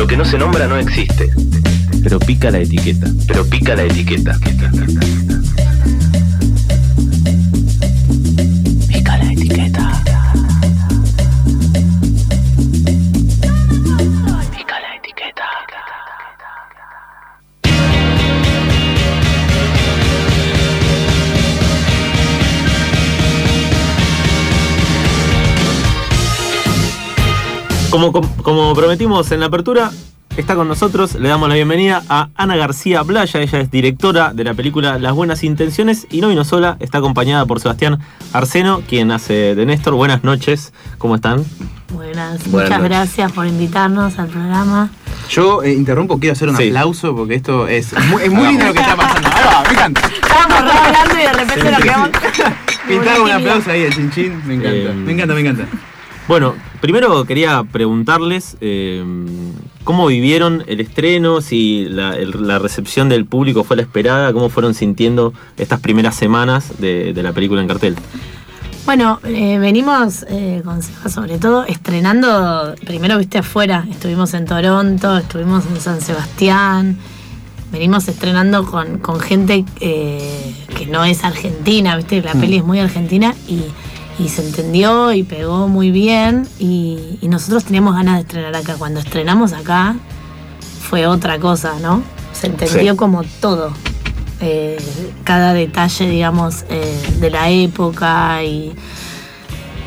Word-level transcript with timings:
Lo 0.00 0.06
que 0.06 0.16
no 0.16 0.24
se 0.24 0.38
nombra 0.38 0.66
no 0.66 0.78
existe. 0.78 1.28
Pero 2.02 2.18
pica 2.18 2.50
la 2.50 2.60
etiqueta. 2.60 3.06
Pero 3.26 3.44
pica 3.44 3.76
la 3.76 3.82
etiqueta. 3.82 4.34
Como, 27.90 28.12
como 28.12 28.74
prometimos 28.74 29.30
en 29.32 29.40
la 29.40 29.46
apertura, 29.46 29.90
está 30.36 30.54
con 30.54 30.68
nosotros, 30.68 31.14
le 31.16 31.28
damos 31.28 31.48
la 31.48 31.56
bienvenida 31.56 32.02
a 32.08 32.28
Ana 32.36 32.54
García 32.56 33.02
Playa, 33.02 33.40
ella 33.40 33.60
es 33.60 33.70
directora 33.70 34.32
de 34.32 34.44
la 34.44 34.54
película 34.54 34.98
Las 34.98 35.12
Buenas 35.12 35.42
Intenciones 35.42 36.06
y 36.10 36.20
no 36.20 36.28
vino 36.28 36.44
sola, 36.44 36.76
está 36.78 36.98
acompañada 36.98 37.46
por 37.46 37.58
Sebastián 37.60 37.98
Arseno, 38.32 38.82
quien 38.88 39.10
hace 39.10 39.54
de 39.56 39.66
Néstor. 39.66 39.94
Buenas 39.94 40.22
noches, 40.22 40.72
¿cómo 40.98 41.16
están? 41.16 41.44
Buenas, 41.92 42.38
Buenas 42.44 42.46
muchas 42.46 42.70
noches. 42.70 42.84
gracias 42.84 43.32
por 43.32 43.46
invitarnos 43.46 44.18
al 44.20 44.28
programa. 44.28 44.90
Yo 45.28 45.62
eh, 45.64 45.72
interrumpo, 45.72 46.18
quiero 46.20 46.32
hacer 46.34 46.48
un 46.48 46.56
Sí. 46.56 46.68
aplauso 46.68 47.14
porque 47.16 47.34
esto 47.34 47.66
es 47.66 47.92
muy, 48.08 48.22
es 48.22 48.30
muy 48.30 48.46
lindo 48.48 48.66
lo 48.66 48.72
que 48.72 48.80
está 48.80 48.94
pasando. 48.96 49.28
Ahí 49.28 49.44
va, 49.44 49.62
me 49.68 49.72
encanta. 49.74 50.00
Estábamos 50.06 50.62
re 50.72 50.78
hablando 50.78 51.14
y 51.14 51.22
de 51.22 51.32
repente 51.32 51.70
nos 51.72 51.80
quedamos. 51.80 52.08
Pintaba 52.86 53.20
un 53.22 53.30
aplauso 53.30 53.70
ahí, 53.70 53.82
el 53.82 53.94
chinchín. 53.94 54.40
Me 54.46 54.54
encanta, 54.54 54.76
Eh, 54.76 54.94
me 54.94 55.12
encanta, 55.12 55.34
me 55.34 55.40
encanta. 55.40 55.64
Bueno, 56.30 56.54
primero 56.80 57.24
quería 57.24 57.64
preguntarles 57.64 58.56
eh, 58.60 59.02
cómo 59.82 60.06
vivieron 60.06 60.62
el 60.68 60.78
estreno, 60.78 61.40
si 61.40 61.86
la, 61.88 62.14
el- 62.14 62.46
la 62.46 62.60
recepción 62.60 63.08
del 63.08 63.24
público 63.26 63.64
fue 63.64 63.74
la 63.74 63.82
esperada, 63.82 64.32
cómo 64.32 64.48
fueron 64.48 64.74
sintiendo 64.74 65.34
estas 65.56 65.80
primeras 65.80 66.14
semanas 66.14 66.74
de, 66.78 67.12
de 67.14 67.22
la 67.24 67.32
película 67.32 67.60
en 67.62 67.66
cartel. 67.66 67.96
Bueno, 68.86 69.18
eh, 69.24 69.58
venimos 69.58 70.24
eh, 70.28 70.62
con 70.64 70.80
sobre 70.84 71.38
todo 71.38 71.64
estrenando, 71.64 72.76
primero 72.86 73.18
viste 73.18 73.38
afuera, 73.38 73.84
estuvimos 73.90 74.32
en 74.34 74.44
Toronto, 74.44 75.18
estuvimos 75.18 75.66
en 75.66 75.80
San 75.80 76.00
Sebastián, 76.00 76.96
venimos 77.72 78.06
estrenando 78.06 78.64
con, 78.66 78.98
con 78.98 79.18
gente 79.18 79.64
eh, 79.80 80.54
que 80.78 80.86
no 80.86 81.04
es 81.04 81.24
argentina, 81.24 81.96
viste, 81.96 82.22
la 82.22 82.34
peli 82.34 82.58
es 82.58 82.64
muy 82.64 82.78
argentina 82.78 83.34
y, 83.48 83.64
y 84.22 84.28
se 84.28 84.44
entendió 84.46 85.12
y 85.12 85.22
pegó 85.22 85.66
muy 85.68 85.90
bien 85.90 86.46
y, 86.58 87.18
y 87.20 87.28
nosotros 87.28 87.64
teníamos 87.64 87.94
ganas 87.94 88.16
de 88.16 88.20
estrenar 88.22 88.54
acá. 88.54 88.74
Cuando 88.78 89.00
estrenamos 89.00 89.52
acá 89.52 89.96
fue 90.88 91.06
otra 91.06 91.38
cosa, 91.38 91.74
¿no? 91.80 92.02
Se 92.32 92.46
entendió 92.48 92.92
Sí. 92.92 92.96
como 92.96 93.22
todo. 93.40 93.72
Eh, 94.40 94.78
cada 95.24 95.52
detalle, 95.52 96.08
digamos, 96.08 96.64
eh, 96.70 97.00
de 97.20 97.30
la 97.30 97.50
época 97.50 98.42
y 98.42 98.72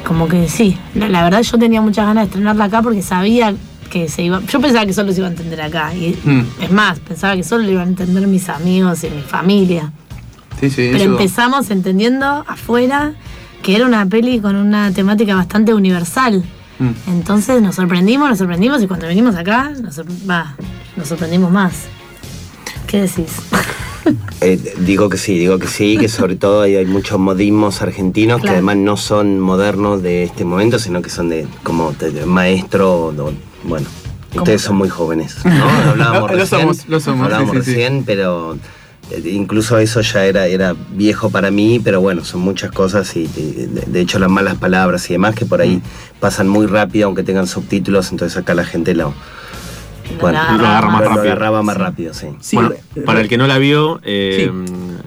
como 0.05 0.27
que 0.27 0.47
sí, 0.49 0.77
la, 0.95 1.07
la 1.09 1.23
verdad 1.23 1.41
yo 1.41 1.57
tenía 1.57 1.81
muchas 1.81 2.05
ganas 2.05 2.23
de 2.23 2.27
estrenarla 2.27 2.65
acá 2.65 2.81
porque 2.81 3.01
sabía 3.01 3.55
que 3.89 4.09
se 4.09 4.23
iba, 4.23 4.41
yo 4.41 4.59
pensaba 4.59 4.85
que 4.85 4.93
solo 4.93 5.11
se 5.11 5.19
iba 5.19 5.27
a 5.27 5.31
entender 5.31 5.61
acá 5.61 5.93
y 5.95 6.17
Mm. 6.23 6.45
es 6.61 6.71
más, 6.71 6.99
pensaba 6.99 7.35
que 7.35 7.43
solo 7.43 7.63
lo 7.63 7.71
iban 7.71 7.85
a 7.87 7.89
entender 7.89 8.27
mis 8.27 8.49
amigos 8.49 9.03
y 9.03 9.09
mi 9.09 9.21
familia. 9.21 9.91
Sí, 10.59 10.69
sí, 10.69 10.89
Pero 10.91 10.97
eso. 10.97 11.11
empezamos 11.11 11.69
entendiendo 11.71 12.25
afuera 12.47 13.13
que 13.64 13.75
era 13.75 13.86
una 13.88 14.06
peli 14.06 14.39
con 14.39 14.56
una 14.56 14.92
temática 14.92 15.36
bastante 15.36 15.73
universal. 15.73 16.44
Mm. 16.80 16.92
Entonces 17.11 17.61
nos 17.61 17.75
sorprendimos, 17.75 18.30
nos 18.30 18.38
sorprendimos 18.38 18.83
y 18.83 18.88
cuando 18.88 19.08
venimos 19.08 19.36
acá 19.36 19.72
nos, 19.81 19.95
sorprendimos 21.08 21.52
más. 21.52 21.86
¿Qué 22.88 23.02
decís? 23.02 23.31
Eh, 24.41 24.59
digo 24.80 25.08
que 25.08 25.16
sí, 25.17 25.38
digo 25.38 25.58
que 25.58 25.67
sí, 25.67 25.95
que 25.97 26.09
sobre 26.09 26.36
todo 26.36 26.64
hay, 26.64 26.75
hay 26.75 26.86
muchos 26.86 27.17
modismos 27.17 27.81
argentinos 27.81 28.41
que 28.41 28.50
además 28.50 28.75
no 28.75 28.97
son 28.97 29.40
modernos 29.40 30.03
de 30.03 30.23
este 30.23 30.44
momento, 30.44 30.78
sino 30.78 31.02
que 31.02 31.09
son 31.09 31.29
de 31.29 31.47
como 31.63 31.94
de- 31.94 32.12
de 32.12 32.25
maestro, 32.25 33.13
bueno, 33.63 33.88
ustedes 34.35 34.62
son 34.62 34.75
muy 34.75 34.90
jóvenes, 34.90 35.38
¿no? 35.46 35.69
Hablábamos 35.91 36.31
Lo 36.31 36.38
recién, 36.38 36.62
somos, 36.62 36.88
lo 36.90 37.00
somos, 37.00 37.23
hablábamos 37.23 37.52
sí, 37.56 37.59
sí, 37.59 37.63
sí. 37.63 37.72
recién, 37.78 38.03
pero 38.03 38.57
incluso 39.25 39.78
eso 39.78 40.01
ya 40.01 40.25
era, 40.25 40.47
era 40.47 40.75
viejo 40.91 41.29
para 41.29 41.51
mí, 41.51 41.79
pero 41.84 42.01
bueno, 42.01 42.24
son 42.24 42.41
muchas 42.41 42.72
cosas 42.72 43.16
y, 43.16 43.29
y 43.35 43.51
de, 43.68 43.81
de 43.88 44.01
hecho 44.01 44.19
las 44.19 44.29
malas 44.29 44.56
palabras 44.56 45.09
y 45.09 45.13
demás 45.13 45.35
que 45.35 45.46
por 45.46 45.62
ahí 45.62 45.81
pasan 46.19 46.47
muy 46.47 46.66
rápido 46.66 47.07
aunque 47.07 47.23
tengan 47.23 47.47
subtítulos, 47.47 48.12
entonces 48.12 48.38
acá 48.38 48.53
la 48.53 48.66
gente 48.66 48.94
lo, 48.94 49.13
bueno, 50.19 50.38
agarra 50.40 50.57
lo 50.57 50.68
agarra 50.68 50.90
más 50.90 51.02
lo 51.02 51.07
rápido. 51.09 51.22
agarraba 51.23 51.63
más 51.63 51.78
rápido, 51.78 52.13
sí. 52.13 52.28
Sí, 52.40 52.56
bueno, 52.56 52.72
eh, 52.96 53.02
para 53.02 53.22
el 53.22 53.28
que 53.29 53.38
no 53.38 53.47
la 53.47 53.57
vio, 53.57 54.00
eh, 54.03 54.52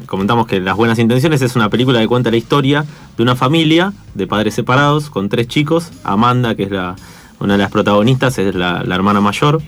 comentamos 0.06 0.46
que 0.46 0.60
Las 0.60 0.76
Buenas 0.76 0.98
Intenciones 0.98 1.42
es 1.42 1.56
una 1.56 1.68
película 1.68 2.00
que 2.00 2.06
cuenta 2.06 2.30
la 2.30 2.36
historia 2.36 2.84
de 3.16 3.22
una 3.22 3.36
familia 3.36 3.92
de 4.14 4.26
padres 4.26 4.54
separados 4.54 5.10
con 5.10 5.28
tres 5.28 5.48
chicos. 5.48 5.90
Amanda, 6.04 6.54
que 6.54 6.64
es 6.64 6.70
la, 6.70 6.96
una 7.40 7.54
de 7.54 7.58
las 7.58 7.70
protagonistas, 7.70 8.38
es 8.38 8.54
la, 8.54 8.82
la 8.84 8.94
hermana 8.94 9.20
mayor. 9.20 9.60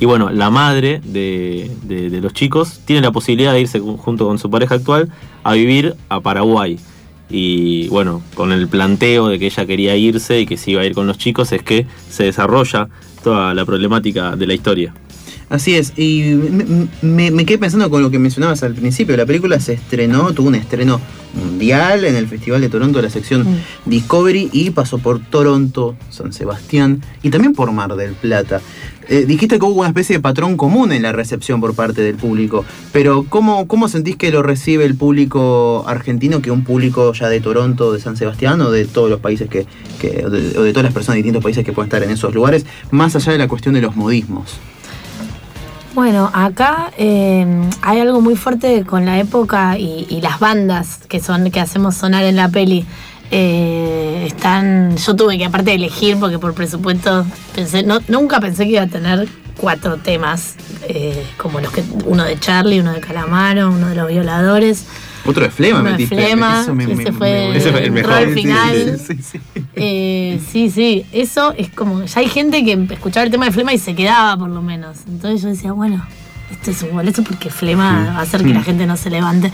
Y 0.00 0.06
bueno, 0.06 0.30
la 0.30 0.50
madre 0.50 1.00
de, 1.04 1.70
de- 1.82 2.08
de 2.10 2.20
los 2.20 2.32
chicos 2.32 2.80
tiene 2.86 3.02
la 3.02 3.12
posibilidad 3.12 3.52
de 3.52 3.60
irse 3.60 3.80
ju- 3.80 3.98
junto 3.98 4.26
con 4.26 4.38
su 4.38 4.50
pareja 4.50 4.74
actual 4.76 5.10
a 5.44 5.52
vivir 5.52 5.94
a 6.08 6.20
Paraguay. 6.20 6.78
Y 7.28 7.86
bueno, 7.88 8.22
con 8.34 8.50
el 8.50 8.66
planteo 8.66 9.28
de 9.28 9.38
que 9.38 9.46
ella 9.46 9.66
quería 9.66 9.94
irse 9.96 10.40
y 10.40 10.46
que 10.46 10.56
se 10.56 10.72
iba 10.72 10.80
a 10.82 10.86
ir 10.86 10.94
con 10.94 11.06
los 11.06 11.18
chicos, 11.18 11.52
es 11.52 11.62
que 11.62 11.86
se 12.10 12.24
desarrolla 12.24 12.88
toda 13.22 13.54
la 13.54 13.64
problemática 13.64 14.34
de 14.36 14.46
la 14.46 14.54
historia. 14.54 14.94
Así 15.50 15.74
es, 15.74 15.92
y 15.98 16.22
me, 16.22 16.88
me- 17.02 17.30
me 17.32 17.44
quedé 17.44 17.58
pensando 17.58 17.90
con 17.90 18.02
lo 18.02 18.10
que 18.10 18.18
mencionabas 18.20 18.62
al 18.62 18.74
principio. 18.74 19.16
La 19.16 19.26
película 19.26 19.58
se 19.60 19.74
estrenó, 19.74 20.32
tuvo 20.32 20.46
un 20.48 20.54
estreno 20.54 21.00
mundial 21.34 22.04
en 22.04 22.14
el 22.16 22.26
Festival 22.28 22.60
de 22.60 22.68
Toronto, 22.68 23.02
la 23.02 23.10
sección 23.10 23.42
Mm. 23.42 23.56
Discovery, 23.90 24.48
y 24.52 24.70
pasó 24.70 24.98
por 24.98 25.20
Toronto, 25.20 25.96
San 26.08 26.32
Sebastián 26.32 27.02
y 27.22 27.30
también 27.30 27.52
por 27.52 27.70
Mar 27.72 27.94
del 27.96 28.12
Plata. 28.14 28.60
Eh, 29.10 29.24
dijiste 29.26 29.58
que 29.58 29.64
hubo 29.64 29.80
una 29.80 29.88
especie 29.88 30.16
de 30.16 30.22
patrón 30.22 30.56
común 30.56 30.92
en 30.92 31.02
la 31.02 31.10
recepción 31.10 31.60
por 31.60 31.74
parte 31.74 32.00
del 32.00 32.14
público, 32.14 32.64
pero 32.92 33.24
¿cómo, 33.28 33.66
¿cómo 33.66 33.88
sentís 33.88 34.14
que 34.14 34.30
lo 34.30 34.44
recibe 34.44 34.84
el 34.84 34.94
público 34.94 35.82
argentino 35.88 36.40
que 36.40 36.52
un 36.52 36.62
público 36.62 37.12
ya 37.12 37.28
de 37.28 37.40
Toronto, 37.40 37.92
de 37.92 37.98
San 37.98 38.16
Sebastián 38.16 38.60
o 38.60 38.70
de 38.70 38.84
todos 38.84 39.10
los 39.10 39.18
países 39.18 39.48
que, 39.48 39.66
o, 40.24 40.30
de, 40.30 40.70
todas 40.70 40.84
las 40.84 40.92
personas 40.92 41.14
de 41.14 41.22
distintos 41.22 41.42
países 41.42 41.64
que 41.64 41.72
pueden 41.72 41.88
estar 41.88 42.04
en 42.04 42.10
esos 42.10 42.32
lugares, 42.32 42.64
más 42.92 43.16
allá 43.16 43.32
de 43.32 43.38
la 43.38 43.48
cuestión 43.48 43.74
de 43.74 43.80
los 43.80 43.96
modismos? 43.96 44.58
Bueno, 45.92 46.30
acá 46.32 46.92
eh, 46.96 47.44
hay 47.82 47.98
algo 47.98 48.20
muy 48.20 48.36
fuerte 48.36 48.84
con 48.84 49.06
la 49.06 49.18
época 49.18 49.76
y, 49.76 50.06
y 50.08 50.20
las 50.20 50.38
bandas 50.38 51.00
que 51.08 51.18
son 51.18 51.50
que 51.50 51.58
hacemos 51.58 51.96
sonar 51.96 52.22
en 52.22 52.36
la 52.36 52.48
peli. 52.48 52.86
Eh, 53.32 54.24
están, 54.26 54.96
yo 54.96 55.14
tuve 55.14 55.38
que 55.38 55.44
aparte 55.44 55.70
de 55.70 55.76
elegir 55.76 56.16
porque 56.18 56.38
por 56.38 56.52
presupuesto 56.54 57.24
pensé, 57.54 57.82
no, 57.84 58.00
nunca 58.08 58.40
pensé 58.40 58.64
que 58.64 58.70
iba 58.72 58.82
a 58.82 58.86
tener 58.88 59.28
cuatro 59.56 59.98
temas 59.98 60.56
eh, 60.88 61.24
como 61.36 61.60
los 61.60 61.70
que 61.70 61.84
uno 62.06 62.24
de 62.24 62.38
Charlie, 62.40 62.80
uno 62.80 62.92
de 62.92 63.00
Calamaro, 63.00 63.70
uno 63.70 63.88
de 63.88 63.94
los 63.94 64.08
violadores. 64.08 64.86
Otro 65.24 65.44
de 65.44 65.50
Flema, 65.50 65.80
Uno 65.80 65.90
de 65.90 65.92
metiste. 65.98 66.16
Flema, 66.16 66.62
Eso 66.62 66.74
me- 66.74 66.84
ese 66.84 66.94
me- 66.94 67.12
fue 67.12 67.30
me- 67.50 67.56
Ese 67.58 67.70
fue 67.70 67.84
el 67.84 67.90
mejor. 67.92 68.12
al 68.14 68.30
final. 68.34 68.98
Sí, 68.98 69.14
sí, 69.16 69.22
sí. 69.22 69.40
Eh, 69.76 70.40
sí, 70.50 70.70
sí, 70.70 71.04
eso 71.12 71.52
es 71.56 71.68
como, 71.70 72.02
ya 72.04 72.20
hay 72.20 72.28
gente 72.28 72.64
que 72.64 72.72
escuchaba 72.90 73.24
el 73.26 73.30
tema 73.30 73.44
de 73.44 73.52
Flema 73.52 73.72
y 73.74 73.78
se 73.78 73.94
quedaba 73.94 74.36
por 74.38 74.48
lo 74.48 74.62
menos. 74.62 74.96
Entonces 75.06 75.42
yo 75.42 75.50
decía, 75.50 75.72
bueno, 75.72 76.04
esto 76.50 76.70
es 76.70 76.82
un 76.82 76.90
golazo 76.90 77.22
porque 77.24 77.50
Flema 77.50 78.06
va 78.14 78.18
a 78.18 78.22
hacer 78.22 78.42
que 78.44 78.52
la 78.54 78.62
gente 78.62 78.86
no 78.86 78.96
se 78.96 79.10
levante 79.10 79.50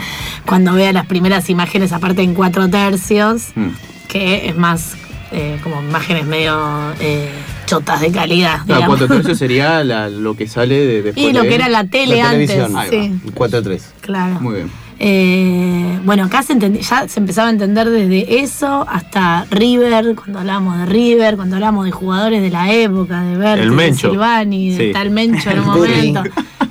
cuando 0.46 0.72
vea 0.72 0.92
las 0.92 1.06
primeras 1.06 1.48
imágenes, 1.50 1.92
aparte 1.92 2.22
en 2.22 2.34
cuatro 2.34 2.68
tercios, 2.68 3.48
Mm. 3.54 3.68
que 4.08 4.48
es 4.48 4.56
más 4.56 4.94
eh, 5.32 5.58
como 5.62 5.82
imágenes 5.82 6.24
medio 6.24 6.56
eh, 7.00 7.28
chotas 7.66 8.00
de 8.00 8.12
calidad. 8.12 8.58
Claro, 8.64 8.80
digamos. 8.82 8.86
cuatro 8.98 9.08
tercios 9.16 9.38
sería 9.40 9.82
la- 9.82 10.08
lo 10.08 10.34
que 10.36 10.46
sale 10.46 10.74
de 10.86 11.02
después 11.02 11.26
Y 11.26 11.32
lo 11.32 11.42
de- 11.42 11.48
que 11.48 11.54
era 11.56 11.68
la 11.68 11.84
tele 11.84 12.18
la 12.22 12.30
antes, 12.30 12.50
sí, 12.90 13.12
4-3. 13.34 13.80
claro. 14.00 14.40
Muy 14.40 14.54
bien. 14.54 14.70
Eh, 14.98 15.98
bueno, 16.04 16.24
acá 16.24 16.42
se 16.42 16.58
ya 16.58 17.06
se 17.08 17.20
empezaba 17.20 17.48
a 17.48 17.50
entender 17.50 17.88
desde 17.90 18.40
eso 18.40 18.86
hasta 18.88 19.44
River, 19.50 20.14
cuando 20.16 20.38
hablábamos 20.38 20.78
de 20.78 20.86
River, 20.86 21.36
cuando 21.36 21.56
hablábamos 21.56 21.84
de 21.84 21.90
jugadores 21.92 22.40
de 22.42 22.50
la 22.50 22.72
época, 22.72 23.22
de 23.22 23.36
Berti, 23.36 23.62
El 23.64 23.70
de 23.70 23.76
Mencho. 23.76 24.10
Silvani, 24.10 24.70
de 24.70 24.86
Sí. 24.86 24.92
tal 24.92 25.10
Mencho 25.10 25.50
en 25.50 25.58
un 25.60 25.64
El 25.64 25.70
Cookie. 25.72 26.12
momento. 26.12 26.22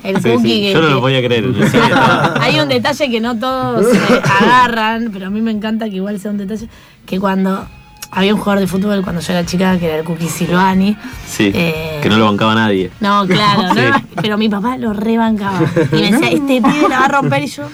El 0.02 0.16
Sí, 0.22 0.30
cookie 0.30 0.48
sí, 0.48 0.60
que- 0.62 0.72
Yo 0.72 0.80
no 0.82 0.88
lo 0.88 0.94
que- 0.96 1.00
podía 1.00 1.22
creer. 1.24 1.44
Hay 2.40 2.58
un 2.60 2.68
detalle 2.68 3.10
que 3.10 3.20
no 3.20 3.36
todos 3.38 3.86
eh, 3.94 4.20
agarran, 4.40 5.10
pero 5.12 5.26
a 5.28 5.30
mí 5.30 5.40
me 5.40 5.50
encanta 5.50 5.88
que 5.88 5.96
igual 5.96 6.18
sea 6.20 6.30
un 6.32 6.38
detalle, 6.38 6.68
que 7.06 7.18
cuando 7.20 7.66
había 8.10 8.34
un 8.34 8.40
jugador 8.40 8.60
de 8.60 8.66
fútbol 8.66 9.02
cuando 9.02 9.20
yo 9.20 9.32
era 9.32 9.44
chica 9.44 9.78
que 9.78 9.86
era 9.86 9.98
el 9.98 10.04
Cookie 10.04 10.28
Silvani. 10.28 10.96
sí, 11.28 11.50
Eh, 11.54 11.98
que 12.02 12.08
no 12.08 12.16
lo 12.18 12.24
bancaba 12.26 12.54
nadie. 12.54 12.90
No, 13.00 13.26
claro, 13.26 13.62
Sí. 13.74 14.04
pero 14.20 14.36
mi 14.38 14.48
papá 14.48 14.76
lo 14.78 14.92
rebancaba. 14.92 15.60
Y 15.92 15.96
me 15.96 16.10
decía, 16.12 16.28
este 16.30 16.60
pibe 16.62 16.88
la 16.88 17.00
va 17.00 17.04
a 17.06 17.08
romper 17.08 17.42
y 17.44 17.46
yo. 17.48 17.64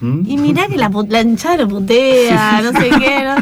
Y 0.00 0.36
mirá 0.36 0.66
que 0.66 0.76
la, 0.76 0.90
la 1.08 1.20
hinchada 1.22 1.58
lo 1.58 1.68
putea, 1.68 2.60
no 2.62 2.78
sé 2.78 2.90
qué. 2.90 3.24
¿no? 3.24 3.36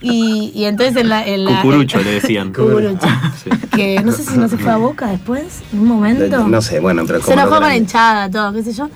Y, 0.00 0.52
y 0.54 0.64
entonces 0.64 0.96
en 0.96 1.08
la. 1.08 1.26
En 1.26 1.44
la 1.44 1.62
Cucurucho 1.62 1.98
le 2.00 2.12
decían. 2.12 2.52
Cucurucho. 2.54 3.06
Sí. 3.42 3.50
Que 3.74 4.02
no 4.02 4.12
sé 4.12 4.24
si 4.24 4.38
no 4.38 4.48
se 4.48 4.56
fue 4.56 4.70
a 4.70 4.76
boca 4.76 5.08
después, 5.08 5.62
en 5.72 5.80
un 5.80 5.88
momento. 5.88 6.46
No 6.46 6.62
sé, 6.62 6.80
bueno, 6.80 7.04
pero 7.06 7.18
Se 7.20 7.24
como 7.24 7.34
enojó 7.40 7.54
lo 7.56 7.60
con 7.60 7.68
la 7.68 7.76
hinchada, 7.76 8.30
todo, 8.30 8.52
qué 8.52 8.62
sé 8.62 8.72
yo. 8.72 8.88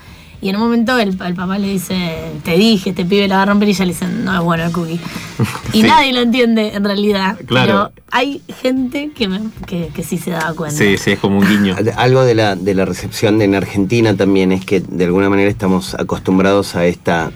Y 0.42 0.48
en 0.48 0.56
un 0.56 0.62
momento 0.62 0.98
el, 0.98 1.10
el 1.22 1.34
papá 1.34 1.58
le 1.58 1.68
dice, 1.68 2.18
te 2.44 2.56
dije, 2.56 2.90
este 2.90 3.04
pibe 3.04 3.28
la 3.28 3.36
va 3.36 3.42
a 3.42 3.46
romper 3.46 3.68
y 3.68 3.72
ella 3.72 3.84
le 3.84 3.92
dice, 3.92 4.06
no 4.08 4.34
es 4.34 4.40
bueno 4.40 4.64
el 4.64 4.72
cookie. 4.72 4.98
Y 5.74 5.82
Sí. 5.82 5.86
nadie 5.86 6.12
lo 6.12 6.20
entiende 6.20 6.74
en 6.74 6.82
realidad. 6.84 7.36
Claro. 7.46 7.66
Pero 7.66 8.04
hay 8.10 8.42
gente 8.62 9.10
que, 9.14 9.28
me- 9.28 9.40
que, 9.66 9.88
que 9.94 10.02
sí 10.02 10.16
se 10.18 10.30
daba 10.30 10.54
cuenta. 10.54 10.76
Sí, 10.76 10.96
sí, 10.98 11.12
es 11.12 11.18
como 11.18 11.38
un 11.38 11.46
guiño. 11.46 11.76
Algo 11.96 12.22
de 12.24 12.34
la, 12.34 12.56
de 12.56 12.74
la 12.74 12.84
recepción 12.86 13.40
en 13.42 13.54
Argentina 13.54 14.16
también 14.16 14.50
es 14.52 14.64
que 14.64 14.80
de 14.80 15.04
alguna 15.04 15.28
manera 15.28 15.50
estamos 15.50 15.94
acostumbrados 15.94 16.74
a 16.74 16.86
esta 16.86 17.30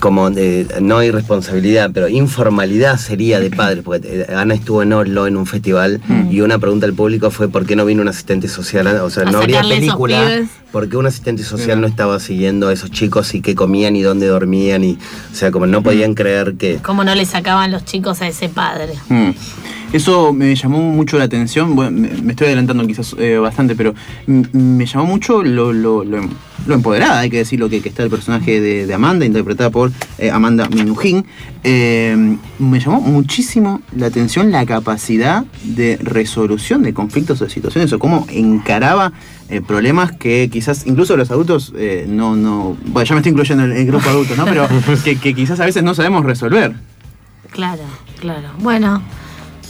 como 0.00 0.30
de, 0.30 0.66
no 0.80 1.02
irresponsabilidad, 1.02 1.90
pero 1.92 2.08
informalidad 2.08 2.98
sería 2.98 3.40
de 3.40 3.50
padres, 3.50 3.82
porque 3.84 4.26
eh, 4.28 4.34
Ana 4.34 4.54
estuvo 4.54 4.82
en 4.82 4.92
Oslo 4.92 5.26
en 5.26 5.36
un 5.36 5.46
festival 5.46 6.00
y 6.30 6.40
una 6.40 6.58
pregunta 6.58 6.86
del 6.86 6.94
público 6.94 7.30
fue 7.30 7.48
¿por 7.48 7.66
qué 7.66 7.76
no 7.76 7.84
vino 7.84 8.02
un 8.02 8.08
asistente 8.08 8.48
social? 8.48 8.86
O 8.86 9.10
sea, 9.10 9.24
A 9.24 9.30
no 9.30 9.38
habría 9.38 9.62
película, 9.62 10.20
pibes. 10.20 10.48
¿por 10.72 10.88
qué 10.88 10.96
un 10.96 11.06
asistente 11.06 11.42
social 11.42 11.80
no 11.80 11.86
estaba 11.86 12.18
siguiendo 12.20 12.68
a 12.68 12.72
esos 12.72 12.90
chicos 12.90 13.34
y 13.34 13.40
qué 13.40 13.54
comían 13.54 13.96
y 13.96 14.02
dónde 14.02 14.26
dormían? 14.26 14.84
y 14.84 14.98
O 15.32 15.34
sea, 15.34 15.50
como 15.50 15.66
no 15.66 15.82
podían 15.82 16.14
creer 16.14 16.54
que... 16.56 16.78
Cómo 16.82 17.04
no 17.04 17.14
le 17.14 17.24
sacaban 17.24 17.70
los 17.72 17.84
chicos 17.84 18.20
a 18.22 18.28
ese 18.28 18.48
padre. 18.48 18.94
Eso 19.96 20.34
me 20.34 20.54
llamó 20.54 20.78
mucho 20.92 21.16
la 21.16 21.24
atención, 21.24 21.74
bueno, 21.74 22.06
me, 22.22 22.32
estoy 22.32 22.48
adelantando 22.48 22.86
quizás 22.86 23.16
eh, 23.18 23.38
bastante, 23.38 23.74
pero 23.74 23.94
me 24.26 24.84
llamó 24.84 25.06
mucho 25.06 25.42
lo, 25.42 25.72
lo, 25.72 26.04
lo, 26.04 26.20
lo 26.66 26.74
empoderada, 26.74 27.20
hay 27.20 27.30
que 27.30 27.38
decirlo, 27.38 27.70
que, 27.70 27.80
que 27.80 27.88
está 27.88 28.02
el 28.02 28.10
personaje 28.10 28.60
de, 28.60 28.86
de 28.86 28.92
Amanda, 28.92 29.24
interpretada 29.24 29.70
por 29.70 29.90
eh, 30.18 30.30
Amanda 30.30 30.68
Minujín. 30.68 31.24
Eh, 31.64 32.36
me 32.58 32.78
llamó 32.78 33.00
muchísimo 33.00 33.80
la 33.96 34.08
atención 34.08 34.52
la 34.52 34.66
capacidad 34.66 35.46
de 35.64 35.96
resolución 35.96 36.82
de 36.82 36.92
conflictos 36.92 37.40
o 37.40 37.44
de 37.44 37.50
situaciones, 37.50 37.90
o 37.94 37.98
cómo 37.98 38.26
encaraba 38.28 39.14
eh, 39.48 39.62
problemas 39.62 40.12
que 40.12 40.50
quizás 40.52 40.86
incluso 40.86 41.16
los 41.16 41.30
adultos 41.30 41.72
eh, 41.74 42.04
no, 42.06 42.36
no, 42.36 42.76
bueno, 42.84 43.08
ya 43.08 43.14
me 43.14 43.20
estoy 43.20 43.30
incluyendo 43.30 43.64
en 43.64 43.72
el 43.72 43.86
grupo 43.86 44.04
de 44.04 44.10
adultos, 44.10 44.36
¿no? 44.36 44.44
Pero 44.44 44.68
que, 45.04 45.16
que 45.16 45.32
quizás 45.32 45.58
a 45.58 45.64
veces 45.64 45.82
no 45.82 45.94
sabemos 45.94 46.22
resolver. 46.26 46.74
Claro, 47.50 47.84
claro. 48.20 48.50
Bueno, 48.58 49.00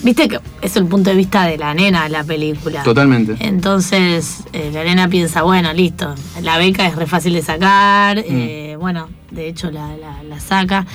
viste 0.03 0.29
que 0.29 0.41
es 0.63 0.77
el 0.77 0.87
punto 0.87 1.11
de 1.11 1.17
vista 1.17 1.45
de 1.45 1.59
la 1.59 1.75
nena 1.75 2.05
de 2.05 2.11
la 2.11 2.25
película. 2.25 2.83
Totalmente. 2.83 3.37
Entonces, 3.41 4.45
eh, 4.53 4.71
la 4.73 4.85
nena 4.85 5.09
piensa, 5.09 5.43
bueno, 5.43 5.73
listo, 5.73 6.15
la 6.43 6.59
beca 6.59 6.87
es 6.87 6.97
re 6.97 7.07
fácil 7.07 7.33
de 7.35 7.43
sacar, 7.43 8.19
eh, 8.19 8.77
bueno, 8.79 9.09
de 9.31 9.49
hecho 9.49 9.71
la, 9.71 9.97
la- 9.97 10.23
la 10.23 10.41
saca. 10.41 10.87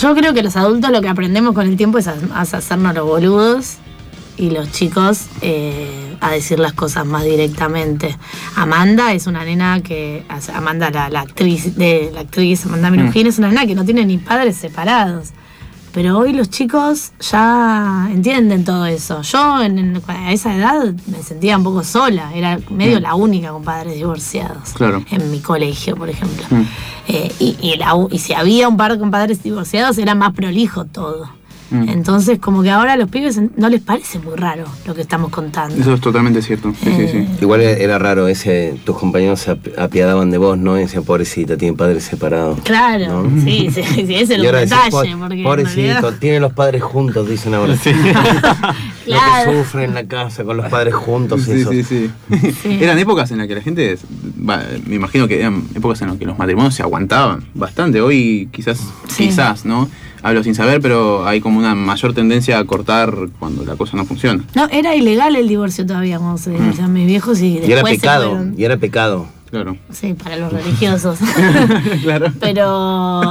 Yo 0.00 0.14
creo 0.14 0.34
que 0.34 0.42
los 0.42 0.56
adultos 0.56 0.90
lo 0.90 1.00
que 1.00 1.08
aprendemos 1.08 1.54
con 1.54 1.66
el 1.68 1.76
tiempo 1.76 1.98
es 1.98 2.08
a, 2.08 2.16
a 2.34 2.40
hacernos 2.40 2.94
los 2.94 3.06
boludos 3.06 3.74
y 4.36 4.50
los 4.50 4.72
chicos 4.72 5.26
eh, 5.40 6.16
a 6.20 6.30
decir 6.32 6.58
las 6.58 6.72
cosas 6.72 7.06
más 7.06 7.22
directamente. 7.24 8.16
Amanda 8.56 9.12
es 9.12 9.28
una 9.28 9.44
nena 9.44 9.80
que, 9.82 10.24
Amanda 10.52 10.90
la, 10.90 11.08
la 11.10 11.20
actriz, 11.20 11.76
de, 11.76 12.10
la 12.12 12.22
actriz 12.22 12.66
Amanda 12.66 12.90
Minujín 12.90 13.28
es 13.28 13.38
una 13.38 13.48
nena 13.48 13.66
que 13.66 13.76
no 13.76 13.84
tiene 13.84 14.04
ni 14.04 14.18
padres 14.18 14.56
separados. 14.56 15.28
Pero 15.94 16.18
hoy 16.18 16.32
los 16.32 16.50
chicos 16.50 17.12
ya 17.20 18.08
entienden 18.10 18.64
todo 18.64 18.84
eso. 18.84 19.22
Yo 19.22 19.62
en- 19.62 19.78
en- 19.78 20.02
a 20.08 20.32
esa 20.32 20.54
edad 20.56 20.92
me 21.06 21.22
sentía 21.22 21.56
un 21.56 21.62
poco 21.62 21.84
sola, 21.84 22.34
era 22.34 22.58
medio 22.68 22.98
la 22.98 23.14
única 23.14 23.50
con 23.52 23.62
padres 23.62 23.94
divorciados. 23.94 24.70
Claro. 24.74 25.04
En 25.12 25.30
mi 25.30 25.38
colegio, 25.38 25.94
por 25.96 26.08
ejemplo. 26.10 26.44
Mm. 26.50 26.62
Eh, 27.06 27.32
y, 27.38 27.56
y 27.60 27.76
la 27.76 27.92
y 28.10 28.18
si 28.18 28.32
había 28.34 28.66
un 28.68 28.76
par 28.76 28.98
con 28.98 29.10
padres 29.12 29.42
divorciados 29.42 29.96
era 29.98 30.14
más 30.16 30.32
prolijo 30.34 30.84
todo. 30.84 31.28
Mm. 31.70 31.88
Entonces 31.88 32.38
como 32.38 32.62
que 32.62 32.70
ahora 32.70 32.92
a 32.92 32.96
los 32.96 33.08
pibes 33.08 33.40
no 33.56 33.68
les 33.68 33.80
parece 33.80 34.18
muy 34.18 34.36
raro 34.36 34.64
lo 34.86 34.94
que 34.94 35.00
estamos 35.00 35.30
contando. 35.30 35.74
Eso 35.80 35.94
es 35.94 36.00
totalmente 36.00 36.42
cierto. 36.42 36.72
Sí, 36.82 36.90
sí, 36.96 37.08
sí. 37.10 37.28
Igual 37.40 37.62
era 37.62 37.98
raro, 37.98 38.28
ese, 38.28 38.74
tus 38.84 38.96
compañeros 38.98 39.40
se 39.40 39.52
ap- 39.52 39.78
apiadaban 39.78 40.30
de 40.30 40.38
vos, 40.38 40.58
¿no? 40.58 40.76
Y 40.76 40.82
decían, 40.82 41.04
pobrecita, 41.04 41.56
tiene 41.56 41.76
padres 41.76 42.04
separados. 42.04 42.60
Claro, 42.62 43.22
¿No? 43.24 43.42
sí, 43.44 43.70
sí, 43.72 43.82
sí, 43.82 44.00
ese 44.14 44.22
es 44.22 44.30
el 44.30 44.42
detalle. 44.42 44.90
"Po- 44.90 45.02
pobrecito, 45.42 45.80
realidad- 45.82 46.14
tiene 46.20 46.40
los 46.40 46.52
padres 46.52 46.82
juntos, 46.82 47.28
dicen 47.28 47.54
ahora. 47.54 47.74
Lo 47.84 48.64
Claro. 49.06 49.50
que 49.52 49.58
sufre 49.58 49.84
en 49.84 49.94
la 49.94 50.04
casa 50.06 50.44
con 50.44 50.56
los 50.56 50.66
padres 50.66 50.94
juntos 50.94 51.42
Sí, 51.44 51.52
eso. 51.52 51.70
sí, 51.70 51.82
sí. 51.82 52.10
Sí. 52.62 52.78
Eran 52.82 52.98
épocas 52.98 53.30
en 53.30 53.38
las 53.38 53.46
que 53.48 53.54
la 53.54 53.60
gente, 53.60 53.98
va, 54.48 54.62
me 54.86 54.94
imagino 54.96 55.28
que 55.28 55.40
eran 55.40 55.62
épocas 55.74 56.00
en 56.02 56.08
las 56.08 56.16
que 56.18 56.24
los 56.24 56.38
matrimonios 56.38 56.74
se 56.74 56.82
aguantaban 56.82 57.44
bastante. 57.54 58.00
Hoy 58.00 58.48
quizás, 58.52 58.78
Sí. 59.08 59.26
quizás, 59.28 59.64
¿no? 59.64 59.88
Hablo 60.24 60.42
sin 60.42 60.54
saber, 60.54 60.80
pero 60.80 61.26
hay 61.26 61.40
como 61.40 61.58
una 61.58 61.74
mayor 61.74 62.14
tendencia 62.14 62.58
a 62.58 62.64
cortar 62.64 63.14
cuando 63.38 63.64
la 63.64 63.76
cosa 63.76 63.96
no 63.96 64.04
funciona. 64.06 64.42
No, 64.54 64.66
era 64.70 64.96
ilegal 64.96 65.36
el 65.36 65.46
divorcio 65.46 65.84
todavía 65.86 66.18
cuando 66.18 66.38
se 66.38 66.50
divorciaron 66.50 66.92
mis 66.94 67.06
viejos 67.06 67.40
y 67.42 67.58
después 67.58 67.68
Y 67.68 67.72
era 67.72 67.82
pecado, 67.84 68.30
fueron. 68.30 68.54
y 68.58 68.64
era 68.64 68.76
pecado. 68.78 69.26
Claro. 69.50 69.76
Sí, 69.92 70.14
para 70.14 70.36
los 70.36 70.52
religiosos. 70.52 71.18
Claro. 72.02 72.32
Pero. 72.40 73.22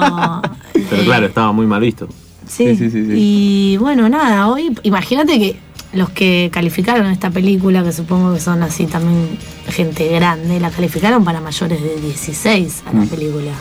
Pero 0.90 1.01
eh, 1.01 1.06
claro, 1.06 1.25
estaba 1.25 1.51
muy 1.51 1.66
mal 1.66 1.81
visto. 1.81 2.07
Sí, 2.48 2.68
Sí, 2.69 2.75
sí, 2.78 2.90
sí, 2.92 3.06
sí. 3.07 3.12
Y 3.16 3.78
bueno, 3.78 4.07
nada, 4.07 4.48
hoy 4.48 4.74
imagínate 4.84 5.39
que 5.39 5.56
los 5.94 6.10
que 6.12 6.50
calificaron 6.54 7.07
esta 7.07 7.30
película, 7.31 7.84
que 7.84 7.92
supongo 7.92 8.34
que 8.34 8.39
son 8.39 8.62
así 8.63 8.86
también 8.86 9.38
gente 9.68 10.07
grande, 10.10 10.60
la 10.60 10.69
calificaron 10.69 11.24
para 11.24 11.42
mayores 11.42 11.81
de 11.81 12.00
16 12.01 12.84
a 12.86 12.94
la 12.94 13.01
Mm. 13.01 13.07
película. 13.07 13.51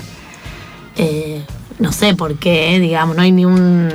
Eh, 0.97 1.43
no 1.83 1.93
sé 1.93 2.15
por 2.15 2.37
qué, 2.37 2.79
digamos, 2.81 3.17
no 3.17 3.23
hay 3.23 3.33
ni 3.33 3.45
un. 3.45 3.89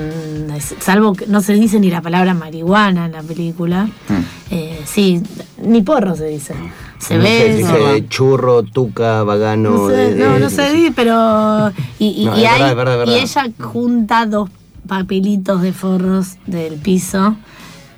Salvo 0.80 1.14
que 1.14 1.28
no 1.28 1.42
se 1.42 1.54
dice 1.54 1.80
ni 1.80 1.90
la 1.90 2.02
palabra 2.02 2.34
marihuana 2.34 3.06
en 3.06 3.12
la 3.14 3.22
película. 3.24 3.86
Mm. 3.86 4.14
Eh, 4.52 4.82
sí, 4.86 5.22
ni 5.64 5.82
porro 5.82 6.16
se 6.16 6.26
dice. 6.28 6.54
Se 7.00 7.16
No 7.18 7.24
ve. 7.24 7.60
eso. 7.60 7.68
dice 7.78 8.08
churro, 8.10 8.64
tuca, 8.64 9.24
vagano. 9.24 9.70
No 9.72 9.88
sé, 9.90 9.96
de- 9.96 10.16
no, 10.26 10.34
de- 10.34 10.40
no 10.40 10.50
sé, 10.50 10.74
di, 10.74 10.92
pero. 10.92 11.72
Y, 12.00 12.28
hay- 12.28 12.74
verdad, 12.74 12.76
verdad, 12.76 13.04
es 13.04 13.08
y 13.08 13.12
verdad. 13.36 13.46
ella 13.46 13.66
junta 13.66 14.26
dos 14.26 14.50
papelitos 14.88 15.62
de 15.62 15.74
forros 15.74 16.38
del 16.48 16.76
piso, 16.76 17.36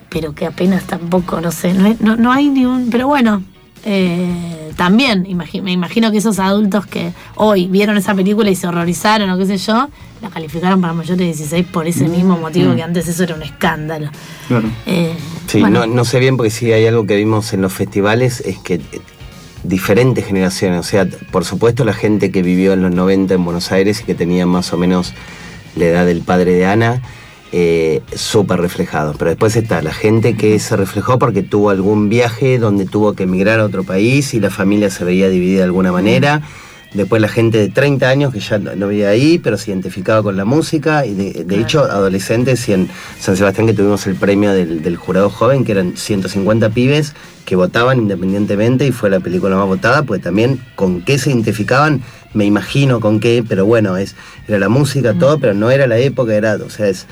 pero 0.09 0.33
que 0.33 0.45
apenas 0.45 0.83
tampoco, 0.85 1.39
no 1.39 1.51
sé, 1.51 1.73
no, 1.99 2.15
no 2.17 2.31
hay 2.31 2.49
ni 2.49 2.65
un. 2.65 2.89
Pero 2.89 3.07
bueno, 3.07 3.41
eh, 3.85 4.71
también 4.75 5.25
imagi- 5.25 5.61
me 5.61 5.71
imagino 5.71 6.11
que 6.11 6.17
esos 6.17 6.39
adultos 6.39 6.85
que 6.85 7.11
hoy 7.35 7.67
vieron 7.67 7.97
esa 7.97 8.13
película 8.15 8.49
y 8.49 8.55
se 8.55 8.67
horrorizaron 8.67 9.29
o 9.29 9.37
qué 9.37 9.45
sé 9.45 9.57
yo, 9.57 9.89
la 10.21 10.29
calificaron 10.29 10.81
para 10.81 10.93
mayores 10.93 11.17
de 11.17 11.25
16 11.25 11.65
por 11.67 11.87
ese 11.87 12.07
mismo 12.07 12.37
motivo 12.37 12.75
que 12.75 12.83
antes 12.83 13.07
eso 13.07 13.23
era 13.23 13.35
un 13.35 13.43
escándalo. 13.43 14.09
Claro. 14.47 14.69
Eh, 14.85 15.13
Sí, 15.47 15.61
bueno, 15.61 15.87
no, 15.87 15.93
no 15.95 16.05
sé 16.05 16.19
bien 16.19 16.37
porque 16.37 16.51
sí 16.51 16.71
hay 16.71 16.85
algo 16.85 17.05
que 17.07 17.15
vimos 17.15 17.53
en 17.53 17.61
los 17.61 17.73
festivales, 17.73 18.41
es 18.45 18.57
que 18.59 18.75
eh, 18.75 18.81
diferentes 19.63 20.25
generaciones, 20.25 20.79
o 20.79 20.83
sea, 20.83 21.07
por 21.31 21.43
supuesto 21.45 21.83
la 21.85 21.93
gente 21.93 22.31
que 22.31 22.41
vivió 22.43 22.73
en 22.73 22.81
los 22.83 22.91
90 22.93 23.33
en 23.33 23.43
Buenos 23.45 23.71
Aires 23.71 24.01
y 24.01 24.03
que 24.03 24.13
tenía 24.15 24.45
más 24.45 24.71
o 24.73 24.77
menos 24.77 25.13
la 25.75 25.85
edad 25.85 26.05
del 26.05 26.21
padre 26.21 26.53
de 26.53 26.65
Ana, 26.65 27.01
eh, 27.51 28.01
súper 28.15 28.59
reflejados. 28.61 29.15
Pero 29.17 29.29
después 29.31 29.55
está 29.55 29.81
la 29.81 29.93
gente 29.93 30.35
que 30.35 30.59
se 30.59 30.75
reflejó 30.75 31.17
porque 31.19 31.41
tuvo 31.43 31.69
algún 31.69 32.09
viaje 32.09 32.59
donde 32.59 32.85
tuvo 32.85 33.13
que 33.13 33.23
emigrar 33.23 33.59
a 33.59 33.65
otro 33.65 33.83
país 33.83 34.33
y 34.33 34.39
la 34.39 34.49
familia 34.49 34.89
se 34.89 35.03
veía 35.03 35.29
dividida 35.29 35.59
de 35.59 35.63
alguna 35.65 35.91
manera. 35.91 36.41
Después 36.93 37.21
la 37.21 37.27
gente 37.27 37.59
de 37.59 37.69
30 37.69 38.09
años 38.09 38.33
que 38.33 38.39
ya 38.39 38.57
no 38.57 38.75
no 38.75 38.87
veía 38.87 39.09
ahí, 39.09 39.37
pero 39.37 39.59
se 39.59 39.69
identificaba 39.69 40.23
con 40.23 40.35
la 40.37 40.43
música. 40.45 41.05
Y 41.05 41.13
de, 41.13 41.33
de 41.33 41.45
Claro. 41.45 41.61
hecho, 41.61 41.83
adolescentes 41.83 42.67
y 42.67 42.73
en 42.73 42.89
San 43.19 43.37
Sebastián 43.37 43.67
que 43.67 43.73
tuvimos 43.73 44.07
el 44.07 44.15
premio 44.15 44.51
del, 44.53 44.81
del 44.81 44.95
jurado 44.97 45.29
joven, 45.29 45.65
que 45.65 45.73
eran 45.73 45.95
150 45.95 46.69
pibes 46.71 47.13
que 47.45 47.55
votaban 47.55 47.99
independientemente 47.99 48.85
y 48.87 48.91
fue 48.91 49.09
la 49.11 49.19
película 49.19 49.55
más 49.55 49.65
votada, 49.67 50.03
pues 50.03 50.21
también 50.21 50.59
con 50.75 51.01
qué 51.01 51.17
se 51.17 51.29
identificaban, 51.31 52.01
me 52.33 52.45
imagino 52.45 52.99
con 52.99 53.19
qué, 53.19 53.43
pero 53.47 53.65
bueno, 53.65 53.97
es, 53.97 54.15
era 54.47 54.59
la 54.59 54.69
música, 54.69 55.15
todo, 55.15 55.39
pero 55.39 55.55
no 55.55 55.71
era 55.71 55.87
la 55.87 55.97
época, 55.97 56.35
era, 56.35 56.55
o 56.55 56.69
sea, 56.69 56.87
es 56.87 57.07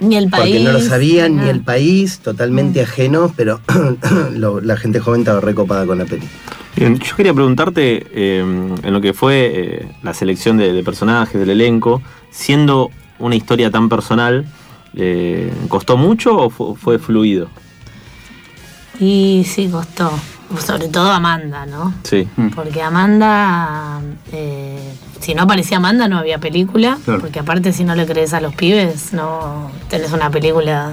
ni 0.00 0.16
el 0.16 0.28
país. 0.30 0.42
porque 0.56 0.60
no 0.64 0.72
lo 0.72 0.80
sabían, 0.80 1.36
ni 1.36 1.48
el 1.48 1.60
país, 1.60 2.18
totalmente 2.20 2.82
ajenos, 2.82 3.32
pero 3.36 3.60
lo- 4.32 4.60
la 4.60 4.76
gente 4.76 4.98
joven 5.00 5.20
estaba 5.20 5.40
recopada 5.40 5.86
con 5.86 5.98
la 5.98 6.04
película. 6.04 6.30
Bien, 6.76 6.98
yo 6.98 7.16
quería 7.16 7.34
preguntarte 7.34 8.06
eh, 8.12 8.38
en 8.82 8.92
lo 8.92 9.00
que 9.00 9.12
fue 9.12 9.50
eh, 9.54 9.88
la 10.02 10.14
selección 10.14 10.56
de, 10.56 10.72
de 10.72 10.82
personajes, 10.82 11.38
del 11.38 11.50
elenco, 11.50 12.00
siendo 12.30 12.90
una 13.18 13.34
historia 13.36 13.70
tan 13.70 13.88
personal, 13.88 14.46
eh, 14.94 15.52
¿costó 15.68 15.96
mucho 15.96 16.36
o 16.36 16.48
fu- 16.50 16.74
fue 16.76 16.98
fluido? 16.98 17.48
Y 18.98 19.44
sí, 19.46 19.68
costó. 19.68 20.10
Sobre 20.64 20.88
todo 20.88 21.10
Amanda, 21.10 21.64
¿no? 21.66 21.94
Sí. 22.02 22.26
Mm. 22.36 22.48
Porque 22.48 22.82
Amanda, 22.82 24.00
eh, 24.32 24.92
si 25.20 25.34
no 25.34 25.42
aparecía 25.42 25.76
Amanda 25.78 26.08
no 26.08 26.18
había 26.18 26.38
película, 26.38 26.98
Claro. 27.04 27.20
porque 27.20 27.38
aparte 27.40 27.72
si 27.72 27.84
no 27.84 27.94
le 27.94 28.06
crees 28.06 28.32
a 28.32 28.40
los 28.40 28.54
pibes, 28.54 29.12
no 29.12 29.70
tenés 29.88 30.12
una 30.12 30.30
película 30.30 30.90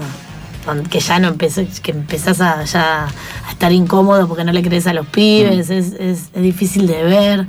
que 0.90 1.00
ya 1.00 1.18
no 1.20 1.30
empezás, 1.30 1.80
que 1.80 1.92
empezás 1.92 2.42
a, 2.42 2.64
ya 2.66 3.06
a 3.06 3.52
estar 3.52 3.72
incómodo 3.72 4.28
porque 4.28 4.44
no 4.44 4.52
le 4.52 4.62
crees 4.62 4.86
a 4.88 4.94
los 4.94 5.08
pibes, 5.08 5.70
es, 5.70 5.94
es- 5.94 6.30
es 6.34 6.42
difícil 6.42 6.88
de 6.88 7.04
ver. 7.04 7.48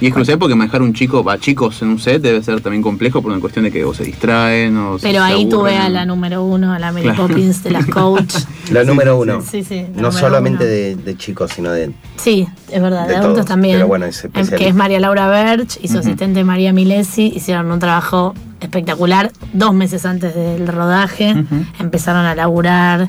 Y 0.00 0.08
es 0.08 0.12
crucial 0.12 0.38
porque 0.38 0.54
manejar 0.54 0.82
un 0.82 0.92
chico, 0.92 1.24
va 1.24 1.38
chicos 1.38 1.80
en 1.80 1.88
un 1.88 1.98
set 1.98 2.20
debe 2.20 2.42
ser 2.42 2.60
también 2.60 2.82
complejo 2.82 3.22
por 3.22 3.32
una 3.32 3.40
cuestión 3.40 3.64
de 3.64 3.70
que 3.72 3.82
o 3.84 3.94
se 3.94 4.04
distraen 4.04 4.76
o 4.76 4.98
se 4.98 5.06
Pero 5.08 5.22
ahí 5.22 5.32
aburren. 5.42 5.48
tuve 5.48 5.76
a 5.78 5.88
la 5.88 6.04
número 6.04 6.44
uno, 6.44 6.72
a 6.72 6.78
la 6.78 6.92
Mary 6.92 7.04
Claro. 7.04 7.26
Poppins 7.28 7.62
de 7.64 7.70
las 7.70 7.86
coach. 7.86 8.34
La 8.72 8.82
número 8.84 9.16
uno. 9.18 9.40
Sí, 9.42 9.62
sí. 9.62 9.82
No 9.94 10.08
número 10.08 10.12
solamente 10.12 10.64
uno. 10.64 10.72
de, 10.72 10.96
de 10.96 11.16
chicos, 11.16 11.52
sino 11.54 11.70
de. 11.70 11.92
Sí, 12.16 12.46
es 12.70 12.82
verdad, 12.82 13.04
de, 13.06 13.10
de 13.12 13.16
adultos 13.16 13.34
todos, 13.36 13.46
también. 13.46 13.76
pero 13.76 13.86
bueno, 13.86 14.06
es 14.06 14.24
especial. 14.24 14.58
Que 14.58 14.68
es 14.68 14.74
María 14.74 14.98
Laura 15.00 15.28
Berch 15.28 15.78
y 15.80 15.88
su 15.88 15.98
asistente 15.98 16.42
María 16.44 16.72
Milesi. 16.72 17.32
Hicieron 17.34 17.70
un 17.70 17.78
trabajo 17.78 18.34
espectacular 18.60 19.30
dos 19.52 19.72
meses 19.72 20.04
antes 20.04 20.34
del 20.34 20.66
rodaje. 20.66 21.34
Empezaron 21.78 22.24
a 22.26 22.34
laburar 22.34 23.06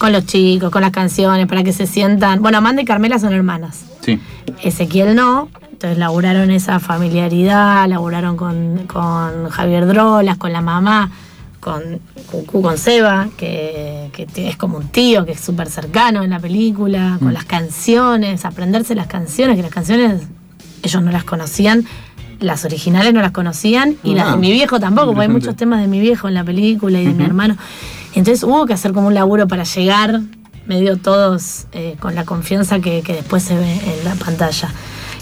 con 0.00 0.12
los 0.12 0.24
chicos, 0.24 0.70
con 0.70 0.80
las 0.80 0.92
canciones, 0.92 1.46
para 1.46 1.62
que 1.62 1.74
se 1.74 1.86
sientan. 1.86 2.40
Bueno, 2.40 2.56
Amanda 2.56 2.80
y 2.80 2.86
Carmela 2.86 3.18
son 3.18 3.34
hermanas. 3.34 3.84
Sí. 4.00 4.18
Ezequiel 4.62 5.14
no. 5.14 5.50
Entonces 5.72 5.98
laburaron 5.98 6.50
esa 6.50 6.80
familiaridad, 6.80 7.86
laburaron 7.86 8.38
con, 8.38 8.86
con 8.86 9.50
Javier 9.50 9.86
Drolas, 9.86 10.38
con 10.38 10.54
la 10.54 10.62
mamá, 10.62 11.10
con 11.60 12.00
Cucú, 12.30 12.62
con 12.62 12.78
Seba, 12.78 13.28
que, 13.36 14.10
es 14.36 14.56
como 14.56 14.78
un 14.78 14.88
tío, 14.88 15.26
que 15.26 15.32
es 15.32 15.40
súper 15.40 15.68
cercano 15.68 16.22
en 16.22 16.30
la 16.30 16.40
película, 16.40 17.18
con 17.20 17.34
las 17.34 17.44
canciones, 17.44 18.46
aprenderse 18.46 18.94
las 18.94 19.06
canciones, 19.06 19.56
que 19.56 19.62
las 19.62 19.70
canciones 19.70 20.22
ellos 20.82 21.02
no 21.02 21.12
las 21.12 21.24
conocían, 21.24 21.84
las 22.38 22.64
originales 22.64 23.12
no 23.12 23.20
las 23.20 23.32
conocían, 23.32 23.96
y 24.02 24.14
las 24.14 24.28
de 24.28 24.32
Ah, 24.32 24.36
mi 24.36 24.50
viejo 24.50 24.80
tampoco, 24.80 25.08
porque 25.08 25.22
hay 25.22 25.28
muchos 25.28 25.56
temas 25.56 25.82
de 25.82 25.88
mi 25.88 26.00
viejo 26.00 26.26
en 26.26 26.34
la 26.34 26.44
película 26.44 26.98
y 26.98 27.04
de 27.04 27.12
mi 27.12 27.24
hermano. 27.24 27.56
Entonces 28.14 28.42
hubo 28.44 28.66
que 28.66 28.72
hacer 28.72 28.92
como 28.92 29.06
un 29.08 29.14
laburo 29.14 29.46
para 29.48 29.64
llegar 29.64 30.20
medio 30.66 30.96
todos 30.98 31.66
eh, 31.72 31.96
con 32.00 32.14
la 32.14 32.24
confianza 32.24 32.80
que, 32.80 33.02
que 33.02 33.14
después 33.14 33.42
se 33.42 33.56
ve 33.56 33.72
en 33.72 34.04
la 34.04 34.14
pantalla. 34.14 34.72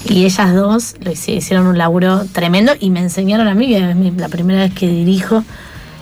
Y 0.05 0.25
ellas 0.25 0.53
dos 0.53 0.95
lo 1.01 1.11
hici- 1.11 1.35
hicieron 1.37 1.67
un 1.67 1.77
laburo 1.77 2.25
tremendo 2.31 2.71
y 2.79 2.89
me 2.89 2.99
enseñaron 2.99 3.47
a 3.47 3.53
mí, 3.55 3.67
que 3.67 3.77
es 3.91 4.15
la 4.17 4.29
primera 4.29 4.61
vez 4.61 4.73
que 4.73 4.87
dirijo, 4.87 5.43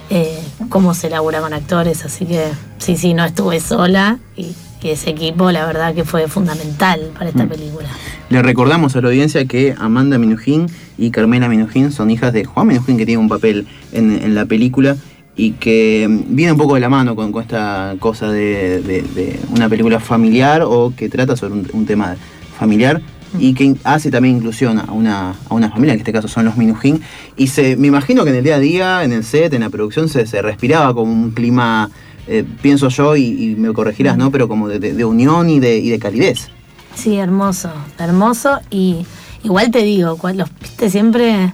eh, 0.10 0.40
cómo 0.70 0.94
se 0.94 1.10
labura 1.10 1.42
con 1.42 1.54
actores. 1.54 2.06
Así 2.06 2.26
que 2.26 2.46
sí, 2.78 2.96
sí, 2.98 3.14
no 3.14 3.26
estuve 3.26 3.60
sola 3.60 4.20
y, 4.36 4.54
y 4.82 4.90
ese 4.90 5.10
equipo 5.10 5.52
la 5.52 5.66
verdad 5.66 5.96
que 5.96 6.04
fue 6.04 6.28
fundamental 6.28 7.12
para 7.18 7.30
esta 7.30 7.46
película. 7.48 7.88
Le 8.30 8.42
recordamos 8.42 8.96
a 8.96 9.02
la 9.02 9.08
audiencia 9.08 9.46
que 9.46 9.74
Amanda 9.78 10.18
Minujín 10.18 10.68
y 10.98 11.12
Carmela 11.12 11.48
Minujín 11.50 11.92
son 11.92 12.12
hijas 12.12 12.34
de 12.34 12.46
Juan 12.46 12.68
Minujín, 12.68 12.98
que 12.98 13.06
tiene 13.06 13.20
un 13.22 13.30
papel 13.30 13.68
en, 13.94 14.12
en 14.22 14.36
la 14.36 14.46
película 14.46 14.96
y 15.38 15.52
que 15.52 16.08
viene 16.28 16.52
un 16.52 16.58
poco 16.58 16.74
de 16.74 16.80
la 16.82 16.90
mano 16.90 17.16
con, 17.16 17.32
con 17.32 17.44
esta 17.44 17.96
cosa 18.00 18.30
de, 18.32 18.82
de- 18.82 19.04
de 19.04 19.40
una 19.56 19.70
película 19.70 20.00
familiar 20.00 20.64
o 20.66 20.92
que 20.98 21.08
trata 21.10 21.36
sobre 21.38 21.54
un, 21.54 21.68
un 21.74 21.86
tema 21.86 22.16
familiar 22.58 23.02
y 23.40 23.54
que 23.54 23.76
hace 23.84 24.10
también 24.10 24.38
inclusión 24.38 24.80
a 24.80 24.92
una, 24.92 25.36
a 25.50 25.54
una 25.54 25.70
familia, 25.70 25.94
que 25.94 25.98
en 25.98 26.02
este 26.02 26.14
caso 26.14 26.28
son 26.28 26.46
los 26.46 26.58
Minujín. 26.58 27.02
Y 27.36 27.48
se, 27.48 27.76
me 27.76 27.88
imagino 27.88 28.24
que 28.24 28.32
en 28.32 28.38
el 28.38 28.44
día 28.44 28.56
a 28.56 28.60
día, 28.60 29.04
en 29.04 29.12
el 29.12 29.24
set, 29.24 29.54
en 29.54 29.62
la 29.62 29.70
producción, 29.70 30.10
se, 30.10 30.26
se 30.26 30.42
respiraba 30.42 30.94
como 30.96 31.12
un 31.12 31.32
clima, 31.32 31.92
eh, 32.28 32.44
pienso 32.64 32.88
yo, 32.88 33.16
y, 33.16 33.52
y 33.52 33.56
me 33.56 33.72
corregirás, 33.74 34.18
¿no? 34.18 34.32
Pero 34.32 34.48
como 34.48 34.68
de, 34.70 34.80
de- 34.80 34.94
de 34.94 35.06
unión 35.06 35.50
y 35.52 35.60
de, 35.60 35.78
y 35.78 35.90
de 35.90 36.00
calidez. 36.00 36.48
Sí, 36.96 37.18
hermoso, 37.18 37.70
hermoso. 38.00 38.60
Y 38.72 39.06
igual 39.44 39.70
te 39.70 39.84
digo, 39.84 40.18
los, 40.34 40.50
viste, 40.60 40.90
siempre 40.90 41.54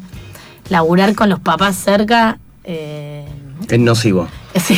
laburar 0.69 1.15
con 1.15 1.27
los 1.27 1.39
papás 1.39 1.75
cerca. 1.75 2.37
eh, 2.63 3.22
Es 3.69 3.79
nocivo. 3.79 4.27
sí. 4.55 4.77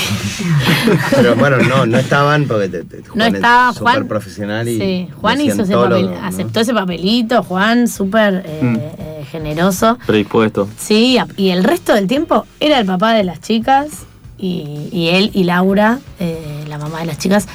Pero 1.12 1.36
bueno, 1.36 1.58
no, 1.58 1.86
no 1.86 1.98
estaban 1.98 2.46
porque 2.46 2.70
te, 2.70 2.84
te- 2.84 3.02
No 3.02 3.14
Juan 3.16 3.28
es 3.30 3.34
estaba 3.36 3.74
súper 3.74 3.94
Juan. 3.94 4.08
profesional 4.08 4.68
y. 4.68 4.80
Sí, 4.80 5.10
Juan 5.20 5.42
hizo 5.42 5.64
ese 5.64 5.74
papel, 5.74 6.12
¿no? 6.12 6.26
aceptó 6.26 6.60
ese 6.62 6.74
papelito, 6.74 7.44
Juan, 7.44 7.88
súper 7.88 8.44
eh, 8.46 8.60
Mm. 8.62 8.76
eh, 8.78 9.26
generoso. 9.32 9.98
Predispuesto. 10.06 10.70
Sí, 10.78 11.18
y 11.38 11.50
el 11.50 11.64
resto 11.64 11.94
del 11.94 12.08
tiempo 12.08 12.46
era 12.60 12.80
el 12.80 12.86
papá 12.86 13.14
de 13.14 13.24
las 13.24 13.42
chicas 13.42 13.88
y, 14.38 14.90
y 14.92 15.10
él 15.10 15.32
y 15.34 15.44
Laura, 15.46 16.00
eh, 16.20 16.64
la 16.68 16.78
mamá 16.78 17.00
de 17.00 17.06
las 17.08 17.18
chicas, 17.18 17.48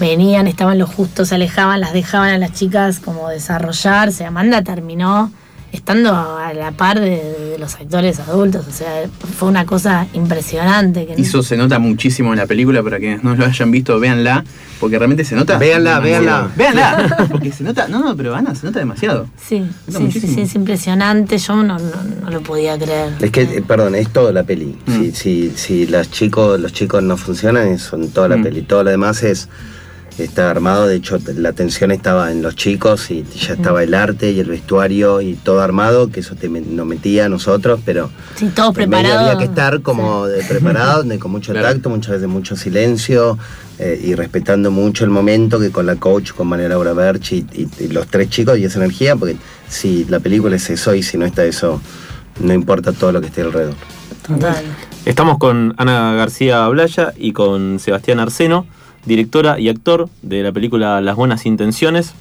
venían, 0.00 0.46
estaban 0.46 0.78
los 0.78 0.88
justos, 0.88 1.28
se 1.28 1.34
alejaban, 1.34 1.80
las 1.80 1.92
dejaban 1.92 2.30
a 2.30 2.38
las 2.38 2.52
chicas 2.52 3.00
como 3.00 3.28
desarrollarse. 3.28 4.24
Amanda 4.24 4.62
terminó 4.62 5.32
estando 5.72 6.14
a 6.14 6.52
la 6.54 6.72
par 6.72 6.98
de, 7.00 7.10
de 7.50 7.56
los 7.58 7.74
actores 7.74 8.18
adultos, 8.20 8.66
o 8.66 8.72
sea, 8.72 9.04
fue 9.38 9.48
una 9.48 9.66
cosa 9.66 10.06
impresionante. 10.14 11.06
Que 11.06 11.14
Y 11.18 11.22
Eso 11.22 11.42
se 11.42 11.56
nota 11.56 11.78
muchísimo 11.78 12.32
en 12.32 12.38
la 12.38 12.46
película, 12.46 12.82
para 12.82 12.98
quienes 12.98 13.22
no 13.22 13.34
lo 13.36 13.44
hayan 13.44 13.70
visto, 13.70 13.98
véanla, 14.00 14.44
porque 14.80 14.98
realmente 14.98 15.24
se 15.24 15.34
nota. 15.34 15.58
Véanla, 15.58 16.00
véanla. 16.00 16.50
Véanla, 16.56 17.26
porque 17.30 17.52
se 17.52 17.64
nota, 17.64 17.88
no, 17.88 18.00
no, 18.00 18.16
pero 18.16 18.34
Ana, 18.34 18.54
se 18.54 18.66
nota 18.66 18.78
demasiado. 18.78 19.28
Sí, 19.46 19.60
Nota 19.86 20.10
sí, 20.10 20.20
sí, 20.20 20.40
es 20.40 20.54
impresionante, 20.54 21.36
yo 21.38 21.56
no, 21.56 21.78
no, 21.78 22.02
no 22.22 22.30
lo 22.30 22.40
podía 22.42 22.78
creer. 22.78 23.12
Es 23.20 23.30
que, 23.30 23.42
eh, 23.42 23.62
perdón, 23.66 23.94
es 23.94 24.08
toda 24.10 24.32
la 24.32 24.44
peli. 24.44 24.76
Mm. 24.86 24.92
Si, 24.92 25.12
si, 25.12 25.52
si 25.54 25.86
los, 25.86 26.10
chicos, 26.10 26.58
los 26.60 26.72
chicos 26.72 27.02
no 27.02 27.16
funcionan, 27.16 27.78
son 27.78 28.08
toda 28.10 28.28
la 28.28 28.36
Mm. 28.38 28.42
peli. 28.42 28.62
Todo 28.62 28.84
lo 28.84 28.90
demás 28.90 29.22
es 29.22 29.48
está 30.18 30.50
armado. 30.50 30.86
De 30.86 30.96
hecho, 30.96 31.18
la 31.36 31.50
atención 31.50 31.90
estaba 31.90 32.30
en 32.32 32.42
los 32.42 32.56
chicos 32.56 33.10
y 33.10 33.24
ya 33.38 33.54
estaba 33.54 33.82
el 33.82 33.94
arte 33.94 34.30
y 34.32 34.40
el 34.40 34.48
vestuario 34.48 35.20
y 35.20 35.34
todo 35.34 35.60
armado, 35.62 36.10
que 36.10 36.20
eso 36.20 36.34
te 36.34 36.48
nos 36.48 36.86
metía 36.86 37.26
a 37.26 37.28
nosotros, 37.28 37.80
pero 37.84 38.10
Sí, 38.36 38.50
todos 38.54 38.74
preparados. 38.74 39.22
había 39.22 39.38
que 39.38 39.44
estar 39.44 39.80
como 39.82 40.26
de 40.26 40.42
preparado, 40.44 41.02
de- 41.02 41.18
con 41.18 41.30
mucho 41.30 41.52
Claro. 41.52 41.68
tacto, 41.68 41.90
muchas 41.90 42.12
veces 42.12 42.28
mucho 42.28 42.56
silencio 42.56 43.38
eh, 43.78 44.00
y 44.02 44.14
respetando 44.16 44.70
mucho 44.72 45.04
el 45.04 45.10
momento 45.10 45.60
que 45.60 45.70
con 45.70 45.86
la 45.86 45.94
coach, 45.96 46.32
con 46.32 46.48
María 46.48 46.68
Laura 46.68 46.92
Berch 46.94 47.32
y, 47.32 47.46
y- 47.52 47.68
y 47.84 47.88
los 47.88 48.08
tres 48.08 48.28
chicos 48.28 48.58
y 48.58 48.64
esa 48.64 48.80
energía, 48.80 49.14
porque 49.14 49.36
si 49.68 50.04
la 50.06 50.18
película 50.18 50.56
es 50.56 50.68
eso 50.68 50.94
y 50.94 51.02
si 51.04 51.16
no 51.16 51.24
está 51.26 51.44
eso, 51.44 51.80
no 52.40 52.52
importa 52.52 52.92
todo 52.92 53.12
lo 53.12 53.20
que 53.20 53.28
esté 53.28 53.42
alrededor. 53.42 53.74
Total. 54.26 54.56
Estamos 55.04 55.38
con 55.38 55.74
Ana 55.78 56.12
García 56.14 56.66
Blaya 56.68 57.12
y 57.16 57.32
con 57.32 57.78
Sebastián 57.78 58.18
Arseno, 58.18 58.66
directora 59.08 59.58
y 59.58 59.68
actor 59.68 60.08
de 60.22 60.42
la 60.44 60.52
película 60.52 61.00
Las 61.00 61.16
Buenas 61.16 61.44
Intenciones. 61.46 62.12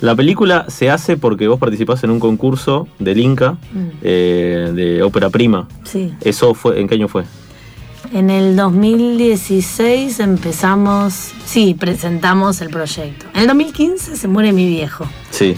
La 0.00 0.14
película 0.16 0.64
se 0.68 0.88
hace 0.88 1.18
porque 1.18 1.46
vos 1.46 1.58
participás 1.58 2.02
en 2.04 2.10
un 2.10 2.20
concurso 2.20 2.88
del 2.98 3.18
Inca 3.18 3.58
Mm. 3.72 3.78
eh, 4.02 4.72
de 4.74 5.02
ópera 5.02 5.28
prima. 5.28 5.68
Sí. 5.84 6.14
¿Eso 6.22 6.54
fue, 6.54 6.80
en 6.80 6.88
qué 6.88 6.94
año 6.94 7.08
fue? 7.08 7.24
En 8.12 8.30
el 8.30 8.56
2016 8.56 10.18
empezamos, 10.20 11.32
sí, 11.44 11.74
presentamos 11.78 12.60
el 12.62 12.70
proyecto. 12.70 13.26
En 13.34 13.42
el 13.42 13.46
2015 13.48 14.16
se 14.16 14.26
muere 14.26 14.52
mi 14.52 14.66
viejo. 14.66 15.06
Sí. 15.30 15.54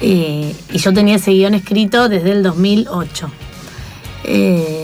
Eh, 0.00 0.54
y 0.72 0.78
yo 0.78 0.92
tenía 0.94 1.16
ese 1.16 1.30
guion 1.32 1.54
escrito 1.54 2.08
desde 2.08 2.32
el 2.32 2.42
2008. 2.42 3.30
Eh, 4.24 4.83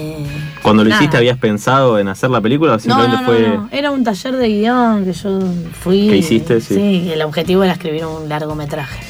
Cuando 0.63 0.85
lo 0.85 0.91
nada. 0.91 1.01
hiciste, 1.03 1.17
¿habías 1.17 1.39
pensado 1.39 1.99
en 1.99 2.09
hacer 2.09 2.31
la 2.31 2.41
película 2.41 2.73
o 2.73 2.75
No, 2.75 2.81
simplemente 2.81 3.17
no, 3.17 3.23
no, 3.23 3.27
fue.? 3.29 3.49
no. 3.49 3.69
Era 3.73 3.91
un 3.91 4.05
taller 4.05 4.37
de 4.37 4.49
guion 4.49 5.05
que 5.05 5.13
yo 5.13 5.41
fui. 5.81 6.09
¿Qué 6.09 6.17
hiciste? 6.19 6.61
Sí. 6.61 6.75
Sí, 6.75 7.11
el 7.13 7.23
objetivo 7.23 7.63
era 7.65 7.73
escribir 7.73 8.05
un 8.05 8.29
largometraje. 8.29 9.01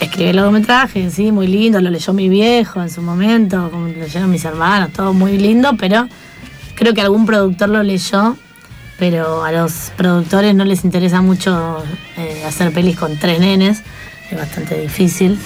Escribí 0.00 0.30
el 0.30 0.36
largometraje, 0.36 1.10
sí, 1.10 1.32
muy 1.32 1.46
lindo, 1.48 1.80
lo 1.80 1.90
leyó 1.90 2.12
mi 2.12 2.28
viejo 2.28 2.80
en 2.80 2.88
su 2.90 3.02
momento, 3.02 3.68
como 3.70 3.88
lo 3.88 3.94
leyeron 3.94 4.30
mis 4.30 4.44
hermanos, 4.44 4.92
todo 4.92 5.12
muy 5.12 5.38
lindo, 5.38 5.72
pero 5.78 6.06
creo 6.76 6.94
que 6.94 7.00
algún 7.00 7.26
productor 7.26 7.68
lo 7.68 7.82
leyó, 7.82 8.36
pero 8.98 9.44
a 9.44 9.50
los 9.50 9.90
productores 9.96 10.54
no 10.54 10.64
les 10.64 10.84
interesa 10.84 11.20
mucho 11.20 11.82
eh, 12.16 12.44
hacer 12.46 12.72
pelis 12.72 12.96
con 12.96 13.18
tres 13.18 13.40
nenes, 13.40 13.82
es 14.30 14.38
bastante 14.38 14.80
difícil. 14.80 15.36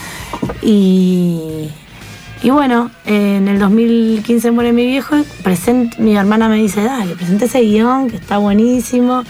Y, 0.63 1.71
y 2.43 2.51
bueno, 2.51 2.91
en 3.07 3.49
el 3.49 3.59
2015 3.59 4.51
muere 4.51 4.73
mi 4.73 4.87
viejo, 4.87 5.17
present, 5.43 5.97
mi 5.99 6.17
hermana 6.17 6.49
me 6.49 6.57
dice, 6.57 6.83
dale, 6.83 7.15
presenté 7.15 7.47
ese 7.47 7.61
guion 7.63 8.09
que 8.11 8.17
está 8.17 8.39
buenísimo, 8.39 9.25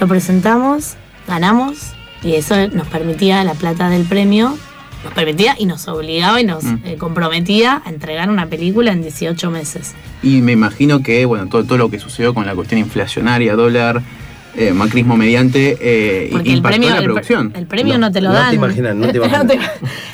lo 0.00 0.08
presentamos, 0.08 0.94
ganamos 1.28 1.92
y 2.22 2.34
eso 2.34 2.54
nos 2.68 2.86
permitía 2.88 3.44
la 3.44 3.54
plata 3.54 3.88
del 3.90 4.04
premio, 4.04 4.56
nos 5.04 5.12
permitía 5.14 5.56
y 5.58 5.66
nos 5.66 5.86
obligaba 5.88 6.40
y 6.40 6.44
nos 6.44 6.64
Mm. 6.64 6.78
eh, 6.84 6.96
comprometía 6.96 7.82
a 7.84 7.88
entregar 7.90 8.30
una 8.30 8.46
película 8.46 8.92
en 8.92 9.02
18 9.02 9.50
meses. 9.50 9.92
Y 10.22 10.40
me 10.42 10.52
imagino 10.52 11.02
que, 11.02 11.24
bueno, 11.26 11.48
todo, 11.48 11.64
todo 11.64 11.78
lo 11.78 11.90
que 11.90 11.98
sucedió 11.98 12.32
con 12.34 12.46
la 12.46 12.54
cuestión 12.54 12.78
inflacionaria, 12.80 13.54
dólar, 13.56 14.00
eh, 14.56 14.72
macrismo 14.72 15.16
mediante, 15.16 15.76
eh, 15.80 16.28
Porque 16.30 16.52
el 16.52 16.60
premio, 16.62 16.88
en 16.88 16.94
la 16.94 16.98
el, 17.00 17.04
producción. 17.04 17.52
el 17.56 17.66
premio 17.66 17.94
No, 17.94 18.06
no, 18.08 18.12
te 18.12 18.20
lo 18.20 18.28
no 18.28 18.34
dan. 18.34 18.50
te 18.50 18.56
imaginas, 18.56 18.94
no 18.94 19.08
te 19.08 19.16
imaginas. 19.18 19.46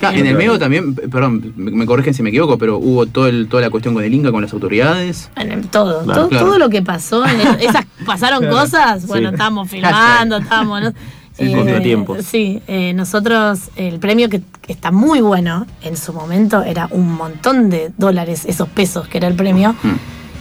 Claro, 0.01 0.17
en 0.17 0.27
el 0.27 0.37
medio 0.37 0.59
también, 0.59 0.95
perdón, 0.95 1.53
me 1.57 1.71
me 1.73 1.87
corrigen 1.87 2.15
si 2.15 2.23
me 2.23 2.29
equivoco, 2.31 2.57
pero 2.59 2.79
hubo 2.79 3.07
todo 3.07 3.27
el, 3.27 3.49
toda 3.49 3.63
la 3.63 3.71
cuestión 3.71 3.95
con 3.95 4.05
el 4.05 4.15
Inca, 4.15 4.31
con 4.31 4.43
las 4.43 4.53
autoridades. 4.53 5.31
Todo, 5.71 6.03
Claro. 6.05 6.21
todo, 6.21 6.29
Claro. 6.29 6.47
todo 6.47 6.59
lo 6.59 6.69
que 6.69 6.83
pasó, 6.83 7.25
esas 7.25 7.85
pasaron 8.07 8.41
Claro. 8.41 8.57
cosas, 8.57 9.07
bueno, 9.07 9.29
Sí. 9.31 9.35
estábamos 9.35 9.69
filmando, 9.71 10.37
estábamos, 10.39 10.83
¿no? 10.83 10.93
Sí, 11.39 11.53
contratiempos. 11.55 12.25
Sí, 12.25 12.61
eh, 12.67 12.93
nosotros, 12.95 13.71
el 13.77 14.01
premio 14.01 14.29
que, 14.29 14.41
que 14.61 14.73
está 14.73 14.91
muy 14.91 15.21
bueno 15.21 15.67
en 15.83 15.97
su 15.97 16.13
momento 16.13 16.65
era 16.65 16.89
un 16.91 17.13
montón 17.15 17.71
de 17.71 17.93
dólares, 17.97 18.45
esos 18.47 18.69
pesos 18.69 19.07
que 19.07 19.19
era 19.19 19.29
el 19.29 19.35
premio, 19.35 19.73
Mm. 19.85 19.89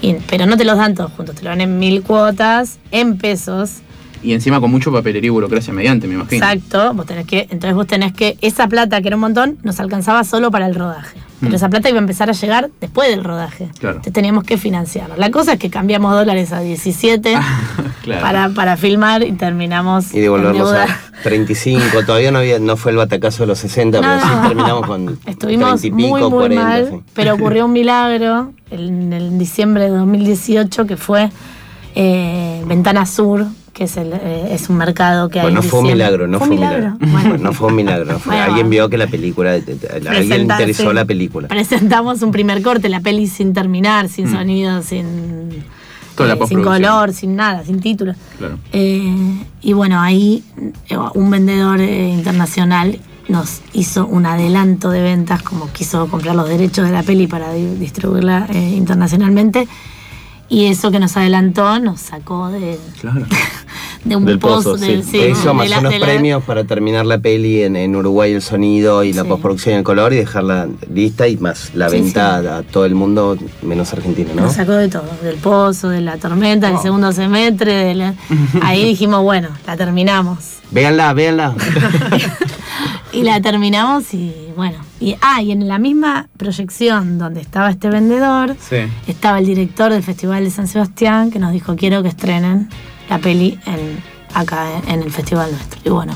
y- 0.01 0.13
pero 0.27 0.47
no 0.47 0.57
te 0.57 0.65
los 0.65 0.75
dan 0.75 0.95
todos 0.95 1.11
juntos, 1.11 1.35
te 1.35 1.43
lo 1.43 1.49
dan 1.51 1.61
en 1.61 1.77
mil 1.77 2.01
cuotas, 2.01 2.79
en 2.89 3.19
pesos, 3.19 3.81
Y 4.23 4.33
encima 4.33 4.59
con 4.59 4.71
mucho 4.71 4.91
papelería 4.91 5.27
y 5.27 5.31
burocracia 5.31 5.73
mediante, 5.73 6.07
me 6.07 6.15
imagino. 6.15 6.43
Exacto, 6.45 6.93
vos 6.93 7.05
tenés 7.05 7.25
que, 7.27 7.41
entonces 7.49 7.73
vos 7.75 7.87
tenés 7.87 8.13
que, 8.13 8.37
esa 8.41 8.67
plata 8.67 9.01
que 9.01 9.07
era 9.07 9.15
un 9.17 9.21
montón, 9.21 9.57
nos 9.63 9.79
alcanzaba 9.79 10.23
solo 10.23 10.49
para 10.51 10.65
el 10.67 10.75
rodaje. 10.75 11.17
Pero 11.39 11.51
Mm. 11.51 11.55
esa 11.55 11.69
plata 11.69 11.87
iba 11.89 11.99
a 11.99 12.01
empezar 12.01 12.29
a 12.31 12.33
llegar 12.33 12.71
después 12.81 13.09
del 13.09 13.23
rodaje. 13.23 13.69
Claro. 13.77 13.97
Entonces 13.97 14.11
teníamos 14.13 14.43
que 14.43 14.57
financiarlo. 14.57 15.15
La 15.17 15.29
cosa 15.29 15.53
es 15.53 15.59
que 15.59 15.69
cambiamos 15.69 16.11
dólares 16.13 16.51
a 16.51 16.61
17 16.61 17.37
Claro. 18.01 18.21
para, 18.21 18.49
para 18.49 18.75
filmar 18.77 19.21
y 19.21 19.33
terminamos 19.33 20.15
Y 20.15 20.19
devolverlos 20.19 20.71
a 20.71 20.79
deuda. 20.79 20.99
35. 21.21 22.03
Todavía 22.07 22.31
no 22.31 22.39
había, 22.39 22.57
no 22.57 22.75
fue 22.75 22.89
el 22.91 22.97
batacazo 22.97 23.43
de 23.43 23.47
los 23.47 23.59
60, 23.59 23.99
pero 23.99 24.19
sí 24.19 24.47
terminamos 24.47 24.87
con 24.87 25.19
Estuvimos 25.27 25.79
30 25.81 25.87
y 25.87 25.91
pico, 25.91 26.09
muy, 26.09 26.21
muy 26.21 26.31
40. 26.31 26.63
mal, 26.63 26.87
sí. 26.89 26.99
pero 27.13 27.35
ocurrió 27.35 27.65
un 27.65 27.73
milagro 27.73 28.53
en 28.71 29.37
diciembre 29.37 29.83
de 29.83 29.89
2018 29.89 30.87
que 30.87 30.97
fue 30.97 31.29
eh, 31.95 32.63
Ventana 32.65 33.05
Sur, 33.05 33.45
que 33.77 33.83
es, 33.83 33.95
el, 33.95 34.11
eh, 34.11 34.47
es 34.55 34.69
un 34.69 34.77
mercado 34.77 35.29
que 35.29 35.39
hay 35.39 35.53
no 35.53 35.61
fue 35.61 35.81
un 35.81 35.85
milagro, 35.85 36.27
no 36.27 36.39
fue 36.39 36.47
un 36.49 36.55
milagro. 36.55 36.97
Bueno, 36.99 37.37
No 37.37 37.53
fue 37.53 37.67
un 37.67 37.75
milagro. 37.75 38.17
fue- 38.17 38.31
Bueno, 38.31 38.41
alguien 38.45 38.55
bueno. 38.65 38.69
vio 38.71 38.89
que 38.89 38.97
la 38.97 39.05
película, 39.05 39.51
alguien 39.53 40.41
interesó 40.41 40.91
la 40.93 41.05
película. 41.05 41.47
Presentamos 41.47 42.23
un 42.23 42.31
primer 42.31 42.63
corte, 42.63 42.89
la 42.89 43.01
peli 43.01 43.27
sin 43.27 43.53
terminar, 43.53 44.09
sin 44.09 44.29
Mm. 44.29 44.31
sonido, 44.31 44.81
sin, 44.81 45.63
Toda 46.15 46.29
la 46.29 46.43
eh, 46.43 46.47
sin 46.47 46.63
color, 46.63 47.13
sin 47.13 47.35
nada, 47.35 47.63
sin 47.63 47.79
título. 47.79 48.15
Claro. 48.39 48.57
Eh, 48.73 49.13
y 49.61 49.73
bueno, 49.73 50.01
ahí 50.01 50.43
eh, 50.89 50.97
un 51.13 51.29
vendedor 51.29 51.79
internacional 51.79 52.97
nos 53.29 53.61
hizo 53.73 54.07
un 54.07 54.25
adelanto 54.25 54.89
de 54.89 55.03
ventas, 55.03 55.43
como 55.43 55.71
quiso 55.71 56.07
comprar 56.07 56.33
los 56.35 56.49
derechos 56.49 56.85
de 56.87 56.91
la 56.93 57.03
peli 57.03 57.27
para 57.27 57.53
di- 57.53 57.75
distribuirla 57.75 58.47
internacionalmente. 58.53 59.67
Y 60.49 60.67
eso 60.67 60.91
que 60.91 60.99
nos 61.01 61.17
adelantó 61.17 61.77
nos 61.79 61.99
sacó 61.99 62.47
de, 62.47 62.79
Claro. 63.01 63.25
de 64.07 64.15
un 64.15 64.25
Del 64.25 64.39
pozo, 64.39 64.71
pozo, 64.71 64.77
de, 64.77 65.03
sí. 65.03 65.09
sí, 65.11 65.19
Eso 65.19 65.53
más 65.53 65.69
unos 65.69 65.93
la- 65.93 65.99
premios 66.05 66.43
para 66.43 66.63
terminar 66.63 67.05
la 67.05 67.17
peli 67.19 67.63
en, 67.63 67.75
en 67.75 67.95
Uruguay, 67.95 68.33
el 68.33 68.41
sonido 68.41 69.03
y 69.03 69.13
la 69.13 69.23
Sí. 69.23 69.27
postproducción 69.29 69.75
y 69.75 69.77
el 69.79 69.83
color 69.83 70.13
y 70.13 70.17
dejarla 70.17 70.67
lista 70.93 71.27
y 71.27 71.37
más 71.37 71.71
la 71.75 71.89
Sí, 71.89 71.97
venta 72.01 72.41
sí. 72.41 72.47
a 72.47 72.63
todo 72.63 72.85
el 72.85 72.95
mundo, 72.95 73.37
menos 73.61 73.91
Argentina, 73.93 74.29
¿no? 74.35 74.43
Nos 74.43 74.53
sacó 74.53 74.73
de 74.73 74.87
todo, 74.87 75.03
del 75.23 75.35
pozo, 75.37 75.89
de 75.89 76.01
la 76.01 76.17
tormenta, 76.17 76.67
del 76.69 76.79
segundo 76.79 77.11
semestre. 77.11 77.73
de 77.73 77.95
la- 77.95 78.13
Ahí 78.61 78.83
dijimos, 78.89 79.21
bueno, 79.23 79.49
la 79.65 79.75
terminamos. 79.77 80.37
Véanla, 80.71 81.13
véanla. 81.13 81.53
Y 83.13 83.23
la 83.23 83.41
terminamos 83.41 84.13
y 84.13 84.31
bueno. 84.55 84.77
Y, 84.99 85.15
ah, 85.21 85.41
y 85.41 85.51
en 85.51 85.67
la 85.67 85.79
misma 85.79 86.27
proyección 86.37 87.17
donde 87.17 87.41
estaba 87.41 87.69
este 87.71 87.89
vendedor, 87.89 88.55
Sí. 88.59 88.75
estaba 89.07 89.39
el 89.39 89.45
director 89.45 89.91
del 89.91 90.03
Festival 90.03 90.43
de 90.43 90.51
San 90.51 90.67
Sebastián 90.67 91.31
que 91.31 91.39
nos 91.39 91.51
dijo, 91.51 91.75
quiero 91.75 92.03
que 92.03 92.09
estrenen 92.09 92.69
la 93.09 93.19
peli 93.19 93.59
en, 93.65 93.99
acá 94.33 94.67
en, 94.87 95.01
el 95.01 95.11
festival 95.11 95.51
nuestro. 95.51 95.79
Y 95.83 95.89
bueno, 95.89 96.13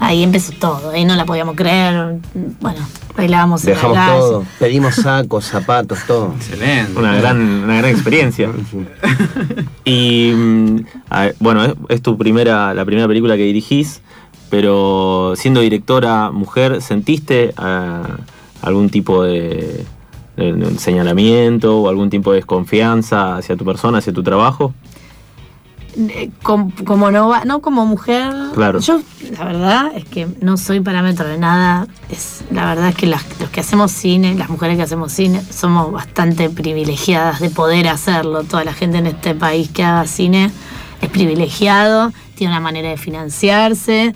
ahí 0.00 0.22
empezó 0.22 0.52
todo, 0.52 0.90
ahí 0.90 1.04
no 1.04 1.14
la 1.16 1.24
podíamos 1.24 1.54
creer. 1.56 2.18
Bueno, 2.60 2.80
bailábamos 3.16 3.64
en 3.64 3.70
Dejamos 3.74 4.06
todo. 4.18 4.44
Pedimos 4.58 4.94
sacos, 4.96 5.44
zapatos, 5.44 6.00
todo. 6.06 6.32
Excelente. 6.36 6.98
Una 6.98 7.14
gran, 7.16 7.38
una 7.40 7.76
gran 7.78 7.90
experiencia. 7.90 8.50
Y 9.84 10.32
mm, 10.34 10.76
ver, 11.10 11.36
bueno, 11.38 11.64
es, 11.64 11.74
es 11.88 12.02
tu 12.02 12.18
primera, 12.18 12.74
la 12.74 12.84
primera 12.84 13.06
película 13.06 13.36
que 13.36 13.44
dirigís, 13.44 14.00
pero 14.50 15.34
siendo 15.36 15.60
directora 15.60 16.30
mujer, 16.32 16.82
¿sentiste 16.82 17.54
ah, 17.56 18.16
algún 18.62 18.90
tipo 18.90 19.22
de, 19.22 19.84
de- 20.36 20.52
de 20.52 20.78
señalamiento 20.78 21.78
o 21.78 21.88
algún 21.88 22.10
tipo 22.10 22.32
de 22.32 22.36
desconfianza 22.38 23.36
hacia 23.36 23.56
tu 23.56 23.64
persona, 23.64 23.98
hacia 23.98 24.12
tu 24.12 24.22
trabajo? 24.22 24.74
Eh, 25.98 26.30
com- 26.42 26.70
como 26.84 27.10
no 27.10 27.28
va- 27.28 27.46
no 27.46 27.60
como 27.62 27.86
mujer 27.86 28.30
Claro. 28.52 28.80
yo 28.80 29.00
la 29.38 29.44
verdad 29.46 29.92
es 29.96 30.04
que 30.04 30.26
no 30.42 30.58
soy 30.58 30.80
parámetro 30.80 31.26
de 31.26 31.38
nada 31.38 31.86
es 32.10 32.44
la 32.50 32.66
verdad 32.66 32.90
es 32.90 32.94
que 32.96 33.06
las- 33.06 33.24
los 33.40 33.48
que 33.48 33.60
hacemos 33.60 33.92
cine 33.92 34.34
las 34.34 34.50
mujeres 34.50 34.76
que 34.76 34.82
hacemos 34.82 35.10
cine 35.12 35.40
somos 35.50 35.90
bastante 35.92 36.50
privilegiadas 36.50 37.40
de 37.40 37.48
poder 37.48 37.88
hacerlo 37.88 38.44
toda 38.44 38.62
la 38.64 38.74
gente 38.74 38.98
en 38.98 39.06
este 39.06 39.34
país 39.34 39.70
que 39.70 39.84
haga 39.84 40.06
cine 40.06 40.50
es 41.00 41.08
privilegiado 41.08 42.12
tiene 42.34 42.52
una 42.52 42.60
manera 42.60 42.90
de 42.90 42.98
financiarse 42.98 44.14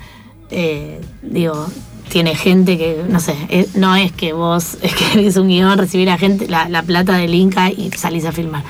eh, 0.50 1.00
digo 1.22 1.66
tiene 2.10 2.34
gente 2.34 2.76
que, 2.76 3.04
no 3.08 3.20
sé, 3.20 3.36
eh, 3.50 3.68
no 3.76 3.94
es 3.94 4.10
que 4.10 4.32
vos 4.32 4.76
escribís 4.82 5.36
un 5.36 5.46
guion, 5.48 5.78
recibir 5.78 6.10
a 6.10 6.18
gente 6.18 6.48
la, 6.48 6.68
la 6.68 6.82
plata 6.82 7.12
del 7.16 7.32
Inca 7.34 7.70
y 7.70 7.88
salís 7.92 8.24
a 8.24 8.32
filmar. 8.32 8.64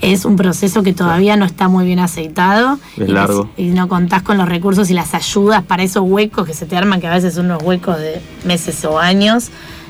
Es 0.00 0.24
un 0.24 0.36
proceso 0.36 0.82
que 0.82 0.92
todavía 0.92 1.36
no 1.36 1.44
está 1.44 1.68
muy 1.68 1.84
bien 1.84 1.98
aceitado. 1.98 2.78
Es 2.96 3.08
y 3.08 3.12
largo. 3.12 3.50
Y 3.56 3.66
no 3.70 3.88
contás 3.88 4.22
con 4.22 4.38
los 4.38 4.48
recursos 4.48 4.90
y 4.90 4.94
las 4.94 5.12
ayudas 5.14 5.62
para 5.64 5.82
esos 5.82 6.02
huecos 6.06 6.46
que 6.46 6.54
se 6.54 6.66
te 6.66 6.76
arman, 6.76 7.00
que 7.00 7.08
a 7.08 7.14
veces 7.14 7.34
son 7.34 7.46
unos 7.46 7.62
huecos 7.62 7.98
de 7.98 8.20
meses 8.44 8.84
o 8.84 8.98
años, 8.98 9.48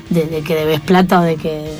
de, 0.09 0.25
de 0.25 0.41
que 0.41 0.55
debes 0.55 0.79
plata 0.79 1.19
o 1.19 1.23
de 1.23 1.35
que 1.35 1.71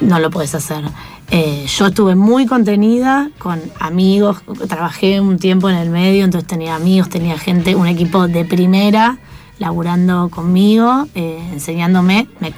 no 0.00 0.18
lo 0.18 0.30
puedes 0.30 0.54
hacer. 0.54 0.82
Eh, 1.30 1.66
yo 1.68 1.86
estuve 1.86 2.16
muy 2.16 2.46
contenida 2.46 3.30
con 3.38 3.60
amigos, 3.78 4.38
trabajé 4.68 5.20
un 5.20 5.38
tiempo 5.38 5.68
en 5.70 5.76
el 5.76 5.90
medio, 5.90 6.24
entonces 6.24 6.48
tenía 6.48 6.74
amigos, 6.74 7.08
tenía 7.08 7.38
gente, 7.38 7.74
un 7.76 7.86
equipo 7.86 8.26
de 8.26 8.44
primera 8.44 9.18
laburando 9.58 10.28
conmigo, 10.30 11.06
eh, 11.14 11.38
enseñándome. 11.52 12.26
Me- 12.40 12.52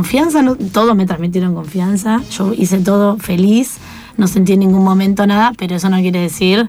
confianza, 0.00 0.42
no- 0.42 0.56
todos 0.56 0.94
me 0.94 1.06
transmitieron 1.06 1.54
confianza, 1.54 2.20
yo 2.36 2.52
hice 2.52 2.78
todo 2.78 3.16
feliz, 3.18 3.78
no 4.18 4.26
sentí 4.26 4.52
en 4.52 4.60
ningún 4.60 4.84
momento 4.84 5.26
nada, 5.26 5.52
pero 5.56 5.74
eso 5.76 5.88
no 5.88 5.96
quiere 5.98 6.20
decir 6.20 6.68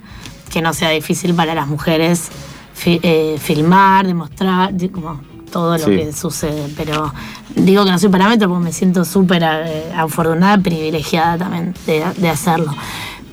que 0.49 0.61
no 0.61 0.71
sea 0.73 0.89
difícil 0.91 1.33
para 1.33 1.53
las 1.53 1.67
mujeres 1.67 2.29
fi- 2.73 2.99
eh, 3.03 3.35
filmar, 3.37 4.07
demostrar, 4.07 4.73
como 4.93 5.19
todo 5.51 5.77
lo 5.77 5.85
Sí. 5.85 5.91
que 5.97 6.13
sucede. 6.13 6.71
Pero 6.77 7.13
digo 7.55 7.83
que 7.83 7.91
no 7.91 7.99
soy 7.99 8.09
parámetro 8.09 8.47
porque 8.47 8.63
me 8.63 8.71
siento 8.71 9.03
súper 9.03 9.43
eh, 9.43 9.91
afortunada, 9.95 10.57
privilegiada 10.57 11.37
también 11.37 11.73
de, 11.85 12.05
de 12.17 12.29
hacerlo. 12.29 12.73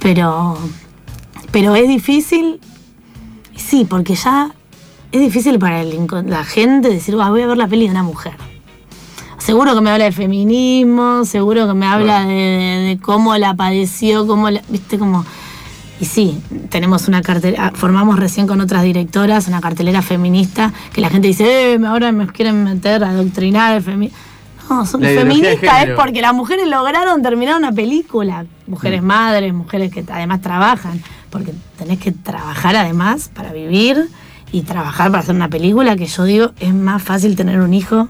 Pero, 0.00 0.56
pero 1.52 1.76
es 1.76 1.86
difícil, 1.88 2.58
sí, 3.56 3.84
porque 3.88 4.14
ya 4.16 4.50
es 5.12 5.20
difícil 5.20 5.58
para 5.60 5.80
el 5.82 5.90
la 6.26 6.42
gente 6.44 6.88
decir, 6.88 7.14
"Ah, 7.20 7.30
voy 7.30 7.42
a 7.42 7.46
ver 7.46 7.56
la 7.56 7.68
peli 7.68 7.84
de 7.86 7.92
una 7.92 8.02
mujer. 8.02 8.34
Seguro 9.44 9.74
que 9.74 9.80
me 9.82 9.90
habla 9.90 10.04
de 10.06 10.12
feminismo, 10.12 11.24
seguro 11.24 11.66
que 11.66 11.74
me 11.74 11.86
habla 11.86 12.24
de, 12.24 12.32
de- 12.34 12.84
de 12.88 12.98
cómo 12.98 13.36
la 13.36 13.54
padeció, 13.54 14.26
cómo 14.26 14.48
la, 14.50 14.62
viste, 14.68 14.98
como... 14.98 15.24
Y 16.00 16.06
sí, 16.06 16.40
tenemos 16.70 17.06
una 17.08 17.22
cartelera, 17.22 17.70
formamos 17.74 18.18
recién 18.18 18.46
con 18.46 18.60
otras 18.60 18.82
directoras 18.82 19.46
una 19.46 19.60
cartelera 19.60 20.02
feminista 20.02 20.72
que 20.92 21.00
la 21.00 21.08
gente 21.08 21.28
dice, 21.28 21.74
eh, 21.74 21.80
ahora 21.86 22.10
me 22.10 22.26
quieren 22.26 22.64
meter 22.64 23.04
a 23.04 23.10
adoctrinar 23.10 23.76
el 23.76 23.82
feminismo. 23.82 24.18
No, 24.70 24.86
son 24.86 25.02
feministas 25.02 25.84
es 25.88 25.90
porque 25.94 26.22
las 26.22 26.32
mujeres 26.32 26.66
lograron 26.66 27.20
terminar 27.22 27.56
una 27.58 27.70
película. 27.70 28.46
Mujeres 28.66 29.02
Mm. 29.02 29.06
madres, 29.06 29.52
mujeres 29.54 29.92
que 29.92 30.02
además 30.10 30.40
trabajan, 30.40 31.02
porque 31.28 31.52
tenés 31.76 31.98
que 31.98 32.12
trabajar 32.12 32.74
además 32.76 33.30
para 33.32 33.52
vivir 33.52 34.08
y 34.52 34.62
trabajar 34.62 35.10
para 35.10 35.22
hacer 35.22 35.34
una 35.36 35.48
película, 35.50 35.96
que 35.96 36.06
yo 36.06 36.24
digo, 36.24 36.52
es 36.60 36.72
más 36.74 37.02
fácil 37.02 37.36
tener 37.36 37.60
un 37.60 37.74
hijo 37.74 38.08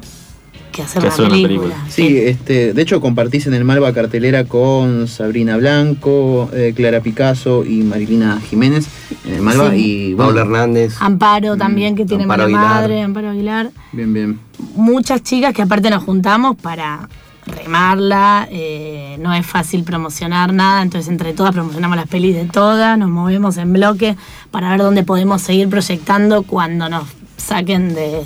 que 0.74 0.82
hacer, 0.82 1.00
Que 1.00 1.06
una, 1.06 1.14
hacer 1.14 1.24
una 1.26 1.34
película. 1.34 1.60
película. 1.74 1.90
Sí, 1.90 2.18
este, 2.18 2.72
de 2.74 2.82
hecho 2.82 3.00
compartís 3.00 3.46
en 3.46 3.54
el 3.54 3.64
Malva 3.64 3.92
cartelera 3.92 4.44
con 4.44 5.08
Sabrina 5.08 5.56
Blanco, 5.56 6.50
eh, 6.52 6.72
Clara 6.76 7.00
Picasso 7.00 7.64
y 7.64 7.82
Marilina 7.82 8.40
Jiménez 8.40 8.86
en 9.26 9.34
el 9.34 9.40
Malva 9.42 9.70
Sí. 9.70 9.76
y 10.10 10.14
bueno, 10.14 10.28
Paula 10.30 10.40
Hernández. 10.42 10.96
Amparo 11.00 11.56
también, 11.56 11.94
que 11.94 12.04
tiene 12.04 12.24
Amparo 12.24 12.44
mala 12.48 12.58
Aguilar. 12.58 12.80
madre, 12.82 13.02
Amparo 13.02 13.30
Aguilar. 13.30 13.70
bien, 13.92 14.12
bien. 14.12 14.40
Muchas 14.74 15.22
chicas 15.22 15.54
que 15.54 15.62
aparte 15.62 15.88
nos 15.90 16.02
juntamos 16.04 16.56
para 16.56 17.08
remarla, 17.46 18.48
eh, 18.50 19.16
no 19.20 19.34
es 19.34 19.44
fácil 19.46 19.84
promocionar 19.84 20.52
nada, 20.52 20.82
entonces 20.82 21.10
entre 21.10 21.34
todas 21.34 21.52
promocionamos 21.52 21.96
las 21.96 22.08
pelis 22.08 22.34
de 22.34 22.44
todas, 22.46 22.98
nos 22.98 23.10
movemos 23.10 23.56
en 23.58 23.72
bloque 23.72 24.16
para 24.50 24.70
ver 24.70 24.80
dónde 24.80 25.02
podemos 25.02 25.42
seguir 25.42 25.68
proyectando 25.68 26.42
cuando 26.42 26.88
nos 26.88 27.04
saquen 27.36 27.94
de, 27.94 28.22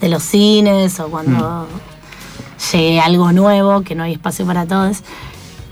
de 0.00 0.08
los 0.08 0.22
cines 0.22 1.00
o 1.00 1.08
cuando 1.08 1.66
llegue 2.72 3.00
algo 3.00 3.32
nuevo, 3.32 3.82
que 3.82 3.94
no 3.94 4.02
hay 4.02 4.12
espacio 4.12 4.46
para 4.46 4.66
todos. 4.66 5.02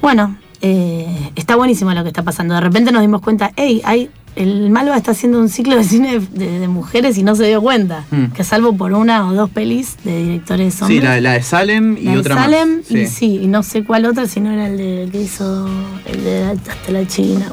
Bueno, 0.01 0.37
eh, 0.61 1.33
está 1.35 1.57
buenísimo 1.57 1.93
lo 1.93 2.03
que 2.03 2.09
está 2.09 2.23
pasando. 2.23 2.55
De 2.55 2.61
repente 2.61 2.93
nos 2.93 3.03
dimos 3.03 3.21
cuenta, 3.21 3.53
hey, 3.57 3.83
hay, 3.85 4.11
el 4.37 4.71
Malva 4.71 4.97
está 4.97 5.13
haciendo 5.13 5.39
un 5.39 5.49
ciclo 5.49 5.77
de 5.77 5.85
cine 5.85 6.19
de, 6.19 6.59
de 6.61 6.69
mujeres 6.69 7.17
y 7.19 7.23
no 7.23 7.35
se 7.35 7.47
dio 7.47 7.61
cuenta. 7.63 8.05
Mm. 8.11 8.27
Que 8.33 8.45
salvo 8.45 8.77
por 8.77 8.93
una 8.93 9.29
o 9.29 9.35
dos 9.35 9.51
pelis 9.51 9.97
de 10.05 10.23
directores 10.25 10.81
hombres. 10.83 11.01
Sí, 11.01 11.05
la, 11.07 11.21
la 11.21 11.33
de 11.33 11.43
Salem 11.43 11.97
y 11.99 12.05
La 12.05 12.13
de 12.13 12.19
otra 12.19 12.35
Salem 12.37 12.77
más. 12.79 12.91
y 12.91 13.07
sí, 13.07 13.41
y 13.43 13.47
no 13.47 13.63
sé 13.63 13.85
cuál 13.85 14.07
otra, 14.07 14.27
si 14.27 14.41
no 14.41 14.51
era 14.51 14.67
el, 14.69 14.77
de, 14.77 15.03
el 15.05 15.11
que 15.11 15.23
hizo 15.23 15.69
el 16.07 16.25
de 16.25 16.45
hasta 16.45 16.93
la 16.93 17.07
China. 17.07 17.47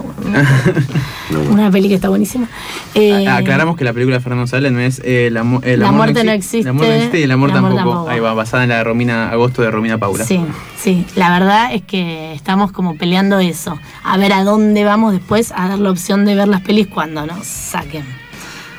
Una 1.50 1.70
peli 1.72 1.88
que 1.90 1.96
está 1.96 2.10
buenísima. 2.10 2.48
Eh, 2.96 3.26
Ah, 3.28 3.38
Aclaramos 3.38 3.78
que 3.78 3.84
la 3.84 3.94
película 3.94 4.18
de 4.18 4.24
Fernando 4.24 4.48
Sala 4.48 4.70
no 4.72 4.80
es 4.80 5.02
eh, 5.04 5.30
la, 5.32 5.42
eh, 5.64 5.78
La 5.78 5.92
muerte 5.92 6.24
no 6.24 6.32
exi- 6.32 6.36
existe, 6.36 6.64
La 6.66 6.74
muerte 6.74 6.92
no 6.92 6.98
existe 6.98 7.20
y 7.20 7.24
el 7.24 7.32
amor, 7.32 7.52
tampoco. 7.54 7.76
tampoco. 7.76 8.10
Ahí 8.10 8.20
va, 8.20 8.34
basada 8.34 8.64
en 8.64 8.70
la 8.70 8.78
de 8.78 8.84
Romina 8.84 9.30
Agosto 9.30 9.62
de 9.62 9.72
Romina 9.72 9.98
Paula. 9.98 10.26
Sí, 10.26 10.40
sí. 10.78 11.06
La 11.16 11.32
verdad 11.32 11.74
es 11.74 11.84
que 11.84 12.34
estamos 12.34 12.72
como 12.72 12.96
peleando 12.98 13.40
eso. 13.40 13.78
A 14.04 14.18
ver 14.18 14.34
a 14.34 14.44
dónde 14.44 14.84
vamos 14.84 15.14
después 15.14 15.54
a 15.56 15.68
dar 15.70 15.80
la 15.80 15.92
opción 15.92 16.26
de 16.26 16.36
ver 16.36 16.48
las 16.48 16.62
pelis 16.72 16.88
cuando 16.88 17.26
nos 17.26 17.46
saquen. 17.46 18.06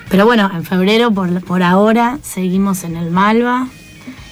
Pero 0.09 0.25
bueno, 0.25 0.51
en 0.55 0.65
febrero 0.65 1.11
por, 1.11 1.45
por 1.45 1.63
ahora 1.63 2.19
seguimos 2.23 2.85
en 2.85 2.97
el 2.97 3.11
Malva 3.11 3.67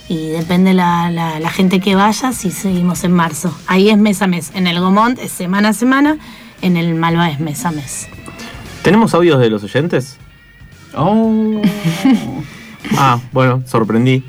y 0.08 0.28
depende 0.28 0.72
la, 0.72 1.10
la, 1.10 1.38
la 1.38 1.50
gente 1.50 1.78
que 1.78 1.94
vaya 1.94 2.32
si 2.32 2.52
seguimos 2.52 3.04
en 3.04 3.12
marzo. 3.12 3.54
Ahí 3.66 3.90
es 3.90 3.98
mes 3.98 4.22
a 4.22 4.26
mes. 4.26 4.50
En 4.54 4.66
el 4.66 4.80
Gomont 4.80 5.18
es 5.18 5.30
semana 5.30 5.68
a 5.68 5.72
semana, 5.74 6.16
en 6.62 6.78
el 6.78 6.94
Malva 6.94 7.28
es 7.28 7.38
mes 7.38 7.66
a 7.66 7.70
mes. 7.70 8.08
¿Tenemos 8.82 9.12
audios 9.12 9.38
de 9.38 9.50
los 9.50 9.62
oyentes? 9.62 10.16
Oh. 10.96 11.60
Ah, 12.96 13.20
bueno, 13.30 13.62
sorprendí. 13.66 14.24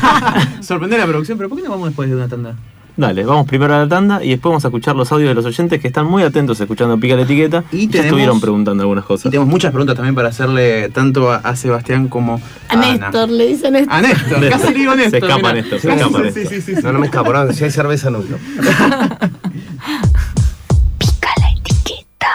Sorprender 0.62 0.98
la 0.98 1.06
producción, 1.06 1.36
pero 1.36 1.50
¿por 1.50 1.58
qué 1.58 1.64
no 1.64 1.70
vamos 1.70 1.88
después 1.88 2.08
de 2.08 2.16
una 2.16 2.26
tanda? 2.26 2.56
Dale, 3.02 3.24
vamos 3.24 3.48
primero 3.48 3.74
a 3.74 3.78
la 3.80 3.88
tanda 3.88 4.22
y 4.22 4.28
después 4.30 4.50
vamos 4.50 4.64
a 4.64 4.68
escuchar 4.68 4.94
los 4.94 5.10
audios 5.10 5.30
de 5.30 5.34
los 5.34 5.44
oyentes 5.44 5.80
que 5.80 5.88
están 5.88 6.06
muy 6.06 6.22
atentos 6.22 6.60
escuchando 6.60 6.96
Pica 7.00 7.16
la 7.16 7.22
Etiqueta 7.22 7.64
Y 7.72 7.78
y 7.78 7.86
ya 7.86 7.90
tenemos- 7.90 8.04
estuvieron 8.06 8.40
preguntando 8.40 8.82
algunas 8.84 9.04
Y 9.04 9.08
cosas. 9.08 9.30
tenemos 9.32 9.48
muchas 9.48 9.72
preguntas 9.72 9.96
también 9.96 10.14
para 10.14 10.28
hacerle 10.28 10.88
tanto 10.90 11.32
a, 11.32 11.36
a 11.38 11.56
Sebastián 11.56 12.06
como 12.06 12.40
a, 12.68 12.72
A 12.72 12.76
Néstor, 12.76 13.28
le 13.28 13.46
dicen 13.48 13.72
Néstor. 13.72 13.92
A 13.92 14.02
Néstor, 14.02 14.48
casi 14.50 14.66
le 14.72 14.78
digo 14.78 14.92
Se 14.92 14.98
Néstor. 14.98 15.24
escapa 15.30 15.50
se 15.52 15.62
Sí, 15.62 15.88
escapa 15.88 16.06
sí, 16.18 16.22
Néstor. 16.22 16.32
Sí, 16.46 16.60
sí, 16.60 16.74
sí. 16.76 16.80
No, 16.84 16.92
no 16.92 16.98
me 17.00 17.06
escapo, 17.06 17.32
no, 17.32 17.52
si 17.52 17.64
hay 17.64 17.70
cerveza 17.72 18.08
no. 18.10 18.18
no. 18.18 18.36
Pica 20.98 21.30
la 21.40 21.50
etiqueta. 21.50 22.28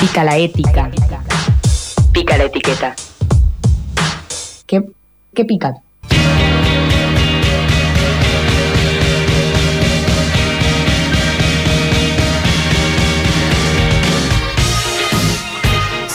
Pica 0.00 0.24
la 0.24 0.36
ética. 0.38 0.90
Pica 2.12 2.38
la 2.38 2.44
etiqueta. 2.44 2.94
¿Qué, 4.66 4.82
qué 5.34 5.44
pica? 5.44 5.74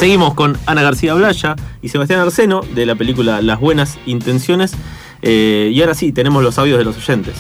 Seguimos 0.02 0.34
con 0.34 0.58
Ana 0.66 0.82
García 0.82 1.14
Blaya 1.14 1.56
y 1.84 1.90
Sebastián 1.90 2.22
Arseno 2.22 2.62
de 2.74 2.88
la 2.88 2.96
película 2.96 3.40
Las 3.44 3.60
Buenas 3.60 4.00
Intenciones. 4.08 4.74
Eh, 5.22 5.70
y 5.72 5.80
ahora 5.80 5.94
sí, 5.94 6.12
tenemos 6.12 6.42
los 6.42 6.58
audios 6.58 6.80
de 6.80 6.86
los 6.86 6.98
oyentes. 6.98 7.36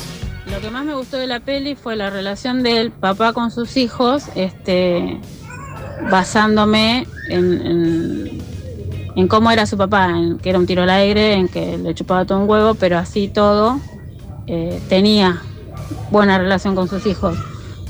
Lo 0.45 0.61
que 0.61 0.69
más 0.69 0.85
me 0.85 0.93
gustó 0.93 1.17
de 1.17 1.25
la 1.25 1.39
peli 1.39 1.73
fue 1.73 1.95
la 1.95 2.11
relación 2.11 2.61
del 2.61 2.91
papá 2.91 3.33
con 3.33 3.49
sus 3.49 3.77
hijos, 3.77 4.25
este, 4.35 5.19
basándome 6.11 7.07
en, 7.29 9.27
cómo 9.27 9.49
era 9.49 9.65
su 9.65 9.75
papá, 9.75 10.11
en 10.11 10.37
que 10.37 10.51
era 10.51 10.59
un 10.59 10.67
tiro 10.67 10.83
al 10.83 10.91
aire, 10.91 11.33
en 11.33 11.47
que 11.47 11.79
le 11.79 11.95
chupaba 11.95 12.25
todo 12.25 12.41
un 12.41 12.47
huevo, 12.47 12.75
pero 12.75 12.99
así 12.99 13.27
todo 13.27 13.79
eh, 14.45 14.79
tenía 14.87 15.41
buena 16.11 16.37
relación 16.37 16.75
con 16.75 16.87
sus 16.87 17.07
hijos. 17.07 17.39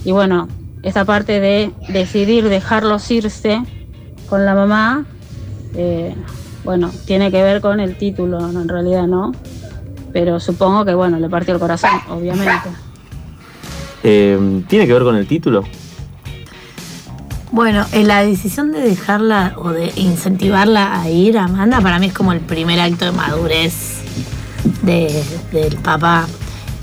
Y 0.06 0.14
bueno, 0.14 0.48
esa 0.82 1.04
parte 1.04 1.42
de 1.42 1.74
decidir 1.90 2.48
dejarlos 2.48 3.12
irse 3.12 3.62
con 4.32 4.46
la 4.46 4.56
mamá, 4.56 5.04
eh, 5.76 6.16
bueno, 6.64 6.90
tiene 7.06 7.30
que 7.32 7.44
ver 7.44 7.60
con 7.60 7.82
el 7.82 7.98
título, 7.98 8.40
¿no? 8.52 8.62
en 8.62 8.70
realidad 8.70 9.06
no, 9.06 9.34
pero 10.14 10.40
supongo 10.40 10.86
que 10.86 10.94
bueno, 10.94 11.20
le 11.20 11.30
partió 11.30 11.54
el 11.54 11.60
corazón, 11.60 11.90
obviamente. 12.10 12.70
Eh, 14.04 14.64
¿Tiene 14.70 14.88
que 14.88 14.94
ver 14.94 15.04
con 15.04 15.18
el 15.18 15.28
título? 15.28 15.64
Bueno, 17.52 17.86
eh, 17.92 18.04
la 18.06 18.24
decisión 18.24 18.72
de 18.72 18.80
dejarla 18.80 19.56
o 19.58 19.70
de 19.72 19.92
incentivarla 19.98 21.02
a 21.02 21.10
ir 21.10 21.38
a 21.38 21.44
Amanda 21.44 21.82
para 21.82 22.00
mí 22.00 22.06
es 22.08 22.14
como 22.14 22.32
el 22.32 22.40
primer 22.40 22.80
acto 22.80 23.04
de 23.04 23.12
madurez 23.12 23.98
de- 24.82 25.24
del 25.52 25.76
papá. 25.76 26.26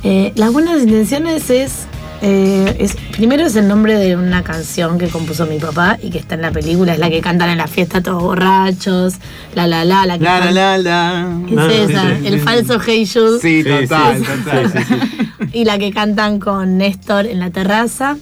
Eh, 0.05 0.33
las 0.37 0.53
buenas 0.53 0.83
intenciones 0.83 1.49
es, 1.49 1.87
eh, 2.23 2.77
es. 2.81 2.97
Primero 3.13 3.45
es 3.47 3.57
el 3.57 3.67
nombre 3.69 3.97
de 3.99 4.17
una 4.17 4.43
canción 4.43 4.99
que 4.99 5.09
compuso 5.09 5.47
mi 5.47 5.59
papá 5.59 5.99
y 6.03 6.11
que 6.11 6.19
está 6.19 6.35
en 6.37 6.43
la 6.43 6.51
película, 6.53 6.93
es 6.93 6.99
la 6.99 7.11
que 7.11 7.21
cantan 7.21 7.51
en 7.51 7.59
la 7.59 7.67
fiesta 7.67 8.01
todos 8.01 8.23
borrachos, 8.23 9.15
la 9.55 9.67
la 9.67 9.85
la, 9.85 10.07
la 10.07 10.19
que 10.19 10.25
La 10.25 10.41
la 10.41 10.51
la 10.53 10.79
la. 10.79 11.29
Es 11.47 11.53
No, 11.55 11.67
esa, 11.69 12.03
sí, 12.03 12.09
sí, 12.21 12.27
el 12.27 12.41
falso 12.41 12.79
Hey 12.85 13.09
Jude. 13.13 13.41
Sí, 13.41 13.63
Sí, 13.63 13.69
total, 13.69 14.19
sí, 14.19 14.25
total. 14.25 14.73
y 15.53 15.65
la 15.65 15.79
que 15.79 15.93
cantan 15.93 16.39
con 16.41 16.79
Néstor 16.79 17.27
en 17.27 17.41
la 17.41 17.51
terraza. 17.51 18.17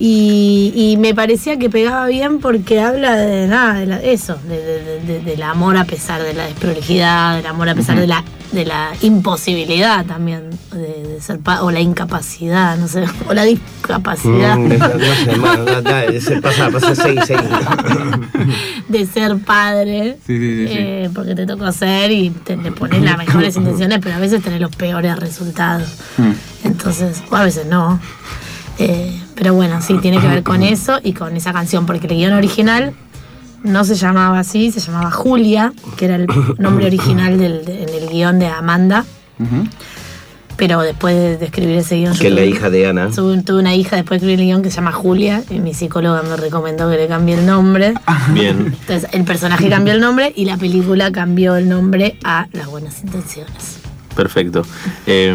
Y, 0.00 0.72
y 0.76 0.96
me 0.96 1.12
parecía 1.12 1.58
que 1.58 1.68
pegaba 1.68 2.06
bien 2.06 2.38
porque 2.38 2.80
habla 2.80 3.16
de 3.16 3.48
nada, 3.48 3.74
de 3.74 3.86
la- 3.86 4.00
eso, 4.00 4.36
de- 4.48 4.62
de- 4.62 4.84
de- 4.84 5.00
de- 5.00 5.20
del 5.22 5.42
amor 5.42 5.76
a 5.76 5.84
pesar 5.84 6.22
de 6.22 6.34
la 6.34 6.44
desprolijidad, 6.44 7.36
del 7.36 7.46
amor 7.46 7.68
a 7.68 7.74
pesar 7.74 7.98
de 7.98 8.06
la 8.06 8.22
de 8.52 8.64
la 8.64 8.92
imposibilidad 9.02 10.06
también 10.06 10.50
de, 10.72 11.06
de 11.14 11.20
ser 11.20 11.38
pa- 11.40 11.62
o 11.62 11.70
la 11.70 11.80
incapacidad, 11.80 12.78
no 12.78 12.88
sé, 12.88 13.04
o 13.28 13.34
la 13.34 13.44
discapacidad 13.44 14.56
Mm, 14.56 14.68
no 14.68 15.82
sé, 15.82 16.16
ese 16.16 16.40
pasa, 16.42 16.70
pasa 16.70 16.94
seis, 16.94 17.20
seis. 17.26 17.40
de 18.88 19.06
ser 19.06 19.38
padre. 19.38 20.16
Sí, 20.26 20.38
sí, 20.38 20.66
sí, 20.66 20.68
sí. 20.68 20.74
eh, 20.78 21.10
porque 21.14 21.34
te 21.34 21.46
tocó 21.46 21.70
ser 21.72 22.10
y 22.10 22.30
te, 22.30 22.56
le 22.56 22.72
pones 22.72 23.02
las 23.02 23.16
mejores 23.18 23.56
intenciones, 23.56 23.98
pero 24.02 24.16
a 24.16 24.18
veces 24.18 24.42
tenés 24.42 24.60
los 24.60 24.74
peores 24.74 25.18
resultados. 25.18 25.88
Mm. 26.16 26.32
Entonces, 26.64 27.22
o 27.30 27.36
a 27.36 27.44
veces 27.44 27.66
no. 27.66 28.00
Eh, 28.78 29.20
pero 29.34 29.54
bueno, 29.54 29.80
sí, 29.82 29.98
tiene 30.00 30.20
que 30.20 30.28
ver 30.28 30.42
con 30.42 30.62
eso 30.62 31.00
y 31.02 31.12
con 31.12 31.36
esa 31.36 31.52
canción, 31.52 31.84
porque 31.86 32.06
el 32.06 32.14
guion 32.14 32.32
original 32.34 32.94
no 33.64 33.84
se 33.84 33.94
llamaba 33.94 34.38
así, 34.40 34.70
se 34.72 34.80
llamaba 34.80 35.10
Julia, 35.10 35.72
que 35.96 36.04
era 36.06 36.16
el 36.16 36.26
nombre 36.58 36.86
original 36.86 37.38
del, 37.38 37.64
de- 37.64 37.82
en 37.82 37.88
el 37.90 38.08
guion 38.08 38.38
de 38.38 38.46
Amanda. 38.48 39.04
Pero 40.56 40.80
después 40.80 41.14
de, 41.14 41.36
de 41.38 41.44
escribir 41.46 41.76
ese 41.76 41.96
guion, 41.98 42.16
Que 42.18 42.26
es 42.28 42.32
la 42.34 42.40
tuve- 42.40 42.48
hija 42.48 42.68
de 42.70 42.88
Ana. 42.88 43.10
tuve, 43.10 43.40
tuve 43.42 43.60
una 43.60 43.76
hija 43.76 43.94
después 43.94 44.20
de 44.20 44.26
escribir 44.26 44.40
el 44.40 44.46
guion 44.46 44.62
que 44.62 44.70
se 44.70 44.76
llama 44.76 44.90
Julia 44.90 45.44
y 45.50 45.60
mi 45.60 45.72
psicóloga 45.72 46.22
me 46.22 46.36
recomendó 46.36 46.90
que 46.90 46.96
le 46.96 47.06
cambie 47.06 47.36
el 47.36 47.46
nombre. 47.46 47.94
Bien. 48.32 48.74
Entonces, 48.80 49.08
el 49.12 49.22
personaje 49.24 49.68
cambió 49.68 49.94
el 49.94 50.00
nombre 50.00 50.32
y 50.34 50.46
la 50.46 50.56
película 50.56 51.12
cambió 51.12 51.54
el 51.54 51.68
nombre 51.68 52.18
a 52.24 52.48
Las 52.52 52.66
Buenas 52.66 53.00
Intenciones. 53.04 53.78
Perfecto. 54.16 54.62
Eh, 55.06 55.32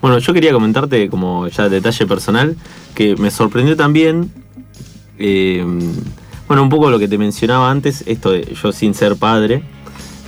bueno, 0.00 0.18
yo 0.20 0.32
quería 0.32 0.52
comentarte 0.52 1.08
como 1.10 1.48
ya 1.48 1.68
detalle 1.68 2.06
personal 2.06 2.54
que 2.94 3.16
me 3.16 3.32
sorprendió 3.32 3.76
también, 3.76 4.30
eh, 5.18 5.64
bueno, 6.48 6.62
un 6.62 6.68
poco 6.68 6.90
lo 6.90 6.98
que 6.98 7.08
te 7.08 7.18
mencionaba 7.18 7.70
antes, 7.70 8.04
esto 8.06 8.30
de 8.30 8.54
yo 8.62 8.72
sin 8.72 8.94
ser 8.94 9.16
padre, 9.16 9.62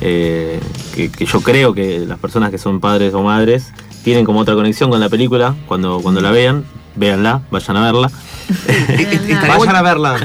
eh, 0.01 0.61
que, 0.95 1.11
que 1.11 1.27
yo 1.27 1.41
creo 1.41 1.75
que 1.75 2.01
las 2.01 2.19
personas 2.19 2.51
que 2.51 2.59
son 2.59 2.81
padres 2.81 3.15
o 3.15 3.23
madres 3.23 3.73
tienen 4.05 4.25
como 4.25 4.41
otra 4.41 4.55
conexión 4.55 4.91
con 4.91 5.01
la 5.01 5.09
película 5.09 5.55
cuando, 5.67 6.01
cuando 6.01 6.21
la 6.21 6.31
vean, 6.31 6.65
véanla, 6.97 7.43
vayan 7.51 7.77
a 7.77 7.83
verla. 7.83 8.11
Vayan 9.49 9.77
a 9.77 9.83
verla. 9.83 10.17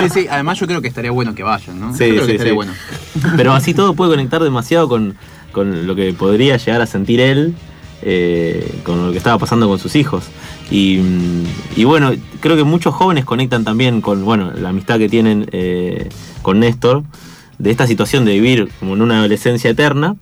Sí, 0.00 0.08
sí, 0.08 0.26
además 0.30 0.58
yo 0.58 0.68
creo 0.68 0.80
que 0.80 0.86
estaría 0.86 1.10
bueno 1.10 1.34
que 1.34 1.42
vayan, 1.42 1.80
¿no? 1.80 1.92
Sí, 1.96 2.06
Yo 2.06 2.14
creo 2.14 2.20
sí, 2.20 2.26
que 2.26 2.32
estaría 2.32 2.52
sí. 2.52 2.56
bueno. 2.56 2.72
Pero 3.36 3.52
así 3.54 3.74
todo 3.74 3.94
puede 3.94 4.12
conectar 4.12 4.40
demasiado 4.42 4.88
con, 4.88 5.16
con 5.50 5.86
lo 5.86 5.96
que 5.96 6.12
podría 6.12 6.56
llegar 6.58 6.80
a 6.80 6.86
sentir 6.86 7.20
él, 7.20 7.56
eh, 8.02 8.80
con 8.84 9.06
lo 9.06 9.10
que 9.10 9.18
estaba 9.18 9.38
pasando 9.38 9.68
con 9.68 9.80
sus 9.80 9.96
hijos. 9.96 10.24
Y, 10.72 10.96
mm, 10.98 11.44
y 11.76 11.84
bueno, 11.84 12.12
creo 12.40 12.56
que 12.56 12.64
muchos 12.64 12.94
jóvenes 12.94 13.24
conectan 13.26 13.62
también 13.64 14.00
con 14.00 14.24
bueno, 14.24 14.52
la 14.56 14.70
amistad 14.70 14.98
que 14.98 15.08
tienen 15.08 15.46
eh, 15.52 16.08
con 16.42 16.60
Néstor, 16.60 17.02
de 17.58 17.70
esta 17.70 17.86
situación 17.86 18.24
de 18.24 18.32
vivir 18.32 18.70
como 18.80 18.94
en 18.94 19.02
una 19.02 19.18
adolescencia 19.18 19.70
eterna. 19.70 20.16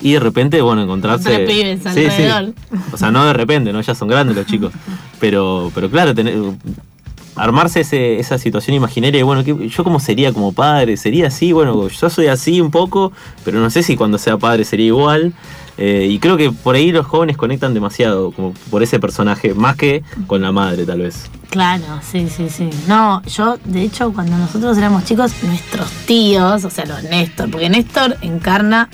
Y 0.00 0.12
de 0.12 0.20
repente, 0.20 0.60
bueno, 0.60 0.82
encontrarse. 0.82 1.30
Pibes 1.46 1.86
alrededor. 2.20 2.54
O 2.92 2.96
sea, 2.98 3.10
no 3.10 3.24
de 3.24 3.32
repente, 3.32 3.72
¿no? 3.72 3.80
Ya 3.80 3.94
son 3.94 4.08
grandes 4.08 4.36
los 4.36 4.46
chicos. 4.46 4.72
Pero, 5.20 5.70
pero 5.74 5.88
claro, 5.90 6.14
tener, 6.14 6.34
armarse 7.36 7.80
ese- 7.80 8.18
esa 8.18 8.36
situación 8.36 8.76
imaginaria 8.76 9.18
de, 9.18 9.22
bueno, 9.24 9.42
¿qué- 9.44 9.68
yo 9.70 9.82
cómo 9.82 9.98
sería 9.98 10.30
como 10.32 10.52
padre, 10.52 10.98
sería 10.98 11.28
así, 11.28 11.52
bueno, 11.52 11.88
yo 11.88 12.10
soy 12.10 12.26
así 12.26 12.60
un 12.60 12.70
poco, 12.70 13.12
pero 13.44 13.58
no 13.60 13.70
sé 13.70 13.82
si 13.82 13.96
cuando 13.96 14.18
sea 14.18 14.36
padre 14.36 14.64
sería 14.64 14.88
igual. 14.88 15.32
Eh, 15.78 16.06
y 16.10 16.18
creo 16.18 16.36
que 16.38 16.50
por 16.50 16.74
ahí 16.74 16.90
los 16.90 17.04
jóvenes 17.04 17.36
conectan 17.36 17.74
demasiado, 17.74 18.30
como 18.32 18.52
por 18.70 18.82
ese 18.82 18.98
personaje, 18.98 19.52
más 19.54 19.76
que 19.76 20.02
con 20.26 20.40
la 20.40 20.50
madre 20.52 20.86
tal 20.86 21.00
vez. 21.00 21.30
Claro, 21.50 21.84
sí, 22.02 22.28
sí, 22.34 22.48
sí. 22.48 22.70
No, 22.88 23.22
yo, 23.24 23.58
de 23.64 23.82
hecho, 23.82 24.12
cuando 24.12 24.36
nosotros 24.38 24.76
éramos 24.78 25.04
chicos, 25.04 25.32
nuestros 25.42 25.90
tíos, 26.06 26.64
o 26.64 26.70
sea, 26.70 26.86
los 26.86 27.02
Néstor, 27.04 27.50
porque 27.50 27.68
Néstor 27.68 28.16
encarna 28.22 28.88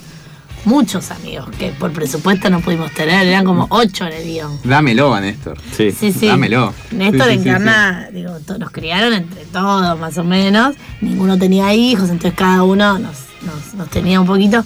muchos 0.65 1.11
amigos 1.11 1.49
que 1.59 1.71
por 1.71 1.91
presupuesto 1.93 2.49
no 2.49 2.61
pudimos 2.61 2.93
tener, 2.93 3.27
eran 3.27 3.45
como 3.45 3.67
ocho 3.71 4.07
en 4.07 4.13
el 4.13 4.25
guion. 4.25 4.59
Dámelo 4.65 5.13
a 5.15 5.21
Néstor. 5.21 5.59
Sí. 5.77 5.91
Sí, 5.93 6.13
sí. 6.13 6.27
Dámelo. 6.27 6.73
Néstor 6.93 7.29
Sí, 7.29 7.35
sí, 7.37 7.43
sí, 7.43 7.49
encarna, 7.49 8.09
digo, 8.13 8.33
nos 8.59 8.71
criaron 8.71 9.13
entre 9.13 9.45
todos, 9.47 9.99
más 9.99 10.17
o 10.19 10.25
menos. 10.25 10.75
Ninguno 11.01 11.37
tenía 11.39 11.73
hijos, 11.75 12.11
entonces 12.11 12.35
cada 12.37 12.63
uno 12.65 12.99
nos, 12.99 13.17
nos- 13.45 13.75
nos 13.75 13.89
tenía 13.89 14.21
un 14.21 14.27
poquito. 14.27 14.65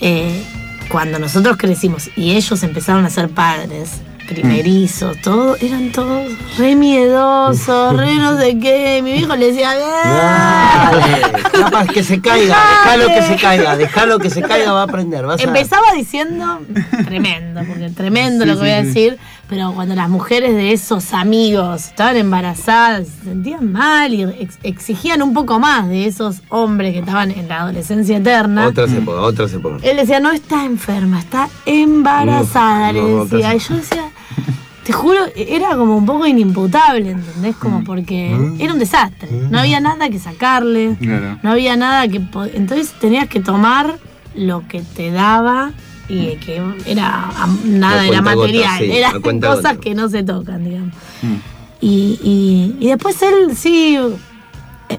Eh, 0.00 0.44
cuando 0.88 1.18
nosotros 1.18 1.56
crecimos 1.56 2.10
y 2.16 2.32
ellos 2.32 2.62
empezaron 2.62 3.04
a 3.04 3.10
ser 3.10 3.28
padres, 3.28 3.90
primerizos, 4.28 5.20
todo, 5.20 5.56
eran 5.60 5.90
todos 5.92 6.30
re 6.56 6.74
miedosos, 6.76 7.96
re 7.96 8.14
no 8.14 8.38
sé 8.38 8.58
qué. 8.58 9.00
Mi 9.02 9.12
viejo 9.12 9.36
le 9.36 9.46
decía. 9.52 9.74
Dale, 9.74 11.32
capaz 11.52 11.86
que 11.88 12.02
se 12.02 12.20
caiga, 12.20 12.56
déjalo 12.84 13.06
que 13.08 13.22
se 13.22 13.36
caiga, 13.36 13.76
déjalo 13.76 14.18
que 14.18 14.30
se 14.30 14.42
caiga, 14.42 14.72
va 14.72 14.80
a 14.80 14.84
aprender. 14.84 15.26
Vas 15.26 15.40
a- 15.40 15.44
Empezaba 15.44 15.92
diciendo 15.94 16.60
tremendo, 17.04 17.62
porque 17.66 17.90
tremendo 17.90 18.44
lo 18.46 18.54
que 18.54 18.60
voy 18.60 18.70
a 18.70 18.82
decir, 18.82 19.18
pero 19.52 19.70
cuando 19.74 19.94
las 19.94 20.08
mujeres 20.08 20.54
de 20.54 20.72
esos 20.72 21.12
amigos 21.12 21.88
estaban 21.88 22.16
embarazadas, 22.16 23.06
se 23.06 23.24
sentían 23.24 23.70
mal 23.70 24.14
y 24.14 24.22
ex- 24.22 24.58
exigían 24.62 25.20
un 25.20 25.34
poco 25.34 25.58
más 25.60 25.86
de 25.90 26.06
esos 26.06 26.40
hombres 26.48 26.94
que 26.94 27.00
estaban 27.00 27.30
en 27.32 27.48
la 27.48 27.60
adolescencia 27.60 28.16
eterna. 28.16 28.68
Otras 28.68 28.90
épocas, 28.94 29.20
otras 29.22 29.52
épocas. 29.52 29.82
Él 29.84 29.98
decía, 29.98 30.20
no 30.20 30.30
está 30.30 30.64
enferma, 30.64 31.18
está 31.20 31.50
embarazada, 31.66 32.88
Uf, 32.88 32.94
le 32.94 33.02
no, 33.02 33.24
decía. 33.26 33.48
no, 33.50 33.54
Y 33.56 33.58
yo 33.58 33.74
decía, 33.76 34.04
te 34.84 34.92
juro, 34.94 35.18
era 35.36 35.76
como 35.76 35.98
un 35.98 36.06
poco 36.06 36.26
inimputable, 36.26 37.10
¿entendés? 37.10 37.54
Como 37.56 37.84
porque 37.84 38.28
era 38.58 38.72
un 38.72 38.78
desastre. 38.78 39.28
No 39.50 39.58
había 39.58 39.80
nada 39.80 40.08
que 40.08 40.18
sacarle, 40.18 40.96
Claro. 40.98 41.38
no 41.42 41.50
había 41.52 41.76
nada 41.76 42.08
que... 42.08 42.22
Entonces 42.54 42.92
tenías 42.98 43.28
que 43.28 43.40
tomar 43.40 43.98
lo 44.34 44.66
que 44.66 44.80
te 44.80 45.10
daba 45.10 45.72
y 46.14 46.36
que 46.36 46.60
era 46.86 47.30
nada, 47.64 48.06
era 48.06 48.20
material, 48.22 48.78
sí, 48.78 48.90
eran 48.92 49.20
cosas 49.40 49.78
que 49.78 49.94
no 49.94 50.08
se 50.08 50.22
tocan, 50.22 50.64
digamos. 50.64 50.94
Mm. 51.22 51.34
Y, 51.80 52.18
y- 52.22 52.76
y 52.84 52.88
después 52.88 53.20
él 53.22 53.56
sí 53.56 53.98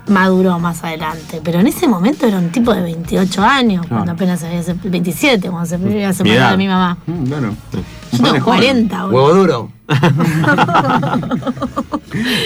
maduró 0.08 0.60
más 0.60 0.84
adelante, 0.84 1.42
pero 1.44 1.60
en 1.60 1.68
ese 1.68 1.88
momento 1.88 2.26
era 2.28 2.38
un 2.38 2.50
tipo 2.50 2.74
de 2.74 2.82
28 2.82 3.42
años, 3.44 3.86
cuando 3.88 4.12
apenas 4.14 4.40
se 4.40 4.48
había 4.48 4.62
sep- 4.62 4.82
27, 4.90 5.50
cuando 5.50 5.68
se 5.68 5.76
había 5.76 6.14
separado 6.14 6.52
de 6.52 6.58
mi 6.58 6.68
mamá. 6.68 6.98
Mm, 7.06 7.24
claro. 7.26 7.56
Yo 8.12 8.18
tengo 8.18 8.30
joven. 8.30 8.42
40, 8.42 9.04
boludo. 9.06 9.16
Huevo 9.16 9.34
duro. 9.34 9.72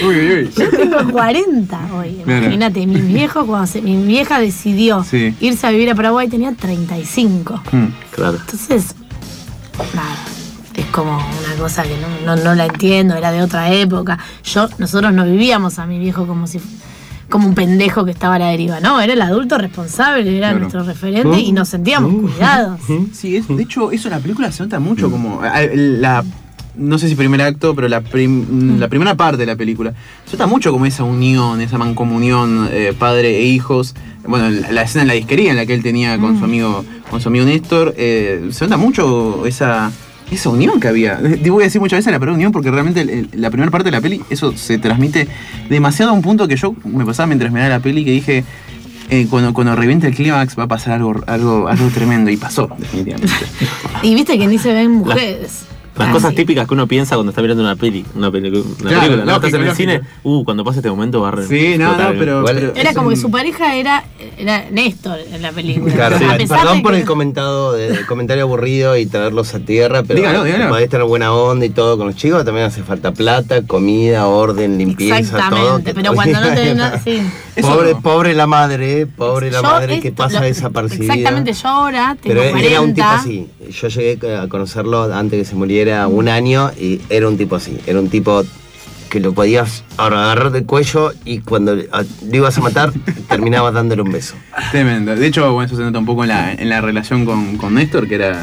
Uy, 0.06 0.14
uy, 0.16 0.32
uy. 0.32 0.50
Yo 0.56 0.70
tengo 0.70 0.96
40 1.12 1.78
hoy. 1.94 2.20
Claro. 2.24 2.42
Imagínate, 2.44 2.86
mi 2.86 3.00
viejo, 3.00 3.46
cuando 3.46 3.66
se- 3.66 3.82
mi 3.82 3.96
vieja 4.06 4.38
decidió 4.40 5.04
Sí. 5.04 5.34
irse 5.40 5.66
a 5.66 5.70
vivir 5.70 5.90
a 5.90 5.94
Paraguay, 5.94 6.28
tenía 6.28 6.52
35. 6.52 7.60
Mm. 7.72 7.86
Claro. 8.12 8.38
Entonces, 8.38 8.94
nada, 9.94 10.08
es 10.74 10.86
como 10.86 11.16
una 11.16 11.54
cosa 11.58 11.82
que 11.82 11.96
no, 11.98 12.36
no, 12.36 12.42
no 12.42 12.54
la 12.54 12.66
entiendo, 12.66 13.14
era 13.14 13.30
de 13.30 13.42
otra 13.42 13.70
época. 13.72 14.18
Yo, 14.44 14.68
nosotros 14.78 15.12
no 15.12 15.24
vivíamos 15.24 15.78
a 15.78 15.86
mi 15.86 15.98
viejo 15.98 16.26
como 16.26 16.46
si 16.46 16.60
como 17.28 17.46
un 17.48 17.54
pendejo 17.54 18.04
que 18.04 18.10
estaba 18.10 18.36
a 18.36 18.38
la 18.38 18.46
deriva, 18.48 18.80
no, 18.80 19.00
era 19.00 19.12
el 19.12 19.20
adulto 19.22 19.58
responsable, 19.58 20.22
era 20.36 20.48
Claro. 20.48 20.58
nuestro 20.60 20.82
referente 20.84 21.38
y 21.40 21.52
nos 21.52 21.68
sentíamos 21.68 22.12
cuidados. 22.22 22.80
Sí, 23.12 23.36
es- 23.36 23.48
de 23.48 23.62
hecho, 23.62 23.90
eso 23.92 24.08
en 24.08 24.14
la 24.14 24.20
película 24.20 24.50
se 24.52 24.62
nota 24.62 24.78
mucho 24.80 25.10
como. 25.10 25.40
La, 25.74 26.24
no 26.76 26.96
sé 26.98 27.08
si 27.08 27.14
primer 27.16 27.42
acto, 27.42 27.74
pero 27.74 27.88
la, 27.88 28.00
prim- 28.02 28.78
la 28.78 28.88
primera 28.88 29.14
parte 29.16 29.38
de 29.38 29.46
la 29.46 29.56
película. 29.56 29.92
Se 30.26 30.36
nota 30.36 30.46
mucho 30.46 30.70
como 30.72 30.86
esa 30.86 31.02
unión, 31.04 31.60
esa 31.60 31.76
mancomunión 31.76 32.68
eh, 32.72 32.94
padre 32.98 33.38
e 33.40 33.44
hijos. 33.46 33.94
Bueno, 34.26 34.48
la, 34.50 34.70
la 34.72 34.82
escena 34.82 35.02
en 35.02 35.08
la 35.08 35.14
disquería 35.14 35.50
en 35.50 35.56
la 35.56 35.66
que 35.66 35.74
él 35.74 35.82
tenía 35.82 36.16
con 36.18 36.38
su 36.38 36.44
amigo, 36.44 36.84
con 37.10 37.20
su 37.20 37.28
amigo 37.28 37.44
Néstor. 37.46 37.94
eh, 37.96 38.48
se 38.52 38.64
nota 38.64 38.76
mucho 38.76 39.44
esa. 39.46 39.90
Esa 40.30 40.50
unión 40.50 40.78
que 40.78 40.88
había. 40.88 41.18
Te 41.18 41.50
voy 41.50 41.62
a 41.62 41.66
decir 41.66 41.80
muchas 41.80 41.98
veces 41.98 42.12
la 42.12 42.18
palabra 42.18 42.34
unión 42.34 42.52
porque 42.52 42.70
realmente 42.70 43.00
el- 43.00 43.10
el- 43.10 43.28
la 43.34 43.50
primera 43.50 43.70
parte 43.70 43.86
de 43.86 43.92
la 43.92 44.00
peli, 44.00 44.20
eso 44.30 44.52
se 44.56 44.76
transmite 44.78 45.26
demasiado 45.70 46.10
a 46.10 46.14
un 46.14 46.22
punto 46.22 46.46
que 46.46 46.56
yo 46.56 46.74
me 46.84 47.04
pasaba 47.06 47.26
mientras 47.28 47.50
miraba 47.50 47.70
la 47.70 47.80
peli 47.80 48.04
que 48.04 48.10
dije, 48.10 48.44
eh, 49.10 49.26
cuando, 49.30 49.54
cuando 49.54 49.74
revienta 49.74 50.06
el 50.06 50.14
clímax 50.14 50.58
va 50.58 50.64
a 50.64 50.68
pasar 50.68 50.94
algo, 50.94 51.14
algo, 51.26 51.66
algo 51.68 51.88
tremendo. 51.88 52.30
Y 52.30 52.36
pasó, 52.36 52.68
definitivamente. 52.78 53.32
Y 54.02 54.14
viste 54.14 54.38
que 54.38 54.46
ni 54.46 54.58
se 54.58 54.72
ven 54.72 54.92
mujeres. 54.92 55.62
Las 55.98 56.08
Ah, 56.08 56.12
cosas 56.12 56.34
típicas 56.34 56.66
que 56.68 56.74
uno 56.74 56.86
piensa 56.86 57.16
cuando 57.16 57.30
está 57.30 57.42
mirando 57.42 57.62
una 57.62 57.74
peli, 57.76 58.04
una, 58.14 58.30
peli- 58.30 58.48
una 58.50 58.64
Claro, 58.88 59.00
película, 59.00 59.24
¿no? 59.24 59.34
Estás 59.36 59.52
en 59.54 59.62
el 59.62 59.74
cine, 59.74 60.00
uh, 60.22 60.44
cuando 60.44 60.64
pasa 60.64 60.78
este 60.78 60.90
momento 60.90 61.20
va 61.20 61.28
a 61.28 61.30
re- 61.32 61.46
Sí, 61.46 61.76
no, 61.78 61.94
pero. 62.18 62.48
Era 62.74 62.94
como 62.94 63.08
un- 63.08 63.14
que 63.14 63.20
su 63.20 63.30
pareja 63.30 63.74
era, 63.74 64.04
era 64.38 64.64
Néstor 64.70 65.18
en 65.32 65.42
la 65.42 65.52
película. 65.52 65.92
Claro, 65.94 66.18
perdón 66.18 66.82
por 66.82 66.92
que- 66.92 67.00
el 67.00 67.04
comentado, 67.06 67.76
el 67.76 68.06
comentario 68.06 68.44
aburrido 68.44 68.96
y 68.96 69.06
traerlos 69.06 69.54
a 69.54 69.58
tierra, 69.60 70.02
pero 70.04 70.20
Dígalo, 70.20 70.44
dígalo. 70.44 70.68
podés 70.68 70.88
tener 70.88 71.06
buena 71.06 71.32
onda 71.32 71.66
y 71.66 71.70
todo 71.70 71.96
con 71.98 72.06
los 72.06 72.16
chicos, 72.16 72.44
también 72.44 72.66
hace 72.66 72.82
falta 72.82 73.12
plata, 73.12 73.62
comida, 73.66 74.26
orden, 74.26 74.78
limpieza, 74.78 75.16
todo. 75.18 75.38
Exactamente, 75.38 75.94
pero 75.94 76.12
cuando 76.14 76.40
no 76.40 76.54
te. 76.54 76.74
no- 76.74 76.90
sí. 77.02 77.20
Pobre, 77.60 77.92
no. 77.94 78.00
pobre 78.02 78.34
la 78.34 78.46
madre, 78.46 79.06
pobre 79.06 79.50
la 79.50 79.58
Yo 79.58 79.62
madre 79.64 79.98
que 80.00 80.12
pasa 80.12 80.38
lo- 80.40 80.46
desapercibida. 80.46 81.14
Exactamente, 81.14 81.52
yo 81.52 81.68
ahora 81.68 82.16
tengo 82.20 82.34
Pero 82.36 82.42
él 82.44 82.50
40. 82.50 82.70
era 82.70 82.80
un 82.80 82.94
tipo 82.94 83.06
así. 83.08 83.48
Yo 83.70 83.88
llegué 83.88 84.36
a 84.36 84.48
conocerlo 84.48 85.12
antes 85.12 85.38
que 85.40 85.44
se 85.44 85.54
muriera 85.56 85.87
un 86.08 86.28
año 86.28 86.70
y 86.78 87.00
era 87.08 87.28
un 87.28 87.36
tipo 87.36 87.56
así. 87.56 87.78
Era 87.86 87.98
un 88.00 88.08
tipo 88.08 88.44
que 89.10 89.20
lo 89.20 89.32
podías 89.32 89.84
agarrar 89.96 90.50
del 90.50 90.66
cuello 90.66 91.12
y 91.24 91.38
cuando 91.40 91.74
lo 91.74 91.84
ibas 92.30 92.58
a 92.58 92.60
matar 92.60 92.92
terminabas 93.28 93.72
dándole 93.72 94.02
un 94.02 94.12
beso. 94.12 94.34
Tremendo. 94.70 95.16
De 95.16 95.26
hecho, 95.26 95.50
bueno, 95.52 95.66
eso 95.66 95.76
se 95.76 95.82
nota 95.82 95.98
un 95.98 96.04
poco 96.06 96.24
en 96.24 96.28
la, 96.28 96.52
en 96.52 96.68
la 96.68 96.80
relación 96.82 97.24
con, 97.24 97.56
con 97.56 97.74
Néstor, 97.74 98.06
que 98.06 98.16
era. 98.16 98.38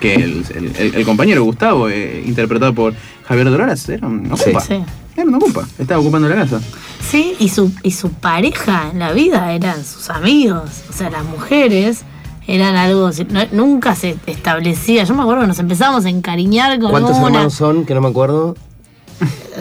que 0.00 0.14
el, 0.14 0.44
el- 0.54 0.72
el- 0.76 0.94
el 0.94 1.04
compañero 1.04 1.44
Gustavo, 1.44 1.88
eh, 1.90 2.22
interpretado 2.26 2.74
por 2.74 2.94
Javier 3.26 3.50
Dolores, 3.50 3.86
era 3.90 4.06
un 4.06 4.32
ocupa. 4.32 4.60
Sí. 4.60 4.82
Era 5.16 5.26
un 5.28 5.34
ocupa. 5.34 5.66
Estaba 5.78 6.00
ocupando 6.00 6.28
la 6.28 6.34
casa. 6.36 6.60
Sí, 7.06 7.34
y 7.38 7.50
su, 7.50 7.70
y 7.82 7.90
su 7.90 8.10
pareja 8.10 8.88
en 8.90 8.98
la 8.98 9.12
vida 9.12 9.52
eran 9.52 9.84
sus 9.84 10.08
amigos. 10.10 10.70
O 10.88 10.92
sea, 10.94 11.10
las 11.10 11.24
mujeres 11.24 12.00
eran 12.46 12.76
algo. 12.76 13.10
no- 13.30 13.46
nunca 13.52 13.94
se 13.94 14.16
establecía. 14.26 15.04
Yo 15.04 15.14
me 15.14 15.22
acuerdo 15.22 15.42
que 15.42 15.48
nos 15.48 15.58
empezábamos 15.58 16.04
a 16.04 16.08
encariñar 16.10 16.78
con 16.78 16.90
¿Cuántos 16.90 17.16
una. 17.16 17.26
hermanos 17.28 17.54
son? 17.54 17.84
Que 17.84 17.94
no 17.94 18.00
me 18.00 18.08
acuerdo. 18.08 18.54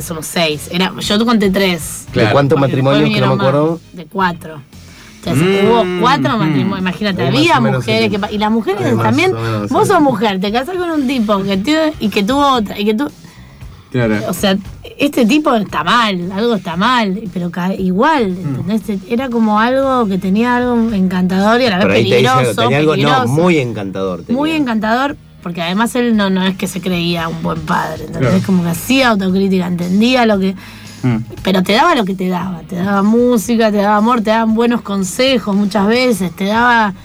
Somos 0.01 0.25
seis. 0.25 0.67
Era, 0.71 0.91
yo 0.99 1.25
conté 1.25 1.49
tres. 1.51 2.05
¿De 2.13 2.29
cuántos 2.31 2.59
matrimonios 2.59 3.09
que 3.09 3.21
no 3.21 3.27
me 3.27 3.33
acuerdo? 3.35 3.79
De 3.93 4.05
cuatro. 4.05 4.61
Entonces, 5.25 5.63
Mm, 5.63 5.67
hubo 5.67 6.01
cuatro 6.01 6.35
mm. 6.35 6.39
matrimonios. 6.39 6.79
Imagínate, 6.79 7.27
había 7.27 7.59
mujeres 7.61 8.09
que. 8.11 8.19
Y 8.35 8.37
las 8.37 8.51
mujeres 8.51 8.97
también. 8.97 9.31
Vos 9.69 9.87
sos 9.87 10.01
mujer, 10.01 10.41
te 10.41 10.51
casás 10.51 10.75
con 10.75 10.89
un 10.91 11.07
tipo 11.07 11.41
que 11.43 11.57
tuvo, 11.57 11.93
y 11.99 12.09
que 12.09 12.23
tuvo 12.23 12.45
otra. 12.53 12.77
Y 12.79 12.85
que 12.85 12.93
tu, 12.93 13.09
Claro. 13.93 14.17
o 14.27 14.33
sea, 14.33 14.57
este 14.97 15.23
tipo 15.23 15.53
está 15.53 15.83
mal, 15.83 16.31
algo 16.31 16.55
está 16.55 16.75
mal, 16.75 17.21
pero 17.31 17.51
igual, 17.77 18.23
¿entendés? 18.29 18.99
Era 19.07 19.29
como 19.29 19.59
algo 19.59 20.07
que 20.07 20.17
tenía 20.17 20.57
algo 20.57 20.91
encantador 20.91 21.61
y 21.61 21.65
a 21.65 21.69
la 21.69 21.77
vez 21.77 21.85
Pero 21.85 21.93
ahí 21.93 22.09
te 22.09 22.17
dice 22.17 22.29
peligroso. 22.31 22.49
algo, 22.49 22.61
tenía 22.63 22.77
algo, 22.79 22.91
peligroso. 22.93 23.25
no, 23.25 23.27
muy 23.31 23.57
encantador. 23.59 24.23
tenía. 24.23 24.39
Muy 24.39 24.51
encantador, 24.53 25.15
porque 25.43 25.61
además 25.61 25.95
él 25.95 26.17
no, 26.17 26.31
no 26.31 26.43
es 26.43 26.57
que 26.57 26.65
se 26.65 26.81
creía 26.81 27.27
un 27.27 27.43
buen 27.43 27.61
padre, 27.61 28.05
¿entendés? 28.05 28.29
Claro. 28.31 28.45
Como 28.47 28.63
que 28.63 28.69
hacía 28.69 29.09
autocrítica, 29.09 29.67
entendía 29.67 30.25
lo 30.25 30.39
que. 30.39 30.55
Mm. 31.03 31.17
Pero 31.43 31.61
te 31.61 31.73
daba 31.73 31.93
lo 31.93 32.03
que 32.03 32.15
te 32.15 32.29
daba, 32.29 32.61
te 32.67 32.77
daba 32.77 33.03
música, 33.03 33.69
te 33.71 33.77
daba 33.77 33.97
amor, 33.97 34.21
te 34.21 34.31
daban 34.31 34.55
buenos 34.55 34.81
consejos 34.81 35.55
muchas 35.55 35.85
veces, 35.85 36.35
te 36.35 36.45
daba 36.45 36.95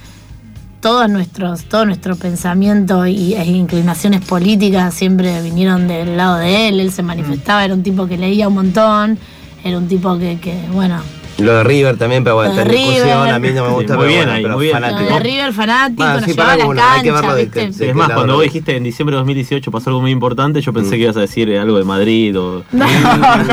todos 0.81 1.09
nuestros, 1.11 1.65
todo 1.65 1.85
nuestro 1.85 2.17
pensamiento 2.17 3.07
y, 3.07 3.35
e 3.35 3.45
inclinaciones 3.45 4.21
políticas 4.25 4.95
siempre 4.95 5.43
vinieron 5.43 5.89
del 5.89 6.17
lado 6.17 6.37
de 6.39 6.69
él, 6.69 6.81
él 6.81 6.93
se 6.93 7.03
manifestaba, 7.03 7.65
era 7.65 7.75
un 7.75 7.83
tipo 7.83 8.07
que 8.07 8.17
leía 8.17 8.49
un 8.49 8.55
montón, 8.55 9.19
era 9.65 9.77
un 9.79 9.89
tipo 9.89 10.17
que, 10.19 10.39
que 10.41 10.55
bueno, 10.73 11.01
Lo 11.39 11.55
de 11.57 11.65
River 11.65 11.97
también, 11.97 12.23
pero 12.25 12.37
bueno, 12.37 12.53
discusión 12.55 13.05
River. 13.07 13.35
a 13.35 13.39
mí 13.39 13.49
no 13.51 13.65
me 13.65 13.71
gusta. 13.73 13.97
muy 13.97 14.07
pero 14.07 14.09
bien 14.09 14.19
bueno, 14.21 14.33
ahí, 14.33 14.43
pero 14.43 14.55
muy 14.57 14.65
bien. 14.67 14.81
lo 14.81 14.87
fanático. 14.87 15.15
de 15.15 15.21
River 15.21 15.53
fanático, 15.53 16.03
Ah, 16.05 16.15
nos 16.15 16.25
sí, 16.25 16.31
llevaba 16.31 16.53
a 16.53 16.57
la 16.57 16.65
Es 17.41 17.95
más, 17.95 18.11
cuando 18.13 18.35
vos 18.35 18.43
dijiste 18.45 18.77
en 18.77 18.85
diciembre 18.85 19.15
de 19.15 19.19
2018 19.19 19.71
pasó 19.71 19.91
algo 19.91 20.01
muy 20.01 20.11
importante, 20.13 20.61
yo 20.61 20.73
pensé 20.73 20.97
que 20.97 21.03
ibas 21.03 21.17
a 21.17 21.21
decir 21.21 21.57
algo 21.59 21.77
de 21.79 21.85
Madrid 21.85 22.39
o... 22.39 22.65
No. 22.73 22.87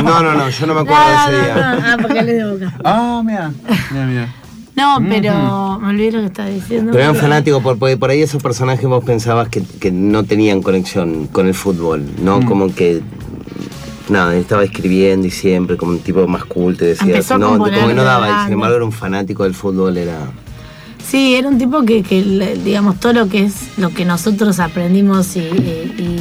No, 0.01 0.23
no, 0.23 0.33
no, 0.35 0.49
yo 0.49 0.67
no 0.67 0.73
me 0.75 0.81
acuerdo 0.81 1.03
de 1.09 1.15
ese 1.15 1.31
no, 1.31 1.43
día. 1.43 1.55
no, 1.55 1.85
ah, 1.87 1.97
porque 2.01 2.19
él 2.19 2.29
es 2.29 2.37
de 2.37 2.51
boca. 2.51 2.73
Ah, 2.83 3.21
mira. 3.25 3.51
Mira, 3.91 4.05
mira. 4.05 4.33
No, 4.75 4.97
pero 5.09 5.79
me 5.81 5.89
olvidé 5.89 6.11
lo 6.11 6.19
que 6.19 6.25
estaba 6.25 6.49
diciendo. 6.49 6.91
Pero 6.91 7.03
eran 7.05 7.15
fanáticos, 7.15 7.63
por, 7.63 7.77
por 7.77 8.09
ahí 8.09 8.21
esos 8.21 8.43
personajes 8.43 8.85
vos 8.87 9.03
pensabas 9.05 9.47
que, 9.49 9.61
que 9.79 9.91
no 9.91 10.23
tenían 10.25 10.61
conexión 10.61 11.27
con 11.27 11.47
el 11.47 11.53
fútbol, 11.53 12.05
¿no? 12.21 12.41
Mm. 12.41 12.45
Como 12.45 12.73
que. 12.75 13.01
Nada, 14.07 14.35
estaba 14.35 14.63
escribiendo 14.63 15.25
y 15.25 15.31
siempre, 15.31 15.77
como 15.77 15.93
un 15.93 15.99
tipo 15.99 16.27
más 16.27 16.45
cool, 16.45 16.77
te 16.77 16.85
decías. 16.85 17.07
Empezó 17.09 17.35
a 17.35 17.37
No, 17.39 17.51
como 17.57 17.65
que 17.65 17.93
no 17.93 18.03
daba, 18.03 18.29
y 18.29 18.43
sin 18.43 18.53
embargo 18.53 18.75
era 18.75 18.85
un 18.85 18.91
fanático 18.91 19.43
del 19.43 19.55
fútbol, 19.55 19.97
era. 19.97 20.19
Sí, 21.03 21.35
era 21.35 21.47
un 21.47 21.57
tipo 21.57 21.83
que, 21.83 22.03
que, 22.03 22.21
digamos, 22.63 22.99
todo 22.99 23.13
lo 23.13 23.29
que 23.29 23.45
es 23.45 23.77
lo 23.77 23.89
que 23.91 24.05
nosotros 24.05 24.59
aprendimos 24.59 25.35
y, 25.35 25.39
y- 25.39 25.95
y 25.97 26.19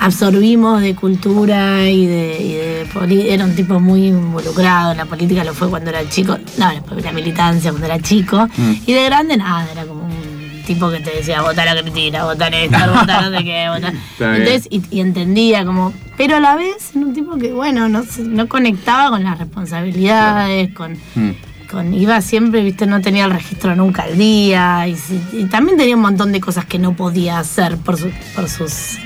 absorbimos 0.00 0.80
de 0.80 0.94
cultura 0.94 1.88
y 1.88 2.06
de, 2.06 2.38
y 2.40 2.52
de 2.54 3.34
era 3.34 3.44
un 3.44 3.54
tipo 3.54 3.78
muy 3.78 4.06
involucrado 4.06 4.92
en 4.92 4.96
la 4.96 5.04
política, 5.04 5.44
lo 5.44 5.52
fue 5.52 5.68
cuando 5.68 5.90
era 5.90 6.08
chico, 6.08 6.38
no, 6.58 6.70
la, 7.02 7.12
militancia 7.12 7.70
cuando 7.70 7.86
era 7.86 8.00
chico, 8.00 8.48
y 8.86 8.92
de 8.92 9.04
grande 9.04 9.36
nada, 9.36 9.68
era 9.70 9.84
como 9.84 10.04
un 10.04 10.62
tipo 10.66 10.90
que 10.90 11.00
te 11.00 11.10
decía, 11.16 11.42
vota 11.42 11.64
la 11.66 11.80
Cristina, 11.80 12.24
vota 12.24 12.48
Néstor, 12.48 12.90
vota 12.94 13.20
no 13.28 13.38
sé 13.38 13.44
qué, 13.44 13.68
vota. 13.68 13.88
Está 13.88 14.30
bien. 14.30 14.42
Entonces, 14.42 14.68
y, 14.70 14.82
y 14.90 15.00
entendía 15.00 15.64
como, 15.64 15.92
pero 16.16 16.36
a 16.36 16.40
la 16.40 16.56
vez 16.56 16.92
era 16.94 17.06
un 17.06 17.12
tipo 17.12 17.36
que, 17.36 17.52
bueno, 17.52 17.88
no, 17.88 18.02
no 18.24 18.48
conectaba 18.48 19.10
con 19.10 19.22
las 19.22 19.38
responsabilidades, 19.38 20.72
con 20.74 20.98
Mm. 21.14 21.49
Con 21.70 21.94
iba 21.94 22.20
siempre, 22.20 22.62
viste, 22.64 22.86
no 22.86 23.00
tenía 23.00 23.24
el 23.26 23.30
registro 23.30 23.76
nunca 23.76 24.02
al 24.02 24.16
día 24.18 24.86
y, 24.88 24.96
también 25.44 25.76
tenía 25.78 25.94
un 25.96 26.02
montón 26.02 26.32
de 26.32 26.40
cosas 26.40 26.64
que 26.64 26.78
no 26.78 26.94
podía 26.94 27.38
hacer 27.38 27.76
por, 27.76 27.96
su- 27.96 28.10
por 28.34 28.48
sus 28.48 28.98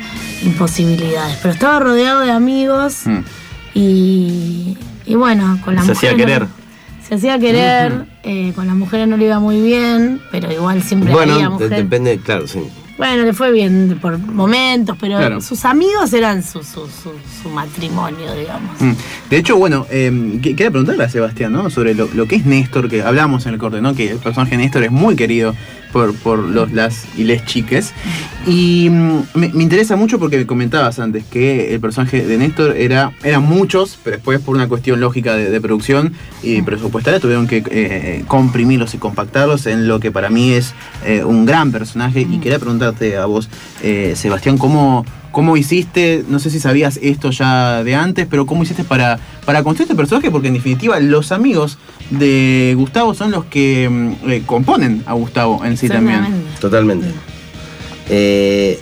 imposibilidades. 0.45 1.37
Pero 1.43 1.53
estaba 1.55 1.79
rodeado 1.81 2.21
de 2.21 2.31
amigos 2.31 3.03
Mm. 3.07 3.19
y, 3.75 4.77
y 5.07 5.15
bueno, 5.15 5.59
con 5.65 5.75
las 5.75 5.87
Se 5.87 5.93
hacía 5.93 6.13
no- 6.13 6.17
querer. 6.17 6.47
se 7.09 7.15
hacía 7.17 7.39
querer, 7.39 8.07
eh, 8.23 8.53
con 8.55 8.67
las 8.67 8.77
mujeres 8.77 9.07
no 9.09 9.17
le 9.17 9.27
iba 9.27 9.39
muy 9.41 9.61
bien, 9.61 10.21
pero 10.31 10.51
igual 10.53 10.83
siempre 10.83 11.13
había 11.13 11.25
Bueno, 11.27 11.41
de- 11.43 11.49
mujeres. 11.51 11.77
depende, 11.79 12.19
claro, 12.19 12.47
sí. 12.47 12.61
Bueno, 12.97 13.25
le 13.25 13.33
fue 13.33 13.51
bien 13.51 13.99
por 14.01 14.19
momentos, 14.19 14.97
pero 15.01 15.17
Claro. 15.19 15.41
sus 15.41 15.65
amigos 15.65 16.13
eran 16.13 16.45
su, 16.45 16.63
su, 16.63 16.87
su, 16.87 17.11
su 17.43 17.49
matrimonio, 17.51 18.33
digamos. 18.35 18.81
Mm. 18.81 18.93
De 19.31 19.37
hecho, 19.37 19.57
bueno, 19.57 19.85
eh, 19.91 20.39
que- 20.41 20.51
quería 20.55 20.71
preguntarle 20.71 21.03
a 21.05 21.09
Sebastián, 21.09 21.53
¿no? 21.53 21.71
Sobre 21.71 21.95
lo, 21.95 22.09
lo 22.15 22.29
que 22.29 22.37
es 22.37 22.47
Néstor, 22.47 22.89
que 22.89 23.03
hablamos 23.03 23.47
en 23.47 23.55
el 23.55 23.59
corte, 23.59 23.81
¿no? 23.81 23.95
Que 23.97 24.13
el 24.13 24.19
personaje 24.19 24.53
de 24.53 24.59
Néstor 24.59 24.85
es 24.85 24.93
muy 24.93 25.17
querido 25.17 25.57
por, 25.95 26.13
por 26.17 26.41
los, 26.41 26.73
las 26.73 27.07
y 27.17 27.23
les 27.23 27.45
chiques. 27.47 27.93
Y 28.49 28.91
mm, 28.91 29.23
me, 29.35 29.49
me 29.51 29.63
interesa 29.63 29.95
mucho 29.95 30.19
porque 30.19 30.37
me 30.37 30.45
comentabas 30.45 30.99
antes 30.99 31.25
que 31.25 31.73
el 31.73 31.81
personaje 31.81 32.27
de 32.27 32.37
Néstor 32.37 32.77
era, 32.77 33.13
eran 33.23 33.45
muchos, 33.45 33.97
pero 34.03 34.17
después 34.17 34.41
por 34.41 34.57
una 34.57 34.69
cuestión 34.69 34.99
lógica 34.99 35.37
de, 35.37 35.51
de 35.51 35.61
producción 35.61 36.13
y 36.43 36.63
presupuestaria 36.63 37.21
tuvieron 37.21 37.47
que 37.47 37.63
eh, 37.71 38.25
comprimirlos 38.27 38.95
y 38.95 38.99
compactarlos 38.99 39.67
en 39.67 39.87
lo 39.87 40.01
que 40.01 40.11
para 40.11 40.31
mí 40.31 40.51
es 40.51 40.75
eh, 41.07 41.23
un 41.23 41.47
gran 41.47 41.71
personaje. 41.71 42.23
Y 42.23 42.39
quería 42.41 42.59
preguntarte 42.59 43.17
a 43.17 43.27
vos, 43.27 43.49
eh, 43.81 44.15
Sebastián, 44.17 44.59
¿cómo, 44.59 45.07
¿cómo 45.35 45.57
hiciste? 45.57 46.25
No 46.29 46.39
sé 46.39 46.49
si 46.49 46.61
sabías 46.61 46.99
esto 47.03 47.31
ya 47.31 47.83
de 47.83 47.95
antes, 47.97 48.27
pero 48.31 48.47
¿cómo 48.47 48.63
hiciste 48.63 48.85
para, 48.85 49.19
para 49.45 49.65
construir 49.65 49.87
este 49.87 49.97
personaje? 49.97 50.31
Porque 50.31 50.49
en 50.49 50.55
definitiva 50.55 50.99
los 51.01 51.33
amigos 51.33 51.77
de 52.11 52.73
Gustavo 52.79 53.15
son 53.15 53.33
los 53.33 53.45
que 53.47 53.89
mm, 53.91 54.31
eh, 54.31 54.43
componen 54.47 55.03
a 55.07 55.13
Gustavo 55.15 55.63
en 55.65 55.77
sí 55.77 55.89
también. 55.89 56.25
Totalmente. 56.61 57.09
Eh, 58.09 58.79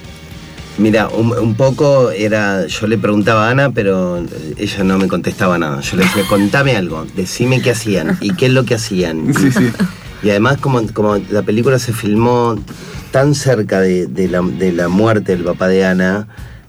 mira, 0.77 1.09
un, 1.09 1.33
un 1.33 1.55
poco 1.55 2.11
era. 2.11 2.67
Yo 2.67 2.87
le 2.87 2.99
preguntaba 2.99 3.49
a 3.49 3.51
Ana, 3.51 3.71
pero 3.71 4.23
ella 4.59 4.85
no 4.85 4.99
me 4.99 5.09
contestaba 5.09 5.57
nada. 5.57 5.81
Yo 5.81 5.97
le 5.97 6.05
decía, 6.05 6.25
contame 6.29 6.77
algo, 6.77 7.07
decime 7.17 7.63
qué 7.63 7.71
hacían 7.71 8.19
y 8.21 8.35
qué 8.35 8.47
es 8.47 8.53
lo 8.53 8.65
que 8.65 8.75
hacían. 8.75 9.33
Sí, 9.35 9.51
sí. 9.51 9.71
Y 10.23 10.29
además, 10.29 10.59
como, 10.59 10.87
como 10.93 11.17
la 11.31 11.43
película 11.43 11.79
se 11.79 11.95
filmó 11.95 12.57
tan 13.13 13.35
cerca 13.37 13.81
de, 13.81 14.07
de 14.09 14.27
la, 14.29 14.41
de 14.43 14.73
la 14.73 14.89
muerte 14.89 15.37
del 15.37 15.45
papá 15.45 15.69
de 15.69 15.85
Ana, 15.85 16.27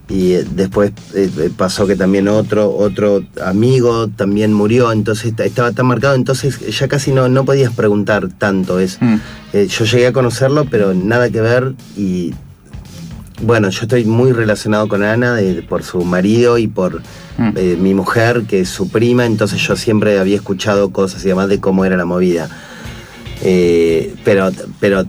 y 0.09 0.33
eh, 0.33 0.45
después 0.51 0.91
eh, 1.15 1.29
eh, 1.39 1.49
pasó 1.55 1.87
que 1.87 1.95
también 1.95 2.27
otro, 2.27 2.69
otro 2.75 3.23
amigo 3.43 4.09
también 4.09 4.53
murió, 4.53 4.91
entonces 4.91 5.27
esta- 5.31 5.45
estaba 5.45 5.71
tan 5.71 5.85
marcado, 5.87 6.13
entonces 6.15 6.59
ya 6.77 6.87
casi 6.89 7.11
no, 7.13 7.29
no 7.29 7.45
podías 7.45 7.73
preguntar 7.73 8.27
tanto. 8.37 8.79
Es, 8.79 9.01
Mm. 9.01 9.15
eh, 9.53 9.67
yo 9.67 9.85
llegué 9.85 10.07
a 10.07 10.13
conocerlo, 10.13 10.65
pero 10.69 10.93
nada 10.93 11.29
que 11.29 11.39
ver 11.41 11.73
y 11.97 12.33
bueno, 13.41 13.69
yo 13.69 13.81
estoy 13.81 14.05
muy 14.05 14.31
relacionado 14.33 14.87
con 14.87 15.03
Ana 15.03 15.35
de- 15.35 15.63
por 15.63 15.83
su 15.83 16.03
marido 16.03 16.57
y 16.57 16.67
por 16.67 17.01
Mm. 17.37 17.49
eh, 17.55 17.77
mi 17.79 17.93
mujer, 17.95 18.43
que 18.47 18.59
es 18.59 18.69
su 18.69 18.89
prima, 18.89 19.25
entonces 19.25 19.59
yo 19.65 19.75
siempre 19.75 20.19
había 20.19 20.35
escuchado 20.35 20.91
cosas 20.91 21.23
y 21.23 21.29
además 21.29 21.47
de 21.47 21.59
cómo 21.59 21.83
era 21.85 21.95
la 21.97 22.05
movida. 22.05 22.47
Eh, 23.41 24.13
pero, 24.23 24.51
pero 24.79 25.05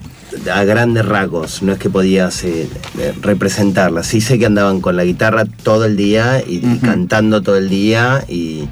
a 0.53 0.65
grandes 0.65 1.05
rasgos, 1.07 1.63
no 1.63 1.73
es 1.73 1.79
que 1.79 1.91
podías 1.91 2.45
eh, 2.45 2.69
eh, 2.99 3.13
representarla. 3.23 4.03
Sí 4.03 4.21
sé 4.21 4.39
que 4.39 4.47
andaban 4.47 4.81
con 4.81 4.97
la 4.97 5.05
guitarra 5.05 5.45
todo 5.63 5.85
el 5.85 5.97
día 5.97 6.43
y, 6.47 6.61
cantando 6.79 7.43
todo 7.43 7.57
el 7.57 7.69
día 7.69 8.25
y, 8.29 8.65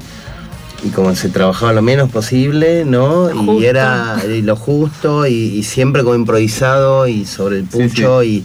y 0.83 0.89
como 0.93 1.15
se 1.15 1.29
trabajaba 1.29 1.73
lo 1.73 1.81
menos 1.81 2.09
posible, 2.11 2.85
¿no? 2.85 3.29
Justo. 3.29 3.59
Y 3.59 3.65
era 3.65 4.17
lo 4.25 4.55
justo 4.55 5.25
y, 5.27 5.33
y 5.33 5.63
siempre 5.63 6.03
como 6.03 6.15
improvisado 6.15 7.07
y 7.07 7.25
sobre 7.25 7.59
el 7.59 7.69
Sí, 7.69 7.77
pucho 7.77 8.23
y... 8.23 8.43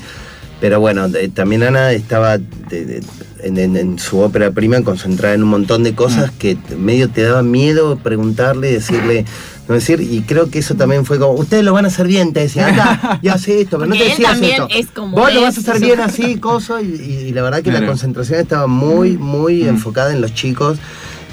Pero 0.60 0.80
bueno, 0.80 1.06
también 1.34 1.62
Ana 1.62 1.92
estaba 1.92 2.36
de- 2.38 2.84
de- 2.84 3.02
en, 3.44 3.56
en- 3.58 3.76
en 3.76 3.98
su 4.00 4.18
ópera 4.18 4.50
prima 4.50 4.82
concentrada 4.82 5.36
en 5.36 5.44
un 5.44 5.50
montón 5.50 5.84
de 5.84 5.94
cosas 5.94 6.32
que 6.32 6.58
medio 6.76 7.08
te 7.08 7.22
daba 7.22 7.44
miedo 7.44 7.96
preguntarle, 7.98 8.72
decirle, 8.72 9.24
no 9.68 9.74
decir, 9.74 10.00
y 10.00 10.22
creo 10.22 10.50
que 10.50 10.60
eso 10.60 10.74
también 10.74 11.04
fue 11.04 11.18
como, 11.18 11.32
ustedes 11.34 11.62
lo 11.62 11.72
van 11.74 11.84
a 11.84 11.88
hacer 11.88 12.06
bien, 12.06 12.32
te 12.32 12.40
decía, 12.40 12.68
anda 12.68 13.18
y 13.22 13.28
hace 13.28 13.60
esto, 13.60 13.78
pero 13.78 13.90
no 13.90 13.96
te 13.96 14.04
decías 14.04 14.32
también 14.32 14.62
esto. 14.62 14.68
es 14.70 14.86
como 14.88 15.16
Vos 15.16 15.32
lo 15.34 15.40
es, 15.40 15.44
vas 15.44 15.56
a 15.58 15.60
hacer 15.60 15.76
eso. 15.76 15.84
bien 15.84 16.00
así, 16.00 16.36
coso, 16.38 16.80
y, 16.80 17.30
la 17.32 17.42
verdad 17.42 17.62
que 17.62 17.70
la 17.70 17.84
concentración 17.86 18.40
estaba 18.40 18.66
muy, 18.66 19.16
muy 19.18 19.64
Mm. 19.64 19.68
enfocada 19.68 20.12
en 20.12 20.20
los 20.20 20.32
chicos. 20.34 20.78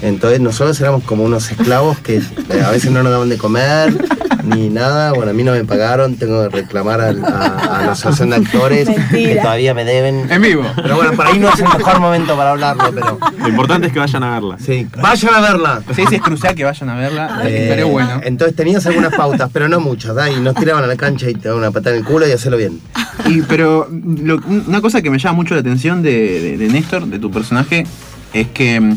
Entonces 0.02 0.40
nosotros 0.40 0.78
éramos 0.82 1.04
como 1.04 1.24
unos 1.24 1.50
esclavos 1.50 1.98
que 2.00 2.16
eh, 2.18 2.62
a 2.62 2.70
veces 2.70 2.90
no 2.90 3.02
nos 3.02 3.10
daban 3.12 3.30
de 3.30 3.38
comer 3.38 3.96
ni 4.44 4.68
nada. 4.68 5.12
Bueno, 5.12 5.30
a 5.30 5.34
mí 5.34 5.42
no 5.42 5.52
me 5.52 5.64
pagaron, 5.64 6.16
tengo 6.16 6.48
que 6.48 6.56
reclamar 6.62 7.00
al- 7.00 7.24
a, 7.24 7.78
a 7.80 7.86
la 7.86 7.92
asociación 7.92 8.30
de 8.30 8.36
actores 8.36 8.88
que 9.10 9.36
todavía 9.36 9.74
me 9.74 9.84
deben. 9.84 10.30
En 10.30 10.42
vivo. 10.42 10.64
Pero 10.76 10.96
bueno, 10.96 11.12
por 11.12 11.26
ahí 11.26 11.38
no 11.38 11.48
es 11.48 11.58
el 11.60 11.64
mejor 11.68 12.00
momento 12.00 12.36
para 12.36 12.50
hablarlo, 12.52 12.84
pero 12.94 13.18
Lo 13.38 13.48
importante 13.48 13.86
es 13.88 13.92
que 13.92 13.98
vayan 13.98 14.22
a 14.22 14.30
verla. 14.34 14.56
sí, 14.58 14.86
vayan 15.00 15.34
a 15.34 15.40
verla. 15.40 15.82
Sí, 15.94 16.02
sí, 16.08 16.16
es 16.16 16.22
crucial 16.22 16.54
que 16.54 16.64
vayan 16.64 16.88
a 16.90 16.96
verla. 16.96 17.40
Eh, 17.44 17.62
estaría 17.64 17.84
bueno. 17.84 18.20
Entonces 18.24 18.56
tenías 18.56 18.84
algunas 18.86 19.14
pautas, 19.14 19.50
pero 19.52 19.68
no 19.68 19.80
muchas, 19.80 20.14
¿da? 20.14 20.30
y 20.30 20.40
nos 20.40 20.54
tiraban 20.54 20.84
a 20.84 20.86
la 20.86 20.96
cancha 20.96 21.28
y 21.30 21.34
te 21.34 21.48
daban 21.48 21.58
una 21.62 21.70
patada 21.70 21.96
en 21.96 22.02
el 22.02 22.08
culo 22.08 22.26
y 22.28 22.32
hacerlo 22.32 22.56
bien. 22.56 22.80
Y, 23.26 23.42
pero 23.42 23.88
lo- 23.90 24.40
una 24.46 24.80
cosa 24.80 25.02
que 25.02 25.10
me 25.10 25.18
llama 25.18 25.34
mucho 25.36 25.54
la 25.54 25.60
atención 25.60 26.02
de, 26.02 26.10
de- 26.40 26.56
de 26.58 26.68
Néstor, 26.68 27.06
de 27.06 27.18
tu 27.18 27.30
personaje, 27.30 27.86
es 28.32 28.48
que 28.48 28.80
mm, 28.80 28.96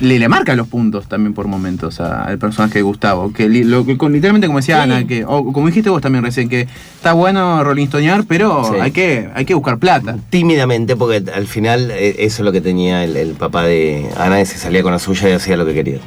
le, 0.00 0.18
le 0.18 0.28
marca 0.28 0.54
los 0.54 0.68
puntos 0.68 1.08
también 1.08 1.34
por 1.34 1.46
momentos 1.48 2.00
a- 2.00 2.24
al 2.24 2.38
personaje 2.38 2.74
de 2.78 2.82
Gustavo. 2.82 3.32
Que 3.32 3.48
li- 3.48 3.64
lo, 3.64 3.84
que 3.84 3.96
con- 3.96 4.12
literalmente 4.12 4.46
como 4.46 4.58
decía 4.60 4.76
Sí. 4.76 4.82
Ana, 4.82 5.06
que, 5.06 5.24
o 5.24 5.52
como 5.52 5.66
dijiste 5.66 5.90
vos 5.90 6.00
también 6.00 6.24
recién, 6.24 6.48
que 6.48 6.68
está 6.96 7.12
bueno 7.14 7.62
Rolling 7.64 7.86
Stonear, 7.88 8.24
pero 8.28 8.64
Sí. 8.72 8.80
hay, 8.80 8.90
que, 8.92 9.28
hay 9.34 9.44
que 9.44 9.54
buscar 9.54 9.78
plata. 9.78 10.16
Tímidamente, 10.30 10.96
porque 10.96 11.22
al 11.34 11.46
final 11.46 11.90
eh, 11.90 12.16
eso 12.20 12.42
es 12.42 12.44
lo 12.44 12.52
que 12.52 12.60
tenía 12.60 13.04
el, 13.04 13.16
el 13.16 13.32
papá 13.32 13.64
de 13.64 14.08
Ana, 14.16 14.38
que 14.38 14.46
se 14.46 14.58
salía 14.58 14.82
con 14.82 14.92
la 14.92 14.98
suya 14.98 15.28
y 15.28 15.32
hacía 15.32 15.56
lo 15.56 15.66
que 15.66 15.74
quería. 15.74 15.98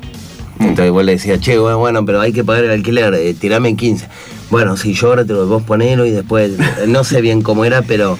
Entonces 0.59 0.91
vos 0.91 1.03
le 1.03 1.13
decías, 1.13 1.39
che, 1.39 1.57
bueno, 1.57 1.79
bueno, 1.79 2.05
pero 2.05 2.21
hay 2.21 2.31
que 2.33 2.43
pagar 2.43 2.63
el 2.65 2.71
alquiler, 2.71 3.13
eh, 3.15 3.33
tirame 3.33 3.69
en 3.69 3.77
15. 3.77 4.07
Bueno, 4.51 4.75
si 4.75 4.93
yo 4.93 5.07
ahora 5.07 5.23
te 5.23 5.31
lo 5.31 5.47
vos 5.47 5.63
ponelo 5.63 6.05
y 6.05 6.11
después, 6.11 6.51
eh, 6.59 6.85
no 6.87 7.05
sé 7.05 7.21
bien 7.21 7.41
cómo 7.41 7.63
era, 7.63 7.81
pero 7.83 8.19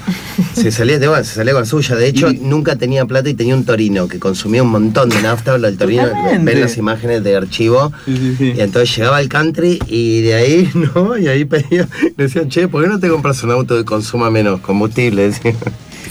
se 0.53 0.71
salía, 0.71 0.97
de, 0.97 1.09
bueno, 1.09 1.23
se 1.25 1.35
salía 1.35 1.51
con 1.51 1.63
la 1.63 1.65
suya. 1.65 1.95
De 1.97 2.07
hecho, 2.07 2.31
Y- 2.31 2.37
nunca 2.39 2.77
tenía 2.77 3.05
plata 3.05 3.29
y 3.29 3.33
tenía 3.33 3.53
un 3.53 3.65
torino 3.65 4.07
que 4.07 4.17
consumía 4.17 4.63
un 4.63 4.69
montón 4.69 5.09
de 5.09 5.21
nafta. 5.21 5.57
Lo 5.57 5.67
del 5.67 5.77
torino, 5.77 6.03
Totalmente. 6.07 6.45
ven 6.53 6.61
las 6.61 6.77
imágenes 6.77 7.21
de 7.25 7.35
archivo. 7.35 7.91
Sí, 8.05 8.15
sí, 8.17 8.35
sí. 8.37 8.53
Y 8.55 8.61
entonces 8.61 8.95
llegaba 8.95 9.17
al 9.17 9.27
country 9.27 9.77
y 9.87 10.21
de 10.21 10.33
ahí, 10.35 10.69
¿no? 10.95 11.17
Y 11.17 11.27
ahí 11.27 11.43
pedía, 11.43 11.87
le 12.15 12.23
decían, 12.23 12.47
che, 12.47 12.69
¿por 12.69 12.81
qué 12.83 12.89
no 12.89 12.99
te 12.99 13.09
compras 13.09 13.43
un 13.43 13.51
auto 13.51 13.75
que 13.75 13.83
consuma 13.83 14.31
menos 14.31 14.61
combustible? 14.61 15.31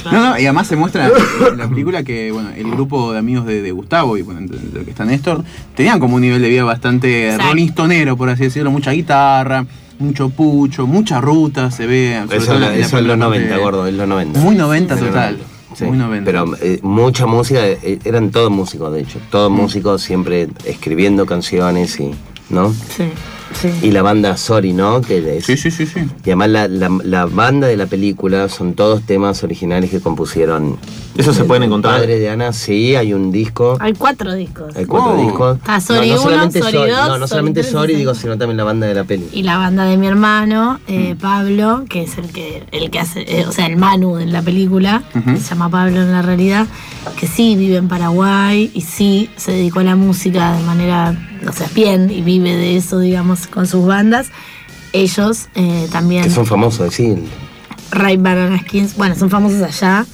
No, 0.04 0.12
no, 0.12 0.38
y 0.38 0.44
además 0.46 0.66
se 0.66 0.76
muestra 0.76 1.10
en 1.50 1.58
la 1.58 1.68
película 1.68 2.02
que 2.02 2.32
bueno, 2.32 2.48
el 2.56 2.70
grupo 2.70 3.12
de 3.12 3.18
amigos 3.18 3.44
de, 3.44 3.60
de 3.60 3.70
Gustavo 3.70 4.16
y 4.16 4.22
bueno, 4.22 4.40
los 4.72 4.84
que 4.84 4.90
está 4.90 5.04
Néstor, 5.04 5.44
tenían 5.76 6.00
como 6.00 6.14
un 6.16 6.22
nivel 6.22 6.40
de 6.40 6.48
vida 6.48 6.64
bastante 6.64 7.26
Exacto. 7.26 7.48
rolistonero, 7.50 8.16
por 8.16 8.30
así 8.30 8.44
decirlo, 8.44 8.70
mucha 8.70 8.92
guitarra, 8.92 9.66
mucho 10.00 10.28
pucho, 10.30 10.86
mucha 10.86 11.20
ruta, 11.20 11.70
se 11.70 11.86
ve. 11.86 12.20
sobre 12.24 12.36
Eso, 12.38 12.58
la- 12.58 12.74
eso 12.74 12.84
es 12.84 12.92
los 12.92 13.00
primera 13.02 13.16
90, 13.16 13.48
parte. 13.48 13.62
gordo, 13.62 13.86
es 13.86 13.94
los 13.94 14.08
90. 14.08 14.40
Muy 14.40 14.56
90 14.56 14.94
Pero 14.94 15.06
total. 15.06 15.32
90, 15.38 15.76
sí. 15.76 15.84
Muy 15.84 15.98
90. 15.98 16.24
Pero 16.24 16.44
eh, 16.62 16.80
mucha 16.82 17.26
música, 17.26 17.66
eh, 17.66 17.98
eran 18.04 18.30
todos 18.30 18.50
músicos, 18.50 18.92
de 18.92 19.00
hecho. 19.02 19.18
Todos 19.30 19.50
músicos 19.50 20.02
siempre 20.02 20.48
escribiendo 20.64 21.26
canciones 21.26 21.98
y. 22.00 22.10
¿No? 22.48 22.72
Sí, 22.72 23.04
sí. 23.54 23.68
Y 23.82 23.90
la 23.90 24.02
banda 24.02 24.36
Sorry, 24.36 24.72
¿no? 24.72 25.00
Que 25.00 25.36
es- 25.38 25.44
Sí, 25.46 25.56
sí, 25.56 25.70
sí, 25.70 25.86
sí. 25.86 26.00
Y 26.24 26.30
además 26.30 26.48
la, 26.50 26.68
la- 26.68 26.98
la 27.04 27.26
banda 27.26 27.66
de 27.66 27.76
la 27.76 27.86
película 27.86 28.48
son 28.48 28.74
todos 28.74 29.02
temas 29.02 29.42
originales 29.44 29.90
que 29.90 30.00
compusieron. 30.00 30.78
¿Eso 31.16 31.34
se 31.34 31.44
pueden 31.44 31.64
el 31.64 31.68
encontrar? 31.68 31.96
Padre 32.00 32.18
de 32.18 32.30
Ana, 32.30 32.52
sí, 32.52 32.94
hay 32.94 33.12
un 33.12 33.30
disco. 33.32 33.76
Hay 33.80 33.92
cuatro 33.94 34.32
discos. 34.34 34.74
Hay 34.76 34.86
cuatro 34.86 35.14
Oh. 35.18 35.22
discos. 35.22 35.56
Está 35.58 35.80
Sorry 35.80 36.08
no, 36.10 36.14
no 36.16 36.20
uno, 36.22 36.30
solamente 36.30 36.60
Sorry 36.60 36.72
Sorry, 36.78 36.90
dos, 36.90 37.18
no, 37.20 37.26
solamente 37.28 37.60
tres, 37.60 37.72
Sorry, 37.72 37.82
Sorry 37.92 37.94
digo, 37.96 38.14
sino 38.14 38.38
también 38.38 38.56
la 38.56 38.64
banda 38.64 38.86
de 38.86 38.94
la 38.94 39.04
peli. 39.04 39.28
Y 39.32 39.42
la 39.42 39.58
banda 39.58 39.84
de 39.84 39.96
mi 39.96 40.06
hermano, 40.06 40.78
eh, 40.86 41.14
Mm. 41.14 41.18
Pablo, 41.18 41.84
que 41.88 42.02
es 42.04 42.16
el 42.16 42.28
que, 42.30 42.62
el 42.72 42.90
que 42.90 43.00
hace, 43.00 43.22
eh, 43.28 43.44
o 43.46 43.52
sea, 43.52 43.66
el 43.66 43.76
Manu 43.76 44.18
en 44.18 44.32
la 44.32 44.40
película, 44.42 45.02
que 45.12 45.36
se 45.36 45.50
llama 45.50 45.68
Pablo 45.68 46.00
en 46.00 46.12
la 46.12 46.22
realidad, 46.22 46.66
que 47.18 47.26
sí 47.26 47.56
vive 47.56 47.76
en 47.76 47.88
Paraguay 47.88 48.70
y 48.72 48.80
sí 48.82 49.28
se 49.36 49.52
dedicó 49.52 49.80
a 49.80 49.84
la 49.84 49.96
música 49.96 50.52
de 50.56 50.62
manera, 50.62 51.14
o 51.48 51.52
sea, 51.52 51.68
bien 51.74 52.10
y 52.10 52.22
vive 52.22 52.54
de 52.54 52.76
eso, 52.76 52.98
digamos, 52.98 53.46
con 53.46 53.66
sus 53.66 53.86
bandas. 53.86 54.28
Ellos 54.92 55.46
eh, 55.54 55.88
también, 55.92 56.24
Que 56.24 56.30
son 56.30 56.46
famosos, 56.46 56.92
sí. 56.94 57.14
Ray 57.92 58.16
Banana 58.16 58.58
Skins, 58.60 58.96
bueno, 58.96 59.14
son 59.14 59.30
famosos 59.30 59.62
allá. 59.62 60.04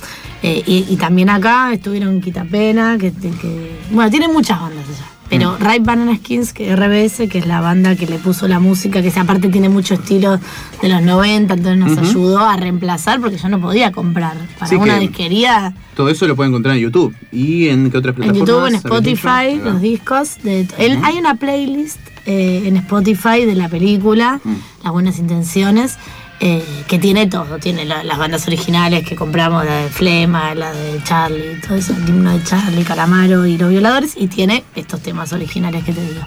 eh, 0.42 0.62
y, 0.66 0.84
y 0.88 0.96
también 0.96 1.30
acá 1.30 1.72
estuvieron 1.72 2.10
en 2.14 2.20
Quitapena, 2.20 2.96
que, 2.98 3.12
que- 3.12 3.78
bueno, 3.90 4.10
tienen 4.10 4.32
muchas 4.32 4.60
bandas 4.60 4.84
allá. 4.86 5.06
Pero 5.28 5.56
Ray 5.58 5.80
Banana 5.80 6.16
Skins, 6.16 6.52
que 6.52 6.74
RBS, 6.76 7.28
que 7.28 7.38
es 7.38 7.46
la 7.46 7.60
banda 7.60 7.96
que 7.96 8.06
le 8.06 8.18
puso 8.18 8.46
la 8.46 8.60
música, 8.60 9.02
que 9.02 9.12
aparte 9.18 9.48
tiene 9.48 9.68
mucho 9.68 9.94
estilo 9.94 10.38
de 10.80 10.88
los 10.88 11.02
90, 11.02 11.54
entonces 11.54 11.78
nos 11.78 11.98
ayudó 11.98 12.38
a 12.40 12.56
reemplazar 12.56 13.20
porque 13.20 13.36
yo 13.36 13.48
no 13.48 13.60
podía 13.60 13.90
comprar. 13.90 14.36
Para 14.58 14.78
una 14.78 14.94
que- 14.94 15.00
disquería, 15.00 15.74
Todo 15.96 16.10
eso 16.10 16.26
lo 16.28 16.36
pueden 16.36 16.52
encontrar 16.52 16.76
en 16.76 16.82
YouTube. 16.82 17.14
¿Y 17.32 17.68
en 17.68 17.90
qué 17.90 17.98
otras 17.98 18.14
en 18.16 18.22
plataformas? 18.22 18.48
YouTube, 18.48 18.66
en 18.68 18.74
Spotify, 18.76 19.60
los 19.64 19.80
discos. 19.80 20.36
De, 20.42 20.68
él- 20.78 20.98
hay 21.02 21.16
una 21.18 21.34
playlist 21.34 21.98
eh, 22.26 22.62
en 22.66 22.76
Spotify 22.76 23.44
de 23.46 23.54
la 23.54 23.68
película, 23.68 24.40
Mm. 24.44 24.54
Las 24.84 24.92
Buenas 24.92 25.18
Intenciones. 25.18 25.96
Eh, 26.40 26.64
que 26.86 26.98
tiene 26.98 27.26
todo. 27.26 27.58
Tiene 27.58 27.84
la- 27.84 28.02
las 28.04 28.18
bandas 28.18 28.46
originales 28.46 29.06
que 29.08 29.16
compramos, 29.16 29.64
la 29.64 29.76
de 29.82 29.88
Flema, 29.88 30.54
la 30.54 30.72
de 30.72 31.02
Charlie, 31.04 31.60
todo 31.66 31.76
eso, 31.76 31.92
el 31.94 32.08
himno 32.08 32.32
de 32.36 32.42
Charlie, 32.44 32.84
Calamaro 32.84 33.46
y 33.46 33.56
los 33.58 33.70
violadores, 33.70 34.14
y 34.16 34.26
tiene 34.28 34.64
estos 34.74 35.00
temas 35.00 35.32
originales 35.32 35.84
que 35.84 35.92
te 35.92 36.00
digo. 36.02 36.22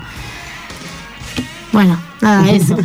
Bueno, 1.71 1.97
nada, 2.21 2.49
eso. 2.51 2.75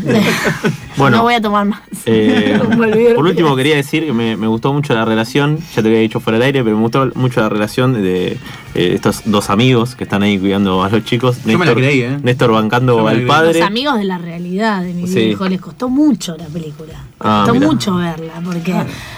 Bueno. 0.97 1.17
no 1.19 1.23
voy 1.23 1.35
a 1.35 1.41
tomar 1.41 1.65
más. 1.65 1.81
Eh, 2.07 2.61
por 3.17 3.25
último 3.25 3.57
quería 3.57 3.77
decir 3.77 4.05
que 4.05 4.13
me, 4.13 4.37
me 4.37 4.47
gustó 4.47 4.73
mucho 4.73 4.95
la 4.95 5.05
relación, 5.05 5.59
ya 5.75 5.83
te 5.83 5.89
había 5.89 6.01
dicho 6.01 6.21
fuera 6.21 6.39
del 6.39 6.47
aire, 6.47 6.63
pero 6.63 6.77
me 6.77 6.83
gustó 6.83 7.11
mucho 7.15 7.41
la 7.41 7.49
relación 7.49 7.95
de 7.95 8.33
eh, 8.75 8.93
estos 8.95 9.23
dos 9.25 9.49
amigos 9.51 9.95
que 9.95 10.05
están 10.05 10.23
ahí 10.23 10.39
cuidando 10.39 10.83
a 10.85 10.89
los 10.91 11.05
chicos. 11.05 11.39
Yo 11.45 11.59
me 11.59 11.65
la 11.67 11.75
creí, 11.75 12.03
¿eh? 12.03 12.19
Néstor 12.23 12.53
bancando 12.53 13.03
me 13.03 13.11
al 13.11 13.23
padre. 13.27 13.59
Los 13.61 13.67
amigos 13.69 13.97
de 13.97 14.05
la 14.05 14.19
realidad 14.19 14.83
de 14.83 14.93
mi 14.93 15.07
Sí. 15.09 15.27
viejo 15.27 15.49
les 15.49 15.61
costó 15.61 15.89
mucho 15.89 16.37
la 16.37 16.47
película. 16.47 16.93
Ah, 17.21 17.45
costó 17.49 17.61
mucho 17.67 17.95
verla 17.97 18.35
porque 18.45 18.75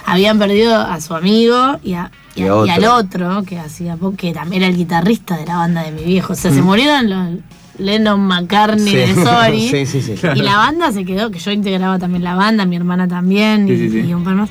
habían 0.06 0.38
perdido 0.38 0.76
a 0.80 1.00
su 1.00 1.14
amigo 1.14 1.78
y, 1.82 1.94
a- 1.94 2.10
y 2.36 2.42
Y 2.42 2.46
a- 2.46 2.52
a 2.62 2.66
y 2.66 2.70
al 2.70 2.84
otro. 2.84 3.42
que 3.42 3.58
hacía 3.58 3.96
que 4.16 4.32
también 4.32 4.62
era 4.62 4.70
el 4.70 4.76
guitarrista 4.76 5.36
de 5.36 5.44
la 5.46 5.56
banda 5.56 5.82
de 5.82 5.90
mi 5.90 6.04
viejo. 6.04 6.34
O 6.34 6.36
sea, 6.36 6.50
Mm. 6.50 6.54
se 6.54 6.62
murieron 6.62 7.10
los 7.10 7.40
Lennon 7.78 8.20
McCartney 8.20 8.90
Sí. 8.92 8.96
de 8.96 9.14
Sorry. 9.14 9.68
Sí, 9.70 9.86
sí, 9.86 10.02
sí. 10.02 10.14
Y 10.34 10.40
la 10.42 10.56
banda 10.56 10.92
se 10.92 11.04
quedó, 11.04 11.30
que 11.30 11.38
yo 11.38 11.50
integraba 11.50 11.98
también 11.98 12.24
la 12.24 12.34
banda, 12.34 12.64
mi 12.66 12.76
hermana 12.76 13.06
también, 13.08 13.66
Sí, 13.66 13.74
y, 13.74 13.76
sí, 13.78 13.90
sí. 13.90 14.08
y 14.08 14.14
un 14.14 14.24
par 14.24 14.34
más. 14.34 14.50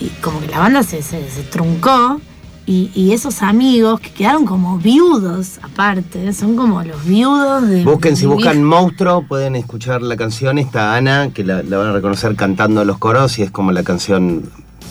Y 0.00 0.08
como 0.20 0.40
que 0.40 0.48
la 0.48 0.58
banda 0.58 0.82
se, 0.82 1.02
se- 1.02 1.28
se 1.30 1.42
truncó. 1.44 2.20
Y, 2.64 2.92
y 2.94 3.10
esos 3.12 3.42
amigos 3.42 3.98
que 3.98 4.10
quedaron 4.12 4.46
como 4.46 4.78
viudos, 4.78 5.58
aparte, 5.62 6.32
son 6.32 6.54
como 6.56 6.80
los 6.84 7.04
viudos 7.04 7.68
de. 7.68 7.82
Busquen, 7.82 8.14
de 8.14 8.20
si 8.20 8.26
buscan. 8.26 8.62
Monstruo, 8.62 9.26
pueden 9.26 9.56
escuchar 9.56 10.00
la 10.00 10.16
canción. 10.16 10.58
Está 10.58 10.94
Ana, 10.94 11.30
que 11.34 11.42
la, 11.42 11.64
la 11.64 11.76
van 11.78 11.88
a 11.88 11.92
reconocer 11.92 12.36
cantando 12.36 12.84
los 12.84 12.98
coros 12.98 13.36
y 13.40 13.42
es 13.42 13.50
como 13.50 13.72
la 13.72 13.82
canción. 13.82 14.48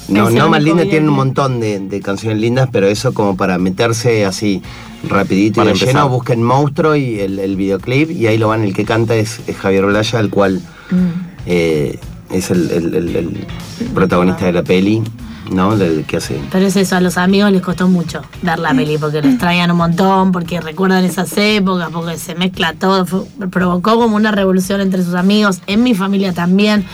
No, 0.07 0.29
no 0.29 0.49
más 0.49 0.61
linda, 0.63 0.83
tiene 0.83 1.07
un 1.07 1.15
montón 1.15 1.59
de, 1.59 1.79
de 1.79 2.01
canciones 2.01 2.39
lindas, 2.39 2.69
pero 2.71 2.87
eso 2.87 3.13
como 3.13 3.37
para 3.37 3.57
meterse 3.57 4.25
así 4.25 4.61
rapidito 5.07 5.57
Para 5.61 5.71
y 5.71 5.73
de 5.73 5.79
empezar. 5.79 6.03
lleno, 6.03 6.09
busquen 6.09 6.43
Monstruo 6.43 6.95
y 6.95 7.19
el, 7.19 7.39
el 7.39 7.55
videoclip 7.55 8.11
y 8.11 8.27
ahí 8.27 8.37
lo 8.37 8.49
van, 8.49 8.63
el 8.63 8.73
que 8.73 8.83
canta 8.85 9.15
es, 9.15 9.39
es 9.47 9.55
Javier 9.55 9.85
Olaya, 9.85 10.19
el 10.19 10.29
cual 10.29 10.61
Mm. 10.91 11.05
eh, 11.45 11.99
es 12.31 12.51
el, 12.51 12.69
el- 12.71 12.93
el- 12.95 13.15
el 13.15 13.45
protagonista 13.93 14.45
de 14.45 14.51
la 14.53 14.63
peli, 14.63 15.01
¿no? 15.49 15.77
Del 15.77 16.05
que 16.05 16.17
hace. 16.17 16.39
Pero 16.51 16.65
es 16.67 16.75
eso, 16.75 16.95
a 16.95 17.01
los 17.01 17.17
amigos 17.17 17.51
les 17.51 17.61
costó 17.61 17.87
mucho 17.87 18.21
ver 18.41 18.59
la 18.59 18.73
peli 18.73 18.97
porque 18.97 19.21
lo 19.21 19.29
extrañan 19.29 19.71
un 19.71 19.77
montón, 19.77 20.31
porque 20.31 20.61
recuerdan 20.61 21.03
esas 21.05 21.31
épocas, 21.37 21.89
porque 21.91 22.17
se 22.17 22.35
mezcla 22.35 22.73
todo. 22.73 23.05
fue- 23.05 23.23
provocó 23.49 23.95
como 23.99 24.15
una 24.15 24.31
revolución 24.31 24.81
entre 24.81 25.03
sus 25.03 25.15
amigos, 25.15 25.61
en 25.67 25.83
mi 25.83 25.95
familia 25.95 26.33
también, 26.33 26.85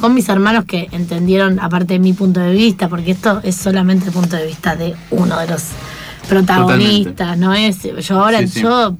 con 0.00 0.14
mis 0.14 0.28
hermanos 0.28 0.64
que 0.66 0.88
entendieron, 0.92 1.58
aparte 1.60 1.94
de 1.94 1.98
mi 1.98 2.12
punto 2.12 2.40
de 2.40 2.52
vista, 2.52 2.88
porque 2.88 3.10
esto 3.12 3.40
es 3.42 3.56
solamente 3.56 4.06
el 4.06 4.12
punto 4.12 4.36
de 4.36 4.46
vista 4.46 4.76
de 4.76 4.94
uno 5.10 5.38
de 5.38 5.46
los 5.48 5.62
protagonistas, 6.28 7.36
no 7.38 7.54
es. 7.54 7.78
Yo 8.06 8.20
ahora, 8.20 8.40
Sí, 8.40 8.48
sí. 8.48 8.62
yo 8.62 8.96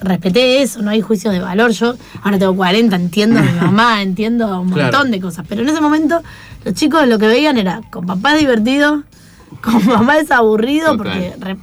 respeté 0.00 0.62
eso, 0.62 0.82
no 0.82 0.90
hay 0.90 1.00
juicios 1.00 1.32
de 1.32 1.40
valor. 1.40 1.70
Yo 1.72 1.94
ahora 2.22 2.38
tengo 2.38 2.54
40, 2.56 2.94
entiendo 2.96 3.38
a 3.40 3.42
mi 3.42 3.52
mamá, 3.60 4.02
entiendo 4.02 4.46
un 4.60 4.68
montón 4.68 4.88
Claro. 4.90 5.04
de 5.04 5.20
cosas. 5.20 5.44
Pero 5.48 5.62
en 5.62 5.68
ese 5.68 5.80
momento, 5.80 6.22
los 6.64 6.74
chicos 6.74 7.06
lo 7.06 7.18
que 7.18 7.26
veían 7.26 7.58
era 7.58 7.80
con 7.90 8.06
papá 8.06 8.34
es 8.34 8.40
divertido, 8.40 9.02
con 9.62 9.84
mamá 9.86 10.18
es 10.18 10.30
aburrido, 10.30 10.96
Total. 10.96 11.34
porque 11.38 11.56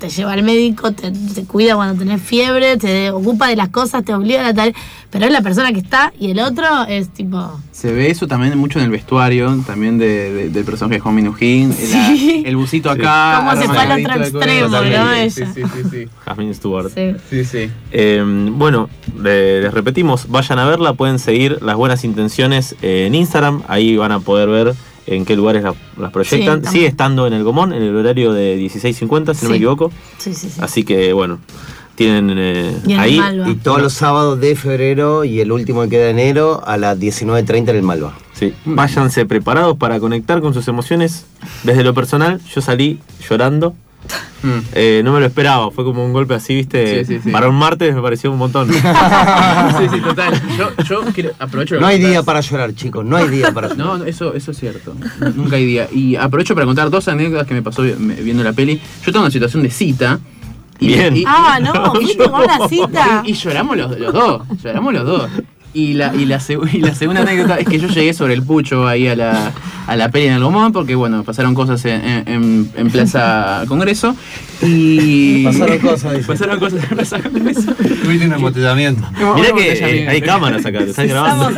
te 0.00 0.08
lleva 0.08 0.32
al 0.32 0.42
médico, 0.42 0.90
te, 0.92 1.12
te 1.12 1.44
cuida 1.44 1.76
cuando 1.76 1.94
tenés 2.02 2.20
fiebre, 2.22 2.76
te 2.78 3.10
ocupa 3.10 3.46
de 3.48 3.54
las 3.56 3.68
cosas, 3.68 4.02
te 4.04 4.12
obliga 4.14 4.40
a 4.40 4.44
la 4.44 4.54
tarea. 4.54 4.72
Pero 5.10 5.26
es 5.26 5.32
la 5.32 5.42
persona 5.42 5.72
que 5.72 5.80
está 5.80 6.12
y 6.18 6.30
el 6.30 6.38
otro 6.40 6.64
es 6.88 7.08
tipo. 7.10 7.60
Se 7.72 7.92
ve 7.92 8.10
eso 8.10 8.26
también 8.28 8.56
mucho 8.56 8.78
en 8.78 8.84
el 8.86 8.90
vestuario, 8.90 9.54
también 9.66 9.98
de, 9.98 10.32
de- 10.32 10.48
del 10.50 10.64
personaje 10.64 10.94
de 10.94 11.00
Juan 11.00 11.14
Minujín. 11.16 11.72
Sí. 11.72 12.42
el 12.46 12.56
busito 12.56 12.90
acá. 12.90 13.36
Cómo 13.44 13.60
se 13.60 13.68
fue 13.68 13.78
al 13.78 14.00
otro 14.00 14.22
extremo. 14.24 14.68
¿no? 14.68 14.80
Sí, 14.82 14.88
Ella. 14.88 15.30
sí, 15.30 15.42
sí, 15.54 15.62
sí. 15.90 16.08
Jasmine 16.24 16.54
Stewart. 16.54 16.90
Sí. 16.94 17.12
Sí, 17.28 17.44
sí. 17.44 17.70
Eh, 17.92 18.22
bueno, 18.52 18.88
le- 19.20 19.62
les 19.62 19.74
repetimos, 19.74 20.28
vayan 20.28 20.58
a 20.60 20.64
verla, 20.66 20.94
pueden 20.94 21.18
seguir 21.18 21.58
las 21.62 21.76
buenas 21.76 22.04
intenciones 22.04 22.74
eh, 22.82 23.04
en 23.06 23.14
Instagram, 23.14 23.62
ahí 23.68 23.96
van 23.96 24.12
a 24.12 24.20
poder 24.20 24.48
ver 24.48 24.74
en 25.16 25.24
qué 25.24 25.36
lugares 25.36 25.62
la- 25.62 25.74
las 25.98 26.10
proyectan. 26.12 26.64
Sí. 26.64 26.70
Sigue 26.72 26.86
estando 26.86 27.26
en 27.26 27.32
el 27.32 27.42
Gomón, 27.44 27.72
en 27.72 27.82
el 27.82 27.94
horario 27.96 28.32
de 28.32 28.56
16.50, 28.56 29.34
si 29.34 29.44
no 29.44 29.50
me 29.50 29.56
equivoco. 29.56 29.92
Sí, 30.18 30.34
sí, 30.34 30.48
sí. 30.50 30.60
Así 30.62 30.84
que 30.84 31.12
bueno, 31.12 31.38
tienen 31.94 32.36
eh, 32.38 32.72
Y 32.86 32.92
en 32.92 32.98
el 32.98 33.00
ahí. 33.00 33.18
Malva. 33.18 33.48
Y 33.48 33.54
todos 33.56 33.80
los 33.82 33.92
sábados 33.92 34.40
de 34.40 34.56
febrero 34.56 35.24
y 35.24 35.40
el 35.40 35.52
último 35.52 35.82
que 35.82 35.88
queda 35.90 36.04
de 36.04 36.10
enero 36.10 36.62
a 36.66 36.76
las 36.76 36.98
19.30 36.98 37.70
en 37.70 37.76
el 37.76 37.82
Malva. 37.82 38.14
Sí, 38.32 38.54
váyanse 38.64 39.26
preparados 39.26 39.76
para 39.76 40.00
conectar 40.00 40.40
con 40.40 40.54
sus 40.54 40.66
emociones. 40.68 41.26
Desde 41.62 41.84
lo 41.84 41.92
personal, 41.92 42.40
yo 42.54 42.60
salí 42.62 42.98
llorando. 43.28 43.74
Mm. 44.42 44.58
Eh, 44.72 45.02
no 45.04 45.12
me 45.12 45.20
lo 45.20 45.26
esperaba, 45.26 45.70
fue 45.70 45.84
como 45.84 46.04
un 46.04 46.12
golpe 46.14 46.34
así, 46.34 46.54
viste. 46.54 47.04
Sí, 47.04 47.14
sí, 47.16 47.20
sí. 47.24 47.30
Para 47.30 47.48
un 47.48 47.56
martes 47.56 47.94
me 47.94 48.00
pareció 48.00 48.32
un 48.32 48.38
montón. 48.38 48.68
sí, 48.72 48.78
sí, 49.92 50.00
total. 50.00 50.40
Yo, 50.56 50.70
yo 50.84 51.02
quiero, 51.12 51.30
aprovecho 51.38 51.78
No 51.78 51.86
hay 51.86 51.96
contar- 51.96 52.10
día 52.10 52.22
para 52.22 52.40
llorar, 52.40 52.74
chicos, 52.74 53.04
no 53.04 53.16
hay 53.16 53.28
día 53.28 53.52
para 53.52 53.68
llorar. 53.68 53.78
No, 53.86 53.98
no, 53.98 54.04
eso, 54.04 54.32
eso 54.34 54.50
es 54.52 54.58
cierto. 54.58 54.94
Nunca 55.36 55.56
hay 55.56 55.66
día. 55.66 55.88
Y 55.92 56.16
aprovecho 56.16 56.54
para 56.54 56.64
contar 56.66 56.88
dos 56.90 57.06
anécdotas 57.08 57.46
que 57.46 57.54
me 57.54 57.62
pasó 57.62 57.82
viendo 57.82 58.42
la 58.42 58.52
peli. 58.54 58.80
Yo 59.04 59.12
tengo 59.12 59.20
una 59.24 59.30
situación 59.30 59.62
de 59.62 59.70
cita. 59.70 60.18
Y, 60.78 60.86
Bien. 60.88 61.14
y- 61.16 61.24
Ah, 61.26 61.58
no, 61.60 61.92
fuiste 61.94 62.24
con 62.30 62.42
una 62.42 62.66
cita. 62.68 63.22
Y, 63.26 63.32
y 63.32 63.34
lloramos 63.34 63.76
los, 63.76 63.98
los 63.98 64.12
dos, 64.14 64.42
lloramos 64.62 64.94
los 64.94 65.04
dos. 65.06 65.30
Y 65.74 65.92
la, 65.92 66.12
y, 66.14 66.24
la, 66.24 66.38
seg- 66.40 66.68
y 66.72 66.78
la 66.80 66.94
segunda 66.94 67.20
anécdota 67.20 67.56
es 67.58 67.68
que 67.68 67.78
yo 67.78 67.86
llegué 67.88 68.12
sobre 68.14 68.32
el 68.34 68.42
pucho 68.42 68.88
ahí 68.88 69.06
a 69.06 69.14
la, 69.14 69.52
a 69.92 69.96
la 69.96 70.08
peli 70.10 70.26
en 70.26 70.34
el 70.34 70.42
Gomón, 70.42 70.72
porque 70.72 70.94
bueno, 70.94 71.24
pasaron 71.24 71.54
cosas 71.54 71.84
en, 71.84 72.00
en- 72.26 72.70
en 72.76 72.90
Plaza 72.90 73.64
Congreso. 73.68 74.14
Y. 74.62 75.44
Pasaron 75.44 75.78
cosas, 75.78 76.12
dice. 76.14 76.26
Pasaron 76.26 76.58
cosas 76.60 76.82
en 76.84 76.96
Plaza 76.96 77.20
Congreso. 77.20 77.72
Tuviste 77.74 78.26
un 78.26 78.32
embotellamiento. 78.32 79.02
Mirá 79.34 79.52
que 79.52 79.72
eh, 79.72 80.08
hay 80.08 80.20
cámaras 80.20 80.64
acá, 80.64 80.78
te 80.80 80.90
están 80.90 81.08
grabando. 81.08 81.50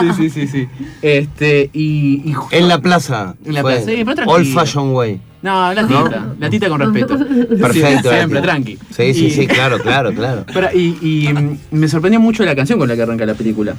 Sí, 0.00 0.06
sí, 0.16 0.30
sí, 0.30 0.46
sí. 0.46 0.68
Este, 1.00 1.70
y. 1.72 2.30
y 2.30 2.34
En 2.50 2.68
la 2.68 2.80
plaza. 2.80 3.34
En 3.44 3.54
la 3.54 3.62
plaza, 3.62 3.80
sí, 3.86 3.92
pero 4.04 4.14
tranquilo. 4.14 4.32
Old 4.36 4.46
Fashion 4.54 4.90
Way. 4.94 5.20
No, 5.42 5.74
la 5.74 5.86
tita, 5.88 6.26
la 6.38 6.50
tita 6.50 6.68
con 6.68 6.80
respeto. 6.80 7.18
Perfecto. 7.18 8.10
Sie- 8.10 8.14
Siempre, 8.16 8.40
tranqui. 8.42 8.78
Sí, 8.96 9.12
sí, 9.14 9.26
Y- 9.26 9.30
sí, 9.32 9.46
claro, 9.48 9.78
claro, 9.80 10.12
claro. 10.12 10.44
Y, 10.74 10.96
y, 11.02 11.32
mm, 11.32 11.58
me 11.72 11.88
sorprendió 11.88 12.20
mucho 12.20 12.44
la 12.44 12.54
canción 12.54 12.78
con 12.78 12.88
la 12.88 12.94
que 12.94 13.02
arranca 13.02 13.26
la 13.26 13.34
película. 13.34 13.74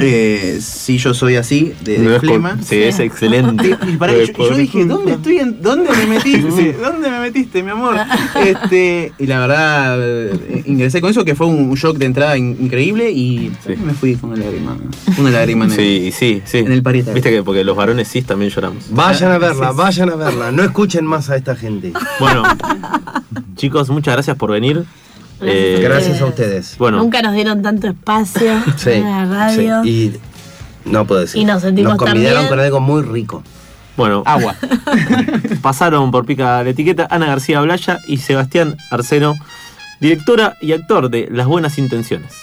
Eh, 0.00 0.58
si 0.60 0.98
yo 0.98 1.14
soy 1.14 1.36
así, 1.36 1.72
de, 1.82 1.98
de 1.98 2.20
Flema. 2.20 2.58
Sí, 2.62 2.82
es 2.82 2.98
excelente. 2.98 3.76
Y 3.88 3.96
pará, 3.96 4.12
yo, 4.12 4.24
yo 4.50 4.56
dije, 4.56 4.84
¿dónde 4.86 5.12
estoy? 5.12 5.38
En, 5.38 5.62
¿Dónde 5.62 5.90
me 5.90 6.06
metiste? 6.06 6.72
¿Dónde 6.82 7.10
me 7.10 7.20
metiste, 7.20 7.62
mi 7.62 7.70
amor? 7.70 7.96
Este, 8.44 9.12
y 9.18 9.26
la 9.26 9.38
verdad, 9.40 9.96
eh, 10.00 10.62
ingresé 10.66 11.00
con 11.00 11.10
eso, 11.10 11.24
que 11.24 11.34
fue 11.34 11.46
un 11.46 11.72
shock 11.74 11.96
de 11.98 12.06
entrada 12.06 12.36
in- 12.36 12.56
increíble 12.60 13.10
y 13.10 13.52
Sí. 13.64 13.74
me 13.84 13.92
fui 13.94 14.16
con 14.16 14.30
una 14.32 14.44
lágrima. 14.44 14.76
Una 15.18 15.30
lágrima 15.30 15.64
en 15.66 15.70
el- 15.70 15.76
Sí, 15.76 16.12
sí, 16.16 16.42
sí. 16.44 16.58
En 16.58 16.72
el 16.72 16.82
parieta. 16.82 17.12
Viste 17.12 17.30
que 17.30 17.42
porque 17.42 17.62
los 17.64 17.76
varones 17.76 18.08
sí 18.08 18.22
también 18.22 18.50
lloramos. 18.50 18.84
Vayan 18.90 19.30
a 19.32 19.38
verla, 19.38 19.72
vayan 19.72 20.10
a 20.10 20.16
verla. 20.16 20.50
No 20.50 20.62
escuchen 20.64 21.04
más 21.06 21.30
a 21.30 21.36
esta 21.36 21.54
gente. 21.54 21.92
Bueno, 22.18 22.42
chicos, 23.56 23.90
muchas 23.90 24.14
gracias 24.14 24.36
por 24.36 24.50
venir. 24.50 24.84
Eh, 25.40 25.80
Gracias 25.82 26.20
a 26.20 26.26
ustedes. 26.26 26.76
Bueno, 26.78 26.98
Nunca 26.98 27.20
nos 27.22 27.34
dieron 27.34 27.62
tanto 27.62 27.88
espacio 27.88 28.62
Sí, 28.76 28.90
en 28.90 29.04
la 29.10 29.24
radio. 29.24 29.82
sí. 29.82 30.12
Y 30.84 30.88
no 30.90 31.06
puedo 31.06 31.20
decir. 31.22 31.40
Y 31.42 31.44
nos 31.44 31.62
sentimos 31.62 31.96
convidaron 31.96 32.32
también. 32.44 32.48
con 32.48 32.60
algo 32.60 32.80
muy 32.80 33.02
rico. 33.02 33.42
bueno, 33.96 34.22
Agua. 34.26 34.54
pasaron 35.62 36.10
por 36.10 36.26
Pica 36.26 36.62
la 36.62 36.70
Etiqueta 36.70 37.06
Ana 37.10 37.26
García 37.26 37.60
Blaya 37.60 37.98
y 38.06 38.18
Sebastián 38.18 38.76
Arceno, 38.90 39.34
directora 40.00 40.56
y 40.60 40.72
actor 40.72 41.10
de 41.10 41.28
Las 41.30 41.46
Buenas 41.46 41.78
Intenciones. 41.78 42.34